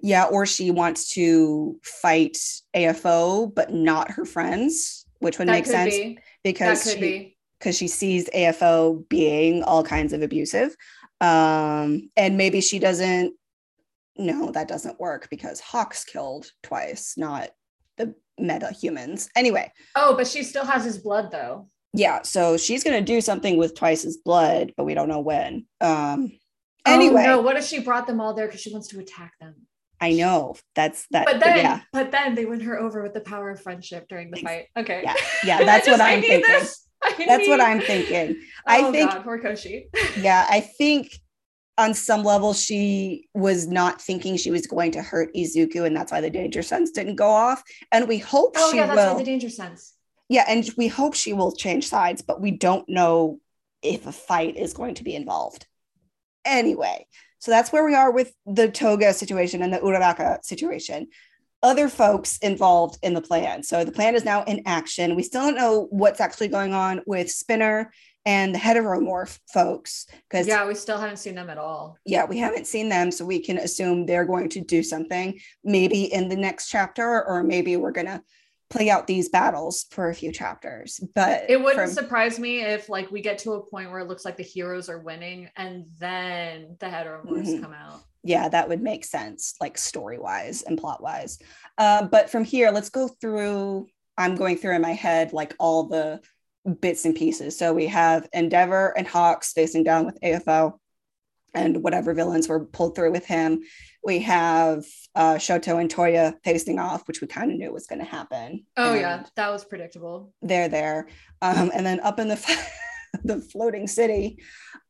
Yeah, 0.00 0.24
or 0.26 0.46
she 0.46 0.70
wants 0.70 1.10
to 1.14 1.78
fight 1.82 2.38
AFO, 2.74 3.52
but 3.54 3.72
not 3.74 4.12
her 4.12 4.24
friends, 4.24 5.04
which 5.18 5.38
would 5.38 5.48
that 5.48 5.52
make 5.52 5.66
sense 5.66 5.94
be. 5.94 6.14
That 6.14 6.22
because 6.44 6.84
could 6.84 6.92
she, 6.94 7.00
be. 7.00 7.31
Because 7.62 7.76
she 7.78 7.86
sees 7.86 8.28
AFO 8.34 9.08
being 9.08 9.62
all 9.62 9.84
kinds 9.84 10.12
of 10.12 10.20
abusive. 10.22 10.74
Um, 11.20 12.10
and 12.16 12.36
maybe 12.36 12.60
she 12.60 12.78
doesn't 12.80 13.34
no, 14.18 14.50
that 14.50 14.68
doesn't 14.68 15.00
work 15.00 15.28
because 15.30 15.58
Hawk's 15.60 16.04
killed 16.04 16.50
twice, 16.62 17.14
not 17.16 17.48
the 17.96 18.14
meta 18.38 18.70
humans. 18.70 19.30
Anyway, 19.34 19.72
Oh, 19.96 20.14
but 20.16 20.26
she 20.26 20.42
still 20.42 20.66
has 20.66 20.84
his 20.84 20.98
blood 20.98 21.30
though. 21.30 21.68
yeah, 21.94 22.20
so 22.22 22.56
she's 22.58 22.84
gonna 22.84 23.00
do 23.00 23.20
something 23.22 23.56
with 23.56 23.74
Twice's 23.74 24.18
blood, 24.18 24.72
but 24.76 24.84
we 24.84 24.94
don't 24.94 25.08
know 25.08 25.20
when. 25.20 25.66
Um 25.80 26.32
Oh, 26.84 26.92
anyway, 26.92 27.22
no, 27.22 27.40
what 27.40 27.56
if 27.56 27.64
she 27.64 27.78
brought 27.78 28.08
them 28.08 28.20
all 28.20 28.34
there 28.34 28.46
because 28.46 28.60
she 28.60 28.72
wants 28.72 28.88
to 28.88 28.98
attack 28.98 29.32
them? 29.40 29.54
I 30.00 30.12
know 30.14 30.56
that's 30.74 31.06
that. 31.12 31.26
But 31.26 31.38
then, 31.38 31.58
yeah, 31.58 31.80
but 31.92 32.10
then 32.10 32.34
they 32.34 32.44
win 32.44 32.58
her 32.60 32.76
over 32.80 33.04
with 33.04 33.14
the 33.14 33.20
power 33.20 33.50
of 33.50 33.62
friendship 33.62 34.08
during 34.08 34.32
the 34.32 34.40
fight. 34.42 34.66
Okay. 34.76 35.02
yeah, 35.04 35.14
yeah. 35.44 35.64
That's 35.64 35.86
I 35.86 35.90
what 35.92 35.98
just- 35.98 36.00
I 36.02 36.12
I'm 36.14 36.20
need 36.20 36.26
thinking. 36.26 36.50
this. 36.50 36.88
I 37.18 37.24
That's 37.26 37.48
what 37.48 37.60
I'm 37.60 37.80
thinking. 37.80 38.40
I 38.66 38.80
Oh, 38.82 38.92
think- 38.92 39.10
God, 39.10 39.24
Horikoshi. 39.24 39.84
Yeah, 40.22 40.46
I 40.48 40.60
think 40.60 41.12
on 41.78 41.94
some 41.94 42.22
level 42.22 42.52
she 42.52 43.28
was 43.34 43.66
not 43.66 44.00
thinking 44.00 44.36
she 44.36 44.50
was 44.50 44.66
going 44.66 44.92
to 44.92 45.02
hurt 45.02 45.34
Izuku, 45.34 45.86
and 45.86 45.96
that's 45.96 46.12
why 46.12 46.20
the 46.20 46.30
danger 46.30 46.62
sense 46.62 46.90
didn't 46.90 47.16
go 47.16 47.28
off. 47.30 47.62
And 47.90 48.06
we 48.08 48.18
hope 48.18 48.54
Oh 48.56 48.70
she 48.70 48.76
yeah, 48.76 48.86
that's 48.86 48.96
will. 48.96 49.08
right. 49.14 49.18
The 49.18 49.24
danger 49.24 49.48
sense. 49.50 49.94
yeah, 50.28 50.44
and 50.48 50.68
we 50.76 50.88
hope 50.88 51.14
she 51.14 51.32
will 51.32 51.52
change 51.52 51.88
sides, 51.88 52.22
but 52.22 52.40
we 52.40 52.50
don't 52.50 52.88
know 52.88 53.40
if 53.82 54.06
a 54.06 54.12
fight 54.12 54.56
is 54.56 54.74
going 54.74 54.94
to 54.96 55.02
be 55.04 55.14
involved. 55.16 55.66
Anyway, 56.44 57.06
so 57.38 57.50
that's 57.50 57.72
where 57.72 57.84
we 57.84 57.94
are 57.94 58.10
with 58.12 58.32
the 58.46 58.68
Toga 58.70 59.12
situation 59.14 59.62
and 59.62 59.72
the 59.72 59.78
Uraraka 59.78 60.44
situation. 60.44 61.08
Other 61.62 61.88
folks 61.88 62.38
involved 62.38 62.98
in 63.02 63.14
the 63.14 63.20
plan. 63.22 63.62
So 63.62 63.84
the 63.84 63.92
plan 63.92 64.14
is 64.16 64.24
now 64.24 64.42
in 64.44 64.62
action. 64.66 65.14
We 65.14 65.22
still 65.22 65.42
don't 65.42 65.54
know 65.54 65.86
what's 65.90 66.20
actually 66.20 66.48
going 66.48 66.74
on 66.74 67.02
with 67.06 67.30
Spinner 67.30 67.92
and 68.24 68.54
the 68.54 68.58
heteromorph 68.58 69.38
folks 69.52 70.06
because 70.28 70.46
Yeah, 70.46 70.66
we 70.66 70.74
still 70.74 70.98
haven't 70.98 71.18
seen 71.18 71.34
them 71.36 71.50
at 71.50 71.58
all. 71.58 71.96
yeah, 72.04 72.24
we 72.24 72.38
haven't 72.38 72.66
seen 72.66 72.88
them, 72.88 73.10
so 73.10 73.24
we 73.24 73.40
can 73.40 73.58
assume 73.58 74.06
they're 74.06 74.24
going 74.24 74.48
to 74.50 74.60
do 74.60 74.82
something 74.82 75.38
maybe 75.64 76.12
in 76.12 76.28
the 76.28 76.36
next 76.36 76.68
chapter, 76.68 77.24
or 77.26 77.42
maybe 77.42 77.76
we're 77.76 77.90
gonna 77.92 78.22
play 78.70 78.88
out 78.90 79.06
these 79.06 79.28
battles 79.28 79.86
for 79.90 80.08
a 80.08 80.14
few 80.14 80.32
chapters. 80.32 80.98
But 81.14 81.50
It 81.50 81.58
wouldn't 81.60 81.76
from- 81.76 81.90
surprise 81.92 82.38
me 82.38 82.60
if 82.62 82.88
like 82.88 83.10
we 83.10 83.20
get 83.20 83.38
to 83.38 83.52
a 83.52 83.66
point 83.66 83.90
where 83.90 84.00
it 84.00 84.08
looks 84.08 84.24
like 84.24 84.36
the 84.36 84.42
heroes 84.42 84.88
are 84.88 84.98
winning 85.00 85.50
and 85.56 85.86
then 85.98 86.76
the 86.80 86.86
heteromorphs 86.86 87.48
Mhm. 87.58 87.60
come 87.62 87.72
out. 87.74 88.00
Yeah, 88.22 88.48
that 88.48 88.68
would 88.68 88.82
make 88.82 89.04
sense, 89.04 89.54
like 89.60 89.76
story 89.78 90.18
wise 90.18 90.62
and 90.62 90.78
plot 90.78 91.02
wise. 91.02 91.38
Uh, 91.78 92.04
but 92.06 92.30
from 92.30 92.44
here, 92.44 92.70
let's 92.70 92.90
go 92.90 93.08
through. 93.08 93.86
I'm 94.18 94.36
going 94.36 94.56
through 94.56 94.76
in 94.76 94.82
my 94.82 94.92
head 94.92 95.32
like 95.32 95.54
all 95.58 95.84
the 95.88 96.20
bits 96.80 97.04
and 97.04 97.14
pieces. 97.14 97.58
So 97.58 97.72
we 97.72 97.86
have 97.86 98.28
Endeavor 98.32 98.96
and 98.96 99.06
Hawks 99.06 99.52
facing 99.52 99.82
down 99.84 100.06
with 100.06 100.18
AFO 100.22 100.74
and 101.54 101.82
whatever 101.82 102.14
villains 102.14 102.48
were 102.48 102.64
pulled 102.66 102.94
through 102.94 103.10
with 103.12 103.26
him. 103.26 103.62
We 104.04 104.20
have 104.20 104.84
uh, 105.14 105.34
Shoto 105.34 105.80
and 105.80 105.92
Toya 105.92 106.34
facing 106.44 106.78
off, 106.78 107.06
which 107.08 107.20
we 107.20 107.26
kind 107.26 107.50
of 107.50 107.58
knew 107.58 107.72
was 107.72 107.86
going 107.86 107.98
to 107.98 108.04
happen. 108.04 108.64
Oh 108.76 108.92
And 108.92 109.00
yeah, 109.00 109.24
that 109.36 109.50
was 109.50 109.64
predictable. 109.64 110.32
they're 110.42 110.68
there. 110.68 111.08
Um, 111.40 111.70
and 111.74 111.84
then 111.84 112.00
up 112.00 112.18
in 112.18 112.28
the 112.28 112.36
the 113.24 113.40
floating 113.40 113.86
city. 113.86 114.38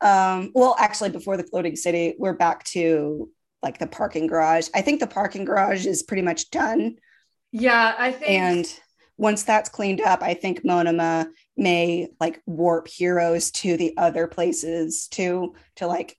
Um, 0.00 0.50
well, 0.54 0.76
actually, 0.78 1.10
before 1.10 1.36
the 1.36 1.44
floating 1.44 1.76
city, 1.76 2.14
we're 2.18 2.34
back 2.34 2.64
to 2.64 3.30
like 3.62 3.78
the 3.78 3.86
parking 3.86 4.26
garage. 4.26 4.68
I 4.74 4.82
think 4.82 5.00
the 5.00 5.06
parking 5.06 5.44
garage 5.44 5.86
is 5.86 6.02
pretty 6.02 6.22
much 6.22 6.50
done. 6.50 6.96
Yeah, 7.52 7.94
I 7.96 8.12
think 8.12 8.30
And 8.30 8.80
once 9.16 9.44
that's 9.44 9.68
cleaned 9.68 10.00
up, 10.00 10.22
I 10.22 10.34
think 10.34 10.64
Monoma 10.64 11.28
may 11.56 12.08
like 12.18 12.42
warp 12.46 12.88
heroes 12.88 13.50
to 13.52 13.76
the 13.76 13.94
other 13.96 14.26
places 14.26 15.06
too, 15.08 15.54
to 15.76 15.86
like 15.86 16.16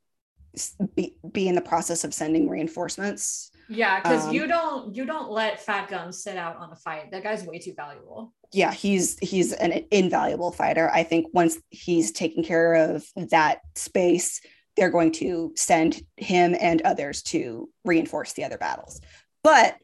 be, 0.95 1.17
be 1.29 1.47
in 1.47 1.55
the 1.55 1.61
process 1.61 2.03
of 2.03 2.13
sending 2.13 2.47
reinforcements. 2.47 3.51
Yeah, 3.69 4.01
because 4.01 4.27
um, 4.27 4.33
you 4.33 4.47
don't 4.47 4.95
you 4.95 5.05
don't 5.05 5.31
let 5.31 5.61
Fat 5.61 5.89
Gum 5.89 6.11
sit 6.11 6.37
out 6.37 6.57
on 6.57 6.71
a 6.71 6.75
fight. 6.75 7.11
That 7.11 7.23
guy's 7.23 7.43
way 7.43 7.59
too 7.59 7.73
valuable. 7.75 8.33
yeah, 8.51 8.71
he's 8.71 9.17
he's 9.19 9.53
an 9.53 9.85
invaluable 9.91 10.51
fighter. 10.51 10.89
I 10.91 11.03
think 11.03 11.27
once 11.33 11.57
he's 11.69 12.11
taken 12.11 12.43
care 12.43 12.73
of 12.73 13.05
that 13.15 13.59
space, 13.75 14.41
they're 14.75 14.91
going 14.91 15.11
to 15.13 15.51
send 15.55 16.01
him 16.17 16.55
and 16.59 16.81
others 16.83 17.21
to 17.23 17.69
reinforce 17.83 18.33
the 18.33 18.43
other 18.43 18.57
battles. 18.57 19.01
But 19.43 19.77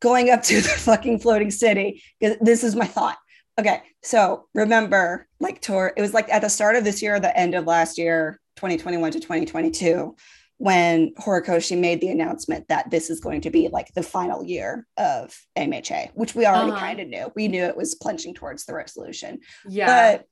going 0.00 0.30
up 0.30 0.42
to 0.44 0.60
the 0.60 0.68
fucking 0.68 1.20
floating 1.20 1.50
city, 1.50 2.02
this 2.20 2.64
is 2.64 2.74
my 2.74 2.86
thought. 2.86 3.18
Okay, 3.58 3.82
so 4.02 4.46
remember, 4.52 5.28
like 5.38 5.60
Tor, 5.60 5.92
it 5.96 6.00
was 6.00 6.12
like 6.12 6.28
at 6.28 6.42
the 6.42 6.48
start 6.48 6.74
of 6.74 6.82
this 6.82 7.00
year, 7.00 7.14
or 7.14 7.20
the 7.20 7.36
end 7.38 7.54
of 7.54 7.66
last 7.66 7.98
year, 7.98 8.40
2021 8.56 9.12
to 9.12 9.20
2022, 9.20 10.16
when 10.58 11.12
Horikoshi 11.14 11.78
made 11.78 12.00
the 12.00 12.08
announcement 12.08 12.68
that 12.68 12.90
this 12.90 13.10
is 13.10 13.20
going 13.20 13.40
to 13.42 13.50
be 13.50 13.68
like 13.68 13.92
the 13.94 14.02
final 14.02 14.44
year 14.44 14.86
of 14.96 15.36
MHA, 15.56 16.10
which 16.14 16.34
we 16.34 16.46
already 16.46 16.70
Uh-huh. 16.70 16.80
kind 16.80 17.00
of 17.00 17.08
knew. 17.08 17.32
We 17.34 17.48
knew 17.48 17.64
it 17.64 17.76
was 17.76 17.94
plunging 17.96 18.34
towards 18.34 18.64
the 18.64 18.74
resolution, 18.74 19.40
Yeah. 19.68 19.86
but 20.16 20.26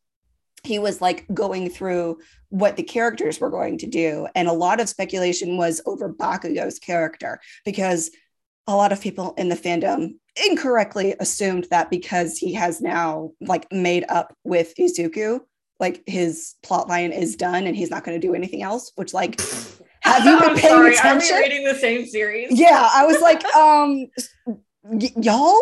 he 0.65 0.79
was 0.79 1.01
like 1.01 1.27
going 1.35 1.69
through 1.71 2.19
what 2.51 2.77
the 2.77 2.85
characters 2.85 3.41
were 3.41 3.51
going 3.51 3.79
to 3.79 3.87
do. 3.89 4.29
And 4.37 4.47
a 4.47 4.53
lot 4.53 4.81
of 4.81 4.89
speculation 4.89 5.57
was 5.57 5.81
over 5.87 6.13
Bakugo's 6.13 6.79
character 6.79 7.41
because 7.65 8.11
a 8.69 8.77
lot 8.77 8.93
of 8.93 9.01
people 9.01 9.35
in 9.37 9.49
the 9.49 9.57
fandom 9.57 10.15
incorrectly 10.47 11.17
assumed 11.19 11.67
that 11.71 11.91
because 11.91 12.39
he 12.39 12.55
has 12.55 12.81
now 12.81 13.33
like 13.41 13.67
made 13.73 14.05
up 14.09 14.37
with 14.45 14.73
Izuku, 14.79 15.41
like 15.81 16.01
his 16.07 16.55
plot 16.63 16.89
line 16.89 17.11
is 17.11 17.35
done 17.35 17.67
and 17.67 17.75
he's 17.75 17.91
not 17.91 18.05
going 18.05 18.19
to 18.21 18.25
do 18.25 18.35
anything 18.35 18.63
else, 18.63 18.93
which 18.95 19.13
like 19.13 19.41
have 20.03 20.25
you 20.25 20.39
been 20.41 20.57
paying 20.57 20.75
sorry, 20.75 20.95
attention? 20.95 21.37
Are 21.37 21.41
we 21.41 21.49
reading 21.49 21.65
the 21.65 21.75
same 21.75 22.07
series? 22.07 22.49
yeah 22.51 22.89
i 22.93 23.07
was 23.07 23.21
like 23.21 23.45
um 23.57 24.07
y- 24.85 25.13
y'all 25.17 25.61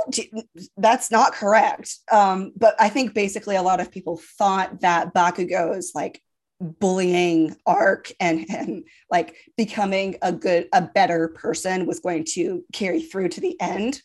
that's 0.76 1.10
not 1.10 1.32
correct 1.32 1.96
um 2.10 2.52
but 2.56 2.74
i 2.80 2.88
think 2.88 3.14
basically 3.14 3.56
a 3.56 3.62
lot 3.62 3.80
of 3.80 3.90
people 3.90 4.20
thought 4.38 4.80
that 4.80 5.14
bakugo's 5.14 5.92
like 5.94 6.22
bullying 6.60 7.56
arc 7.66 8.12
and 8.20 8.40
him 8.50 8.84
like 9.10 9.34
becoming 9.56 10.16
a 10.20 10.30
good 10.30 10.68
a 10.74 10.82
better 10.82 11.28
person 11.28 11.86
was 11.86 12.00
going 12.00 12.22
to 12.22 12.62
carry 12.72 13.00
through 13.00 13.28
to 13.28 13.40
the 13.40 13.58
end 13.60 14.02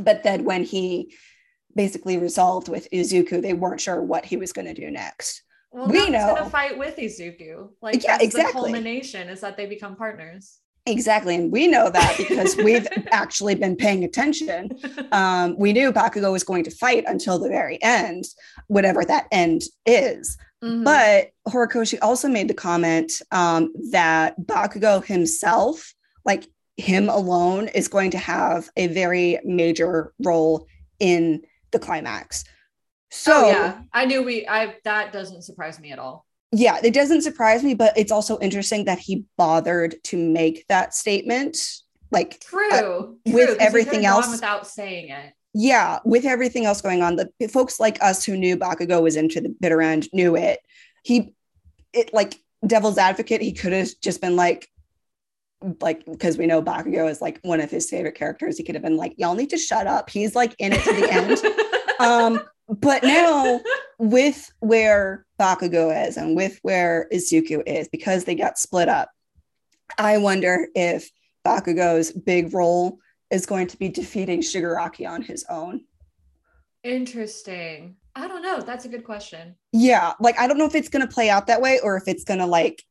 but 0.00 0.24
then 0.24 0.42
when 0.44 0.64
he 0.64 1.14
basically 1.76 2.18
resolved 2.18 2.68
with 2.68 2.90
izuku 2.90 3.40
they 3.40 3.52
weren't 3.52 3.80
sure 3.80 4.02
what 4.02 4.24
he 4.24 4.36
was 4.36 4.52
going 4.52 4.66
to 4.66 4.74
do 4.74 4.90
next 4.90 5.42
Well, 5.76 5.88
We 5.88 6.08
know. 6.08 6.34
gonna 6.34 6.48
fight 6.48 6.78
with 6.78 6.96
Izuku. 6.96 7.68
Like 7.82 8.02
Yeah, 8.02 8.16
exactly. 8.18 8.72
the 8.72 8.78
culmination 8.78 9.28
is 9.28 9.42
that 9.42 9.58
they 9.58 9.66
become 9.66 9.94
partners. 9.94 10.58
exactly 10.88 11.34
and 11.34 11.50
we 11.52 11.66
know 11.66 11.90
that 11.90 12.14
because 12.16 12.56
we've 12.66 12.86
actually 13.10 13.56
been 13.56 13.74
paying 13.74 14.04
attention 14.04 14.70
um, 15.10 15.56
we 15.58 15.72
knew 15.72 15.92
Bakugo 15.92 16.30
was 16.30 16.44
going 16.44 16.62
to 16.64 16.70
fight 16.70 17.02
until 17.08 17.38
the 17.40 17.48
very 17.48 17.76
end, 17.82 18.24
whatever 18.68 19.04
that 19.04 19.26
end 19.32 19.62
is. 19.84 20.38
Mhm. 20.64 20.84
But 20.84 21.30
Horikoshi 21.52 21.98
also 22.00 22.28
made 22.28 22.48
the 22.48 22.54
comment 22.54 23.10
um, 23.32 23.72
that 23.90 24.40
Bakugo 24.40 25.04
himself, 25.04 25.92
like 26.24 26.44
him 26.78 27.08
alone, 27.10 27.68
is 27.68 27.88
going 27.88 28.12
to 28.12 28.18
have 28.18 28.70
a 28.76 28.86
very 28.86 29.38
major 29.44 30.14
role 30.24 30.66
in 31.00 31.42
the 31.72 31.78
climax. 31.78 32.44
So 33.16 33.46
oh 33.46 33.48
yeah, 33.48 33.80
I 33.92 34.04
knew 34.04 34.22
we. 34.22 34.46
I 34.46 34.76
that 34.84 35.12
doesn't 35.12 35.42
surprise 35.42 35.80
me 35.80 35.90
at 35.92 35.98
all. 35.98 36.26
yeah, 36.52 36.78
it 36.82 36.92
doesn't 36.94 37.22
surprise 37.22 37.62
me, 37.64 37.74
but 37.74 37.96
it's 37.96 38.12
also 38.12 38.38
interesting 38.40 38.84
that 38.84 38.98
he 38.98 39.24
bothered 39.36 39.96
to 40.04 40.16
make 40.16 40.64
that 40.68 40.94
statement. 40.94 41.56
Like 42.12 42.40
True. 42.40 42.70
Uh, 42.70 42.80
true, 42.80 43.18
with 43.24 43.58
everything 43.60 44.06
else- 44.06 44.30
without 44.30 44.66
saying 44.66 45.10
it. 45.10 45.32
yeah, 45.54 45.98
with 46.04 46.24
everything 46.24 46.64
else 46.64 46.80
going 46.80 47.02
on, 47.02 47.16
the 47.16 47.28
folks 47.48 47.80
like 47.80 48.00
us 48.02 48.24
who 48.24 48.36
knew 48.36 48.56
Bakugo 48.56 49.02
was 49.02 49.16
into 49.16 49.40
the 49.40 49.48
bitter 49.60 49.82
end 49.82 50.08
knew 50.12 50.36
it. 50.36 50.60
He, 51.02 51.34
it 51.92 52.14
like 52.14 52.36
devil's 52.64 52.96
advocate, 52.98 53.40
he 53.40 53.52
could 53.52 53.72
have 53.72 53.88
just 54.00 54.20
been 54.20 54.36
like, 54.36 54.68
like 55.80 56.04
because 56.06 56.38
we 56.38 56.46
know 56.46 56.62
Bakugo 56.62 57.10
is 57.10 57.20
like 57.20 57.40
one 57.42 57.60
of 57.60 57.70
his 57.70 57.88
favorite 57.90 58.14
characters. 58.14 58.56
He 58.56 58.62
could 58.62 58.74
have 58.76 58.84
been 58.84 58.96
like, 58.96 59.14
y'all 59.16 59.34
need 59.34 59.50
to 59.50 59.58
shut 59.58 59.86
up. 59.88 60.08
He's 60.10 60.34
like 60.36 60.54
in 60.58 60.72
it 60.72 60.82
to 60.84 60.92
the 60.92 61.12
end. 61.12 61.42
Um, 61.98 62.40
but 62.68 63.02
now 63.02 63.60
with 63.98 64.50
where 64.60 65.24
Bakugo 65.40 66.06
is 66.08 66.16
and 66.16 66.36
with 66.36 66.58
where 66.62 67.08
Izuku 67.12 67.62
is, 67.66 67.88
because 67.88 68.24
they 68.24 68.34
got 68.34 68.58
split 68.58 68.88
up, 68.88 69.10
I 69.98 70.18
wonder 70.18 70.68
if 70.74 71.10
Bakugo's 71.46 72.10
big 72.12 72.52
role 72.52 72.98
is 73.30 73.46
going 73.46 73.68
to 73.68 73.76
be 73.76 73.88
defeating 73.88 74.40
Shigaraki 74.40 75.08
on 75.08 75.22
his 75.22 75.44
own. 75.48 75.82
Interesting. 76.82 77.96
I 78.14 78.28
don't 78.28 78.42
know. 78.42 78.60
That's 78.60 78.84
a 78.84 78.88
good 78.88 79.04
question. 79.04 79.56
Yeah, 79.72 80.14
like 80.20 80.38
I 80.38 80.46
don't 80.46 80.58
know 80.58 80.64
if 80.64 80.74
it's 80.74 80.88
going 80.88 81.06
to 81.06 81.12
play 81.12 81.28
out 81.28 81.48
that 81.48 81.60
way 81.60 81.80
or 81.82 81.96
if 81.96 82.04
it's 82.06 82.24
going 82.24 82.40
to 82.40 82.46
like 82.46 82.82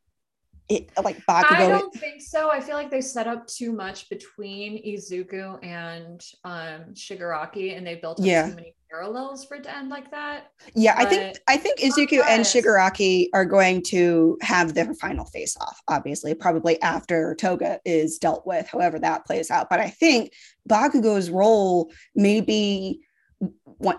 it 0.69 0.89
like 1.03 1.17
Bakugo. 1.25 1.55
I 1.55 1.67
don't 1.79 1.93
think 1.93 2.21
so. 2.21 2.49
I 2.49 2.59
feel 2.59 2.75
like 2.75 2.91
they 2.91 3.01
set 3.01 3.27
up 3.27 3.47
too 3.47 3.71
much 3.71 4.09
between 4.09 4.83
Izuku 4.85 5.63
and 5.63 6.21
um 6.43 6.93
Shigaraki, 6.93 7.75
and 7.77 7.85
they 7.85 7.95
built 7.95 8.19
up 8.19 8.25
Yeah. 8.25 8.49
too 8.49 8.55
many 8.55 8.74
parallels 8.95 9.45
for 9.45 9.55
it 9.55 9.63
to 9.63 9.75
end 9.75 9.89
like 9.89 10.11
that. 10.11 10.51
Yeah, 10.73 10.95
I 10.97 11.05
think 11.05 11.37
I 11.47 11.57
think 11.57 11.79
Izuku 11.79 12.23
and 12.27 12.43
Shigaraki 12.43 13.27
are 13.33 13.45
going 13.45 13.81
to 13.87 14.37
have 14.41 14.73
their 14.73 14.93
final 14.95 15.25
face 15.25 15.55
off, 15.59 15.79
obviously, 15.87 16.33
probably 16.33 16.81
after 16.81 17.35
Toga 17.35 17.79
is 17.85 18.17
dealt 18.17 18.45
with, 18.47 18.67
however 18.67 18.99
that 18.99 19.25
plays 19.25 19.51
out. 19.51 19.69
But 19.69 19.79
I 19.79 19.89
think 19.89 20.31
Bakugo's 20.69 21.29
role 21.29 21.91
may 22.15 22.41
be 22.41 23.01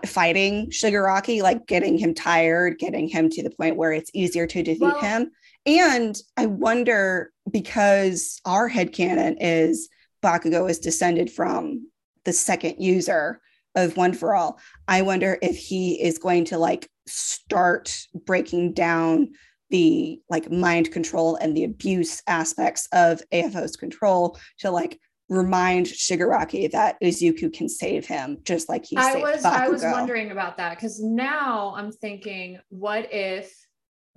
fighting 0.05 0.69
Shigaraki, 0.71 1.41
like 1.41 1.67
getting 1.67 1.97
him 1.97 2.13
tired, 2.13 2.79
getting 2.79 3.07
him 3.07 3.29
to 3.29 3.43
the 3.43 3.51
point 3.51 3.77
where 3.77 3.91
it's 3.91 4.11
easier 4.13 4.47
to 4.47 4.63
defeat 4.63 4.81
Well- 4.81 4.99
him. 4.99 5.31
And 5.65 6.17
I 6.37 6.45
wonder 6.45 7.31
because 7.51 8.39
our 8.45 8.67
head 8.67 8.93
headcanon 8.93 9.35
is 9.41 9.89
Bakugo 10.23 10.69
is 10.69 10.79
descended 10.79 11.29
from 11.29 11.89
the 12.23 12.33
second 12.33 12.75
user 12.79 13.41
of 13.75 13.97
One 13.97 14.13
for 14.13 14.35
All. 14.35 14.59
I 14.87 15.01
wonder 15.01 15.37
if 15.41 15.57
he 15.57 16.01
is 16.01 16.17
going 16.17 16.45
to 16.45 16.57
like 16.57 16.89
start 17.07 17.97
breaking 18.25 18.73
down 18.73 19.29
the 19.69 20.19
like 20.29 20.49
mind 20.51 20.91
control 20.91 21.35
and 21.35 21.55
the 21.55 21.65
abuse 21.65 22.21
aspects 22.27 22.87
of 22.93 23.21
AFO's 23.33 23.75
control 23.75 24.37
to 24.59 24.71
like 24.71 24.99
remind 25.29 25.87
Shigaraki 25.87 26.71
that 26.71 26.95
Izuku 27.03 27.51
can 27.53 27.67
save 27.67 28.05
him 28.05 28.37
just 28.43 28.69
like 28.69 28.85
he 28.85 28.95
I 28.95 29.11
saved 29.11 29.23
was 29.25 29.43
I 29.45 29.67
was 29.67 29.83
wondering 29.83 30.31
about 30.31 30.57
that 30.57 30.77
because 30.77 31.01
now 31.01 31.73
I'm 31.75 31.91
thinking, 31.91 32.59
what 32.69 33.13
if 33.13 33.53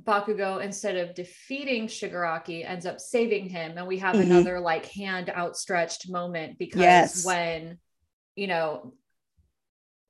Bakugo 0.04 0.62
instead 0.62 0.96
of 0.96 1.14
defeating 1.14 1.86
Shigaraki 1.88 2.64
ends 2.64 2.86
up 2.86 3.00
saving 3.00 3.48
him, 3.48 3.76
and 3.76 3.86
we 3.88 3.98
have 3.98 4.16
Mhm. 4.16 4.22
another 4.22 4.60
like 4.60 4.86
hand 4.86 5.28
outstretched 5.30 6.08
moment 6.08 6.58
because 6.58 6.80
Yes. 6.80 7.24
when 7.24 7.78
you 8.36 8.46
know 8.46 8.94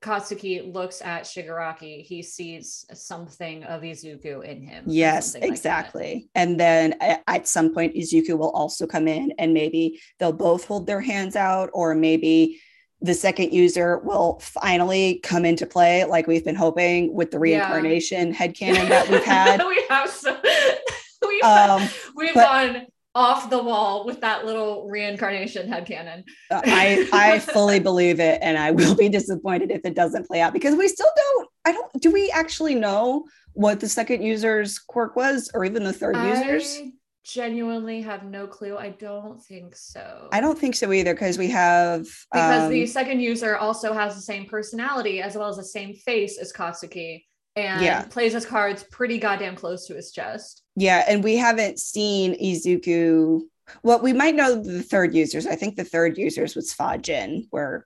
Katsuki 0.01 0.73
looks 0.73 1.01
at 1.01 1.23
Shigaraki, 1.23 2.03
he 2.03 2.23
sees 2.23 2.85
something 2.93 3.63
of 3.65 3.83
Izuku 3.83 4.43
in 4.43 4.61
him. 4.61 4.83
Yes, 4.87 5.33
something 5.33 5.49
like 5.49 5.57
exactly. 5.57 6.29
and 6.33 6.59
then 6.59 6.95
at 7.27 7.47
some 7.47 7.73
point, 7.73 7.95
Izuku 7.95 8.37
will 8.37 8.49
also 8.51 8.87
come 8.87 9.07
in 9.07 9.31
and 9.37 9.53
maybe 9.53 10.01
they'll 10.17 10.33
both 10.33 10.65
hold 10.65 10.87
their 10.87 11.01
hands 11.01 11.35
out, 11.35 11.69
or 11.73 11.93
maybe 11.93 12.59
the 13.03 13.13
second 13.13 13.51
user 13.53 13.99
will 13.99 14.39
finally 14.41 15.19
come 15.23 15.45
into 15.45 15.65
play, 15.65 16.03
like 16.05 16.27
we've 16.27 16.45
been 16.45 16.55
hoping 16.55 17.13
with 17.13 17.31
the 17.31 17.37
Yeah. 17.37 17.39
reincarnation 17.59 18.33
headcanon 18.33 18.89
that 18.89 19.07
we've 19.09 19.23
had. 19.23 19.63
we 19.67 19.83
have 19.89 20.09
so 20.09 20.35
we've 21.27 21.43
Um, 21.43 21.87
we've 22.15 22.33
but- 22.33 22.45
gone 22.45 22.85
off 23.13 23.49
the 23.49 23.61
wall 23.61 24.05
with 24.05 24.21
that 24.21 24.45
little 24.45 24.87
reincarnation 24.89 25.67
headcanon. 25.67 26.23
Uh, 26.49 26.61
I 26.63 27.09
I 27.11 27.39
fully 27.53 27.79
believe 27.79 28.19
it, 28.19 28.39
and 28.41 28.57
I 28.57 28.71
will 28.71 28.95
be 28.95 29.09
disappointed 29.09 29.71
if 29.71 29.81
it 29.85 29.95
doesn't 29.95 30.27
play 30.27 30.41
out 30.41 30.53
because 30.53 30.75
we 30.75 30.87
still 30.87 31.11
don't. 31.15 31.49
I 31.65 31.71
don't. 31.73 32.01
Do 32.01 32.11
we 32.11 32.31
actually 32.31 32.75
know 32.75 33.25
what 33.53 33.79
the 33.79 33.89
second 33.89 34.23
user's 34.23 34.79
quirk 34.79 35.15
was, 35.15 35.51
or 35.53 35.65
even 35.65 35.83
the 35.83 35.93
third 35.93 36.15
user's? 36.15 36.77
I 36.77 36.91
genuinely 37.23 38.01
have 38.01 38.23
no 38.23 38.47
clue. 38.47 38.77
I 38.77 38.89
don't 38.89 39.41
think 39.43 39.75
so. 39.75 40.29
I 40.31 40.41
don't 40.41 40.57
think 40.57 40.75
so 40.75 40.91
either 40.91 41.13
because 41.13 41.37
we 41.37 41.49
have 41.49 42.07
because 42.31 42.63
um, 42.63 42.69
the 42.69 42.85
second 42.85 43.19
user 43.19 43.57
also 43.57 43.93
has 43.93 44.15
the 44.15 44.21
same 44.21 44.45
personality 44.45 45.21
as 45.21 45.35
well 45.35 45.49
as 45.49 45.57
the 45.57 45.63
same 45.63 45.93
face 45.93 46.37
as 46.37 46.51
Katsuki 46.51 47.23
and 47.55 47.81
Yeah. 47.83 48.03
plays 48.03 48.33
his 48.33 48.45
cards 48.45 48.83
pretty 48.91 49.17
goddamn 49.17 49.55
close 49.55 49.87
to 49.87 49.95
his 49.95 50.11
chest. 50.11 50.63
yeah, 50.75 51.03
and 51.07 51.23
we 51.23 51.35
haven't 51.35 51.79
seen 51.79 52.33
Izuku. 52.41 53.41
Well, 53.83 53.99
we 54.01 54.13
might 54.13 54.35
know 54.35 54.55
the 54.61 54.83
third 54.83 55.13
users. 55.15 55.45
I 55.47 55.55
think 55.55 55.75
the 55.75 55.83
third 55.83 56.17
users 56.17 56.55
was 56.55 56.73
Fajin, 56.73 57.47
where 57.51 57.85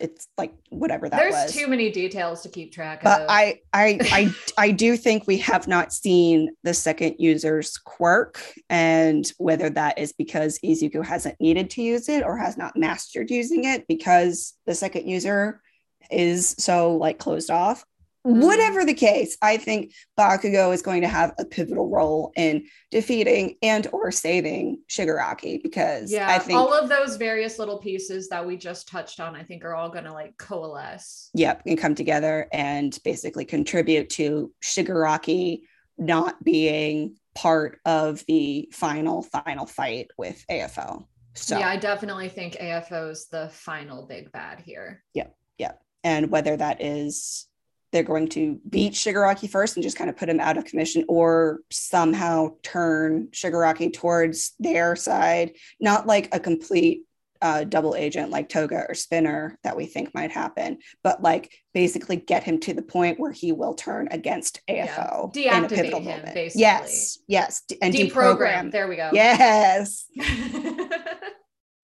it's 0.00 0.26
like 0.36 0.52
whatever 0.70 1.08
that 1.08 1.16
There's 1.16 1.32
was. 1.34 1.52
too 1.54 1.68
many 1.68 1.88
details 1.90 2.42
to 2.42 2.48
keep 2.48 2.72
track 2.72 3.02
but 3.04 3.20
of. 3.22 3.26
I, 3.30 3.60
I 3.72 3.98
i 4.10 4.34
i 4.58 4.70
do 4.72 4.96
think 4.96 5.24
we 5.28 5.38
have 5.38 5.68
not 5.68 5.92
seen 5.92 6.50
the 6.64 6.74
second 6.74 7.14
user's 7.20 7.76
quirk 7.78 8.40
and 8.68 9.24
whether 9.38 9.70
that 9.70 10.00
is 10.00 10.12
because 10.12 10.58
izuku 10.64 11.04
hasn't 11.04 11.40
needed 11.40 11.70
to 11.70 11.82
use 11.82 12.08
it 12.08 12.24
or 12.24 12.36
has 12.36 12.56
not 12.56 12.76
mastered 12.76 13.30
using 13.30 13.64
it 13.66 13.86
because 13.86 14.54
the 14.66 14.74
second 14.74 15.06
user 15.08 15.62
is 16.10 16.56
so 16.58 16.96
like 16.96 17.18
closed 17.18 17.50
off. 17.50 17.84
Mm-hmm. 18.26 18.40
whatever 18.40 18.86
the 18.86 18.94
case 18.94 19.36
i 19.42 19.58
think 19.58 19.92
bakugo 20.18 20.72
is 20.72 20.80
going 20.80 21.02
to 21.02 21.08
have 21.08 21.34
a 21.38 21.44
pivotal 21.44 21.90
role 21.90 22.32
in 22.36 22.64
defeating 22.90 23.56
and 23.62 23.86
or 23.92 24.10
saving 24.10 24.78
shigaraki 24.88 25.62
because 25.62 26.10
yeah, 26.10 26.28
i 26.30 26.38
think 26.38 26.58
all 26.58 26.72
of 26.72 26.88
those 26.88 27.16
various 27.16 27.58
little 27.58 27.78
pieces 27.78 28.28
that 28.28 28.46
we 28.46 28.56
just 28.56 28.88
touched 28.88 29.20
on, 29.20 29.36
I 29.36 29.42
think 29.42 29.64
are 29.64 29.74
all 29.74 29.90
gonna 29.90 30.12
like 30.12 30.36
coalesce. 30.38 31.30
yep, 31.34 31.62
and 31.66 31.78
come 31.78 31.94
together 31.94 32.48
and 32.52 32.98
basically 33.04 33.44
contribute 33.44 34.10
to 34.10 34.52
Shigaraki 34.62 35.62
not 35.98 36.42
being 36.42 37.16
part 37.34 37.78
of 37.84 38.24
the 38.26 38.68
final 38.72 39.22
final 39.22 39.66
fight 39.66 40.08
with 40.16 40.44
AFO. 40.50 41.06
So 41.34 41.58
Yeah, 41.58 41.68
I 41.68 41.76
definitely 41.76 42.28
think 42.28 42.56
afo 42.60 43.10
is 43.10 43.26
the 43.26 43.48
final 43.50 44.06
big 44.06 44.32
bad 44.32 44.60
here. 44.60 45.02
Yep, 45.14 45.36
yep. 45.58 45.82
And 46.02 46.30
whether 46.30 46.56
that 46.56 46.82
is 46.82 47.46
they're 47.94 48.02
going 48.02 48.28
to 48.30 48.58
beat 48.68 48.92
Shigaraki 48.92 49.48
first 49.48 49.76
and 49.76 49.84
just 49.84 49.96
kind 49.96 50.10
of 50.10 50.16
put 50.16 50.28
him 50.28 50.40
out 50.40 50.58
of 50.58 50.64
commission 50.64 51.04
or 51.08 51.60
somehow 51.70 52.56
turn 52.64 53.28
Shigaraki 53.30 53.92
towards 53.92 54.54
their 54.58 54.96
side, 54.96 55.52
not 55.80 56.04
like 56.06 56.34
a 56.34 56.40
complete 56.40 57.04
uh, 57.40 57.62
double 57.62 57.94
agent 57.94 58.30
like 58.30 58.48
Toga 58.48 58.84
or 58.88 58.94
Spinner 58.94 59.58
that 59.62 59.76
we 59.76 59.86
think 59.86 60.12
might 60.14 60.32
happen, 60.32 60.78
but 61.04 61.22
like 61.22 61.52
basically 61.72 62.16
get 62.16 62.42
him 62.42 62.58
to 62.60 62.74
the 62.74 62.82
point 62.82 63.20
where 63.20 63.32
he 63.32 63.52
will 63.52 63.74
turn 63.74 64.08
against 64.10 64.60
AFO 64.68 65.30
Yeah. 65.36 65.58
in 65.58 65.64
a 65.64 65.68
pivotal 65.68 66.00
Deactivate 66.00 66.02
him, 66.02 66.04
moment. 66.16 66.34
basically. 66.34 66.62
Yes, 66.62 67.18
yes, 67.28 67.62
and 67.80 67.94
Deprogram. 67.94 68.10
deprogram. 68.10 68.72
There 68.72 68.88
we 68.88 68.96
go. 68.96 69.10
Yes. 69.12 70.06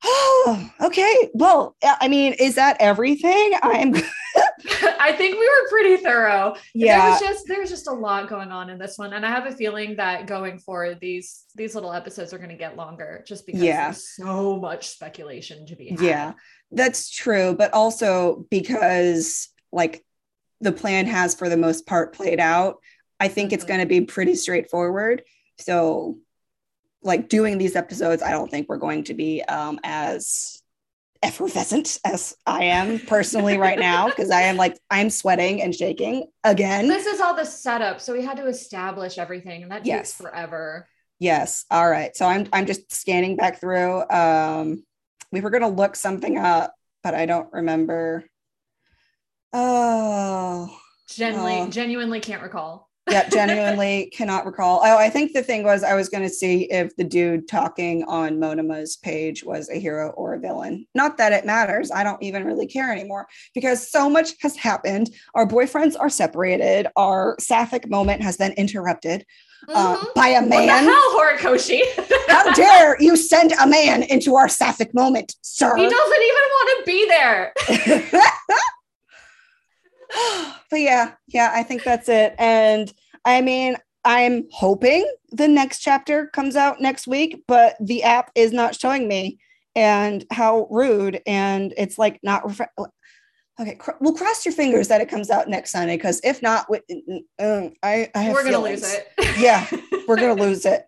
Oh, 0.05 0.71
okay. 0.83 1.31
Well, 1.35 1.77
I 1.83 2.09
mean, 2.09 2.35
is 2.35 2.55
that 2.57 2.77
everything? 2.81 3.53
I'm 3.63 3.95
I 5.01 5.13
think 5.13 5.39
we 5.39 5.49
were 5.49 5.69
pretty 5.71 5.97
thorough. 5.97 6.55
Yeah. 6.75 7.01
There 7.01 7.11
was 7.11 7.21
just 7.21 7.47
there's 7.49 7.71
just 7.71 7.89
a 7.89 7.93
lot 7.93 8.29
going 8.29 8.53
on 8.53 8.71
in 8.71 8.79
this 8.79 8.99
one, 8.99 9.13
and 9.15 9.25
I 9.25 9.31
have 9.31 9.47
a 9.47 9.53
feeling 9.53 9.97
that 9.97 10.27
going 10.27 10.59
forward, 10.59 10.99
these 11.01 11.45
these 11.57 11.75
little 11.75 11.93
episodes 11.93 12.33
are 12.33 12.39
going 12.39 12.51
to 12.51 12.57
get 12.57 12.77
longer, 12.77 13.25
just 13.27 13.47
because 13.47 13.63
Yeah. 13.63 13.85
there's 13.87 14.09
so 14.17 14.57
much 14.59 14.89
speculation 14.89 15.67
to 15.67 15.77
be 15.77 15.89
had. 15.89 16.01
Yeah, 16.01 16.33
that's 16.71 17.11
true. 17.11 17.55
But 17.57 17.73
also 17.73 18.47
because 18.51 19.49
like 19.73 20.05
the 20.61 20.73
plan 20.73 21.07
has 21.07 21.35
for 21.35 21.49
the 21.49 21.57
most 21.57 21.87
part 21.87 22.13
played 22.15 22.39
out, 22.41 22.77
I 23.19 23.29
think 23.29 23.53
it's 23.53 23.65
Mhm. 23.65 23.69
going 23.69 23.81
to 23.81 23.87
be 23.87 24.01
pretty 24.03 24.35
straightforward. 24.35 25.23
So 25.59 26.19
like 27.03 27.29
doing 27.29 27.59
these 27.59 27.77
episodes, 27.77 28.23
I 28.23 28.31
don't 28.31 28.51
think 28.51 28.69
we're 28.69 28.77
going 28.79 29.05
to 29.05 29.15
be 29.15 29.43
um 29.45 29.79
as 29.85 30.63
effervescent 31.23 31.99
as 32.05 32.35
I 32.47 32.65
am 32.65 32.99
personally 33.01 33.59
right 33.59 33.79
now 33.91 34.09
because 34.09 34.31
I 34.31 34.43
am 34.43 34.57
like 34.57 34.79
I'm 34.91 35.11
sweating 35.11 35.63
and 35.63 35.75
shaking 35.75 36.29
again. 36.45 36.89
This 36.89 37.07
is 37.07 37.21
all 37.21 37.35
the 37.37 37.45
setup, 37.45 38.01
so 38.01 38.13
we 38.13 38.23
had 38.25 38.37
to 38.39 38.47
establish 38.47 39.19
everything, 39.19 39.63
and 39.63 39.71
that 39.73 39.85
takes 39.85 40.13
forever. 40.15 40.89
Yes. 41.19 41.65
All 41.71 41.89
right. 41.89 42.17
So 42.17 42.27
I'm 42.27 42.49
I'm 42.53 42.67
just 42.67 42.93
scanning 42.93 43.37
back 43.37 43.61
through. 43.61 44.09
Um 44.11 44.85
we 45.33 45.41
were 45.41 45.51
gonna 45.51 45.69
look 45.69 45.95
something 45.97 46.37
up, 46.39 46.75
but 47.03 47.15
I 47.15 47.27
don't 47.27 47.53
remember. 47.53 48.25
Oh, 49.53 50.77
Genuinely, 51.09 51.61
Oh. 51.61 51.69
genuinely 51.71 52.21
can't 52.21 52.43
recall. 52.43 52.90
Yeah, 53.09 53.29
genuinely 53.29 54.11
cannot 54.13 54.47
recall. 54.47 54.81
Oh, 54.85 54.97
I 54.97 55.11
think 55.11 55.33
the 55.33 55.43
thing 55.43 55.65
was 55.65 55.83
I 55.83 55.95
was 55.95 56.09
gonna 56.09 56.29
see 56.29 56.71
if 56.71 56.95
the 56.97 57.03
dude 57.05 57.49
talking 57.49 58.05
on 58.05 58.39
Monoma's 58.39 58.97
page 58.99 59.43
was 59.43 59.69
a 59.69 59.81
hero 59.81 60.11
or 60.11 60.35
a 60.35 60.39
villain. 60.39 60.87
Not 60.95 61.17
that 61.19 61.33
it 61.33 61.45
matters. 61.45 61.91
I 61.91 62.05
don't 62.05 62.23
even 62.23 62.45
really 62.45 62.67
care 62.67 62.93
anymore 62.93 63.27
because 63.55 63.91
so 63.91 64.09
much 64.09 64.35
has 64.43 64.55
happened. 64.57 65.11
Our 65.35 65.47
boyfriends 65.47 65.97
are 65.99 66.09
separated. 66.11 66.87
Our 66.97 67.37
sapphic 67.41 67.89
moment 67.91 68.23
has 68.23 68.37
been 68.37 68.53
interrupted 68.53 69.25
uh, 69.69 69.97
Mhm. 69.97 70.15
by 70.15 70.29
a 70.29 70.41
What 70.41 70.45
the 70.45 70.49
man. 70.67 70.85
hell, 70.85 71.19
Horikoshi? 71.19 71.83
How 72.29 72.53
dare 72.55 72.97
you 73.03 73.17
send 73.17 73.53
a 73.61 73.67
man 73.67 74.03
into 74.05 74.37
our 74.37 74.49
sapphic 74.49 74.95
moment, 74.95 75.35
sir? 75.43 75.75
he 75.77 75.83
doesn't 75.83 76.23
even 76.23 76.45
want 76.53 76.79
to 76.79 76.85
be 76.87 77.09
there. 77.09 77.53
but 80.71 80.81
yeah, 80.81 81.13
yeah, 81.29 81.51
I 81.55 81.63
think 81.63 81.83
that's 81.85 82.09
it. 82.09 82.35
And 82.39 82.93
I 83.25 83.41
mean, 83.41 83.77
I'm 84.05 84.47
hoping 84.53 85.07
the 85.31 85.49
next 85.49 85.81
chapter 85.81 86.27
comes 86.29 86.57
out 86.57 86.81
next 86.81 87.07
week, 87.07 87.43
but 87.47 87.77
the 87.81 88.03
app 88.03 88.31
is 88.35 88.53
not 88.53 88.75
showing 88.75 89.07
me. 89.09 89.39
And 89.77 90.25
how 90.33 90.67
rude. 90.69 91.23
And 91.27 91.73
it's 91.77 91.97
like 91.97 92.19
not. 92.25 92.43
Okay, 93.61 93.77
cr- 93.77 93.93
well, 94.01 94.15
cross 94.15 94.45
your 94.45 94.53
fingers 94.53 94.89
that 94.89 95.01
it 95.01 95.09
comes 95.09 95.31
out 95.31 95.49
next 95.49 95.71
Sunday, 95.71 95.97
because 95.97 96.21
if 96.25 96.43
not, 96.43 96.67
we, 96.69 96.79
um, 97.39 97.73
I, 97.83 98.11
I 98.15 98.23
have 98.23 98.33
We're 98.33 98.43
gonna 98.43 98.57
feelings. 98.57 98.83
lose 98.83 98.95
it. 98.95 99.39
Yeah, 99.39 99.67
we're 100.09 100.17
gonna 100.17 100.35
lose 100.43 100.65
it. 100.67 100.87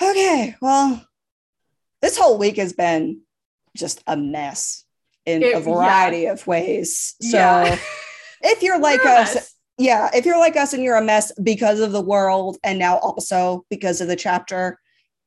Okay, 0.00 0.54
well, 0.62 1.04
this 2.00 2.16
whole 2.16 2.38
week 2.38 2.56
has 2.56 2.72
been 2.72 3.20
just 3.76 4.02
a 4.06 4.16
mess 4.16 4.84
in 5.26 5.42
It- 5.42 5.54
a 5.56 5.60
variety 5.60 6.24
of 6.26 6.46
ways. 6.46 7.16
So 7.20 7.36
Yeah. 7.36 7.78
if 8.42 8.62
you're 8.62 8.78
like 8.78 9.02
We're 9.04 9.10
us, 9.10 9.54
yeah, 9.78 10.10
if 10.14 10.24
you're 10.24 10.38
like 10.38 10.56
us 10.56 10.72
and 10.72 10.82
you're 10.82 10.96
a 10.96 11.04
mess 11.04 11.32
because 11.42 11.80
of 11.80 11.92
the 11.92 12.00
world 12.00 12.56
and 12.64 12.78
now 12.78 12.98
also 12.98 13.64
because 13.70 14.00
of 14.00 14.08
the 14.08 14.16
chapter, 14.16 14.78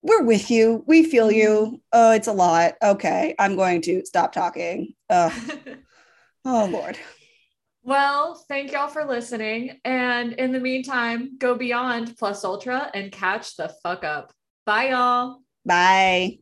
we're 0.01 0.23
with 0.23 0.49
you. 0.49 0.83
We 0.87 1.03
feel 1.03 1.31
you. 1.31 1.49
Mm-hmm. 1.49 1.75
Oh, 1.93 2.11
it's 2.11 2.27
a 2.27 2.33
lot. 2.33 2.73
Okay, 2.83 3.35
I'm 3.37 3.55
going 3.55 3.81
to 3.83 4.05
stop 4.05 4.31
talking. 4.31 4.93
Ugh. 5.09 5.33
oh 6.45 6.69
Lord. 6.71 6.97
well, 7.83 8.43
thank 8.47 8.71
y'all 8.71 8.87
for 8.87 9.05
listening. 9.05 9.79
And 9.83 10.33
in 10.33 10.51
the 10.51 10.59
meantime, 10.59 11.37
go 11.37 11.55
beyond 11.55 12.17
plus 12.17 12.43
ultra 12.43 12.89
and 12.93 13.11
catch 13.11 13.55
the 13.55 13.73
fuck 13.83 14.03
up. 14.03 14.33
Bye, 14.65 14.89
y'all. 14.89 15.39
Bye. 15.65 16.39